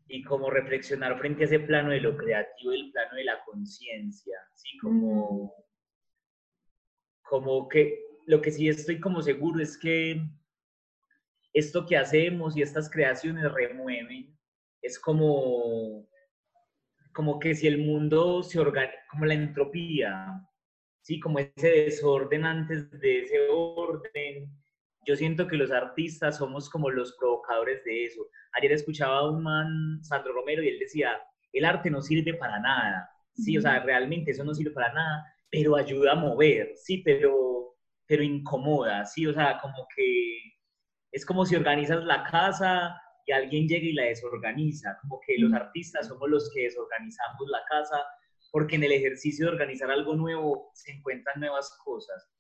y 0.09 0.23
como 0.23 0.51
reflexionar 0.51 1.19
frente 1.19 1.43
a 1.43 1.47
ese 1.47 1.61
plano 1.61 1.91
de 1.91 2.01
lo 2.01 2.17
creativo 2.17 2.73
y 2.73 2.81
el 2.81 2.93
plano 2.93 3.15
de 3.15 3.25
la 3.25 3.43
conciencia, 3.45 4.39
¿sí? 4.55 4.77
Como, 4.79 5.45
mm. 5.45 5.51
como 7.23 7.69
que 7.69 8.03
lo 8.27 8.43
que 8.43 8.51
sí 8.51 8.69
estoy 8.69 9.01
como 9.01 9.23
seguro 9.23 9.63
es 9.63 9.79
que 9.79 10.21
esto 11.57 11.87
que 11.87 11.97
hacemos 11.97 12.55
y 12.55 12.61
estas 12.61 12.91
creaciones 12.91 13.51
remueven, 13.51 14.37
es 14.83 14.99
como, 14.99 16.07
como 17.15 17.39
que 17.39 17.55
si 17.55 17.67
el 17.67 17.79
mundo 17.79 18.43
se 18.43 18.61
organiza, 18.61 18.95
como 19.11 19.25
la 19.25 19.33
entropía, 19.33 20.47
¿sí? 21.01 21.19
como 21.19 21.39
ese 21.39 21.69
desorden 21.69 22.45
antes 22.45 22.91
de 23.01 23.21
ese 23.21 23.49
orden. 23.49 24.51
Yo 25.07 25.17
siento 25.17 25.49
que 25.49 25.57
los 25.57 25.71
artistas 25.71 26.37
somos 26.37 26.69
como 26.69 26.91
los 26.91 27.17
provocadores 27.19 27.83
de 27.85 28.05
eso. 28.05 28.27
Ayer 28.53 28.73
escuchaba 28.73 29.21
a 29.21 29.31
un 29.31 29.43
man, 29.43 29.99
Sandro 30.03 30.35
Romero, 30.35 30.63
y 30.63 30.69
él 30.69 30.79
decía, 30.79 31.19
el 31.55 31.65
arte 31.65 31.91
no 31.91 32.03
sirve 32.03 32.35
para 32.35 32.61
nada, 32.61 33.09
sí, 33.35 33.57
o 33.57 33.63
sea, 33.63 33.83
realmente 33.83 34.33
eso 34.33 34.45
no 34.45 34.53
sirve 34.53 34.73
para 34.73 34.93
nada, 34.93 35.25
pero 35.51 35.75
ayuda 35.75 36.13
a 36.13 36.17
mover, 36.17 36.73
sí, 36.77 36.99
pero, 36.99 37.77
pero 38.07 38.23
incomoda, 38.23 39.07
sí, 39.07 39.27
o 39.27 39.33
sea, 39.33 39.59
como 39.59 39.87
que 39.97 40.56
es 41.17 41.25
como 41.25 41.47
si 41.47 41.57
organizas 41.57 42.05
la 42.05 42.25
casa 42.25 43.01
y 43.25 43.33
alguien 43.33 43.67
llega 43.67 43.87
y 43.87 43.95
la 43.95 44.05
desorganiza, 44.05 44.99
como 45.01 45.19
que 45.27 45.39
los 45.39 45.51
artistas 45.55 46.09
somos 46.09 46.29
los 46.29 46.51
que 46.53 46.65
desorganizamos 46.65 47.49
la 47.49 47.61
casa, 47.71 48.05
porque 48.53 48.77
en 48.77 48.85
el 48.85 48.93
ejercicio 48.93 49.47
de 49.47 49.53
organizar 49.53 49.91
algo 49.91 50.15
nuevo 50.15 50.71
se 50.75 50.93
encuentran 50.93 51.41
nuevas 51.41 51.75
cosas. 51.83 52.31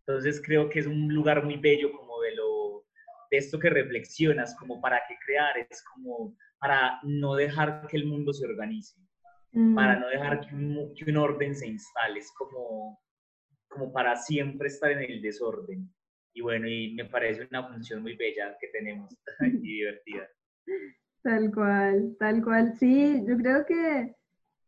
Entonces 0.00 0.42
creo 0.44 0.68
que 0.68 0.80
es 0.80 0.86
un 0.86 1.08
lugar 1.14 1.44
muy 1.44 1.56
bello 1.56 1.90
como 1.92 2.20
de 2.20 2.36
lo, 2.36 2.84
de 3.30 3.38
esto 3.38 3.58
que 3.58 3.70
reflexionas, 3.70 4.54
como 4.58 4.82
para 4.82 5.00
qué 5.08 5.14
crear, 5.24 5.56
es 5.70 5.82
como 5.94 6.36
para 6.58 7.00
no 7.04 7.36
dejar 7.36 7.86
que 7.86 7.96
el 7.96 8.04
mundo 8.04 8.34
se 8.34 8.44
organice, 8.44 9.00
para 9.74 9.98
no 9.98 10.08
dejar 10.08 10.46
que 10.46 10.54
un, 10.54 10.92
que 10.94 11.10
un, 11.10 11.16
orden 11.16 11.54
se 11.54 11.68
instale, 11.68 12.18
es 12.18 12.30
como, 12.36 13.00
como 13.66 13.90
para 13.94 14.14
siempre 14.14 14.68
estar 14.68 14.90
en 14.90 15.10
el 15.10 15.22
desorden. 15.22 15.90
Y 16.36 16.42
bueno, 16.42 16.68
y 16.68 16.92
me 16.92 17.06
parece 17.06 17.48
una 17.50 17.66
función 17.66 18.02
muy 18.02 18.14
bella 18.14 18.54
que 18.60 18.68
tenemos 18.68 19.10
y 19.40 19.58
divertida. 19.58 20.28
Tal 21.22 21.50
cual, 21.52 22.14
tal 22.18 22.44
cual. 22.44 22.74
Sí, 22.78 23.24
yo 23.26 23.38
creo 23.38 23.64
que 23.64 24.14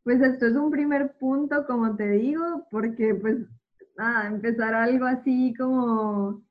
pues 0.03 0.23
esto 0.23 0.47
es 0.47 0.55
un 0.55 0.71
primer 0.71 1.13
punto, 1.19 1.67
como 1.67 1.95
te 1.95 2.09
digo, 2.13 2.67
porque 2.71 3.15
pues 3.15 3.37
nada, 3.99 4.29
empezar 4.29 4.75
algo 4.75 5.05
así 5.05 5.53
como 5.59 6.43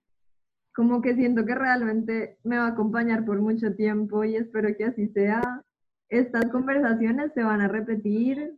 como 0.76 1.02
que 1.02 1.16
siento 1.16 1.44
que 1.44 1.56
realmente 1.56 2.38
me 2.44 2.60
va 2.60 2.68
a 2.68 2.72
acompañar 2.74 3.26
por 3.26 3.42
mucho 3.42 3.74
tiempo 3.74 4.24
y 4.24 4.36
espero 4.36 4.70
que 4.78 4.86
así 4.86 5.08
sea. 5.08 5.64
Estas 6.10 6.46
conversaciones 6.52 7.34
se 7.34 7.42
van 7.42 7.62
a 7.62 7.68
repetir 7.68 8.56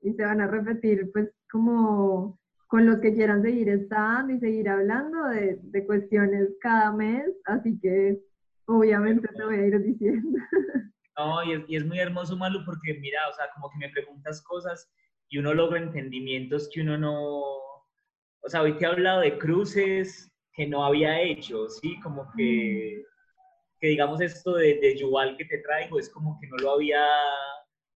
y 0.00 0.12
se 0.14 0.24
van 0.24 0.40
a 0.40 0.48
repetir 0.48 1.12
pues 1.12 1.30
como 1.48 2.40
con 2.74 2.86
los 2.86 2.98
que 2.98 3.14
quieran 3.14 3.40
seguir 3.40 3.68
estando 3.68 4.32
y 4.32 4.40
seguir 4.40 4.68
hablando 4.68 5.28
de, 5.28 5.60
de 5.62 5.86
cuestiones 5.86 6.48
cada 6.60 6.90
mes, 6.90 7.24
así 7.44 7.78
que 7.80 8.18
obviamente 8.66 9.28
te 9.28 9.44
voy 9.44 9.54
a 9.54 9.66
ir 9.68 9.80
diciendo. 9.80 10.38
No, 11.16 11.44
y 11.44 11.52
es, 11.52 11.62
y 11.68 11.76
es 11.76 11.86
muy 11.86 12.00
hermoso, 12.00 12.36
Malu, 12.36 12.64
porque 12.64 12.94
mira, 12.94 13.28
o 13.28 13.32
sea, 13.34 13.46
como 13.54 13.70
que 13.70 13.78
me 13.78 13.90
preguntas 13.90 14.42
cosas 14.42 14.92
y 15.28 15.38
uno 15.38 15.54
logra 15.54 15.78
entendimientos 15.78 16.68
que 16.74 16.80
uno 16.80 16.98
no, 16.98 17.14
o 17.14 18.48
sea, 18.48 18.62
hoy 18.62 18.76
te 18.76 18.84
he 18.84 18.88
hablado 18.88 19.20
de 19.20 19.38
cruces, 19.38 20.28
que 20.54 20.66
no 20.66 20.84
había 20.84 21.22
hecho, 21.22 21.68
¿sí? 21.68 22.00
Como 22.00 22.28
que, 22.36 23.04
mm. 23.04 23.78
que 23.78 23.86
digamos 23.86 24.20
esto 24.20 24.54
de, 24.54 24.80
de 24.80 24.98
Yuval 24.98 25.36
que 25.36 25.44
te 25.44 25.58
traigo 25.58 26.00
es 26.00 26.10
como 26.10 26.36
que 26.40 26.48
no 26.48 26.56
lo 26.56 26.72
había 26.72 27.06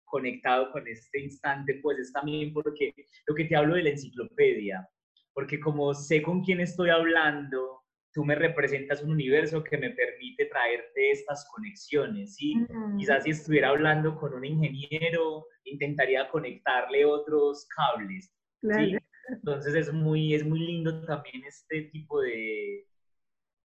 conectado 0.07 0.73
con 0.73 0.87
este 0.89 1.21
instante, 1.21 1.79
pues 1.83 1.99
es 1.99 2.13
también 2.13 2.53
porque 2.53 2.95
lo 3.27 3.35
que 3.35 3.45
te 3.45 3.57
hablo 3.57 3.75
de 3.75 3.83
la 3.83 3.91
enciclopedia, 3.91 4.89
porque 5.35 5.61
como 5.61 5.93
sé 5.93 6.23
con 6.23 6.43
quién 6.43 6.61
estoy 6.61 6.91
hablando, 6.91 7.83
tú 8.17 8.25
me 8.25 8.35
representas 8.35 9.03
un 9.03 9.11
universo 9.11 9.63
que 9.63 9.77
me 9.77 9.91
permite 9.91 10.47
traerte 10.47 11.11
estas 11.11 11.47
conexiones, 11.55 12.37
¿sí? 12.37 12.57
Mm. 12.57 12.97
Quizás 12.97 13.25
si 13.25 13.31
estuviera 13.31 13.69
hablando 13.69 14.17
con 14.17 14.33
un 14.33 14.45
ingeniero, 14.45 15.47
intentaría 15.65 16.27
conectarle 16.31 17.05
otros 17.05 17.69
cables, 17.77 18.33
¿sí? 18.63 18.97
Entonces 19.29 19.75
es 19.75 19.93
muy, 19.93 20.35
es 20.35 20.47
muy 20.47 20.61
lindo 20.61 21.05
también 21.05 21.45
este 21.45 21.83
tipo 21.93 22.23
de, 22.23 22.87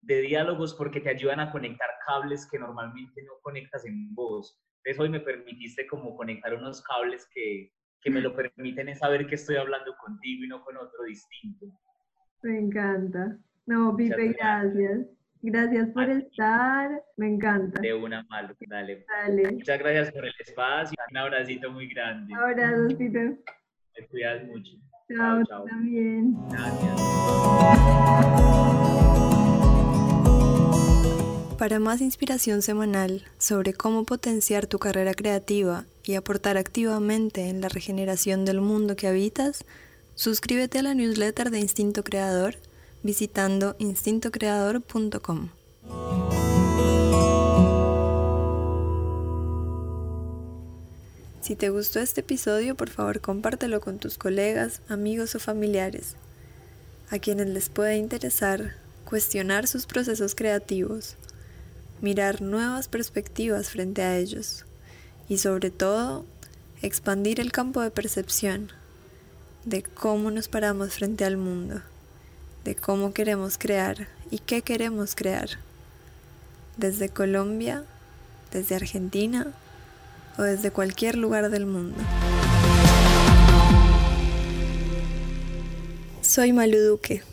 de 0.02 0.22
diálogos 0.22 0.74
porque 0.76 1.02
te 1.02 1.10
ayudan 1.10 1.42
a 1.42 1.52
conectar 1.52 1.90
cables 2.08 2.48
que 2.50 2.58
normalmente 2.58 3.22
no 3.24 3.34
conectas 3.42 3.86
en 3.86 4.16
voz. 4.16 4.58
Entonces 4.88 5.04
hoy 5.04 5.10
me 5.10 5.20
permitiste 5.20 5.86
como 5.86 6.16
conectar 6.16 6.54
unos 6.54 6.82
cables 6.82 7.28
que, 7.34 7.74
que 8.02 8.10
me 8.10 8.22
lo 8.22 8.34
permiten 8.34 8.96
saber 8.96 9.28
que 9.28 9.36
estoy 9.36 9.58
hablando 9.58 9.94
contigo 9.98 10.46
y 10.46 10.48
no 10.48 10.64
con 10.64 10.78
otro 10.78 11.04
distinto. 11.04 11.66
Me 12.42 12.58
encanta. 12.58 13.38
No, 13.66 13.94
Pipe, 13.98 14.30
gracias. 14.30 15.08
Gracias 15.42 15.90
por 15.90 16.10
estar, 16.10 17.04
me 17.18 17.28
encanta. 17.28 17.82
De 17.82 17.94
una 17.94 18.24
mal, 18.30 18.56
dale. 18.66 19.06
Muchas 19.52 19.80
gracias 19.80 20.14
por 20.14 20.26
el 20.26 20.34
espacio. 20.40 20.96
Un 21.12 21.18
abracito 21.18 21.70
muy 21.70 21.90
grande. 21.90 22.34
Abrazos, 22.34 22.94
Pipe. 22.94 23.38
Te 23.94 24.08
cuidas 24.08 24.46
mucho. 24.46 24.72
Chao, 25.14 25.44
chao. 25.44 25.66
también. 25.66 26.34
Gracias. 26.50 26.96
Para 31.58 31.80
más 31.80 32.02
inspiración 32.02 32.62
semanal 32.62 33.26
sobre 33.40 33.74
cómo 33.74 34.04
potenciar 34.04 34.68
tu 34.68 34.78
carrera 34.78 35.16
creativa 35.16 35.86
y 36.04 36.14
aportar 36.14 36.56
activamente 36.56 37.50
en 37.50 37.62
la 37.62 37.68
regeneración 37.68 38.46
del 38.46 38.62
mundo 38.62 38.96
que 38.96 39.08
habitas, 39.08 39.66
suscríbete 40.14 40.78
a 40.78 40.84
la 40.84 40.94
newsletter 40.94 41.50
de 41.50 41.60
Instinto 41.60 42.04
Creador 42.04 42.58
visitando 43.02 43.76
instintocreador.com. 43.80 45.50
Si 51.42 51.56
te 51.56 51.70
gustó 51.70 52.00
este 52.00 52.22
episodio, 52.22 52.76
por 52.76 52.90
favor 52.90 53.20
compártelo 53.20 53.82
con 53.82 53.98
tus 53.98 54.20
colegas, 54.20 54.82
amigos 54.90 55.34
o 55.34 55.40
familiares, 55.40 56.18
a 57.10 57.18
quienes 57.18 57.48
les 57.48 57.70
pueda 57.70 57.96
interesar 57.96 58.76
cuestionar 59.06 59.68
sus 59.68 59.86
procesos 59.86 60.36
creativos, 60.36 61.16
mirar 62.02 62.42
nuevas 62.42 62.88
perspectivas 62.88 63.70
frente 63.70 64.02
a 64.02 64.18
ellos 64.18 64.66
y 65.30 65.40
sobre 65.40 65.72
todo 65.72 66.26
expandir 66.82 67.40
el 67.40 67.52
campo 67.52 67.82
de 67.82 67.92
percepción 67.92 68.72
de 69.66 69.84
cómo 69.84 70.32
nos 70.32 70.48
paramos 70.48 70.94
frente 70.94 71.26
al 71.26 71.38
mundo, 71.38 71.82
de 72.64 72.76
cómo 72.76 73.14
queremos 73.14 73.58
crear 73.58 74.08
y 74.32 74.40
qué 74.40 74.62
queremos 74.62 75.16
crear. 75.16 75.50
Desde 76.78 77.10
Colombia, 77.10 77.84
desde 78.52 78.76
Argentina, 78.76 79.54
o 80.38 80.44
desde 80.44 80.72
cualquier 80.72 81.18
lugar 81.18 81.50
del 81.50 81.66
mundo. 81.66 81.98
Soy 86.22 86.54
Malu 86.54 86.80
Duque. 86.80 87.24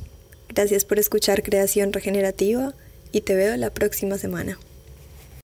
Gracias 0.49 0.85
por 0.85 0.99
escuchar 0.99 1.43
Creación 1.43 1.93
Regenerativa 1.93 2.75
y 3.15 3.21
te 3.21 3.37
veo 3.37 3.57
la 3.57 3.71
próxima 3.71 4.19
semana. 4.19 4.59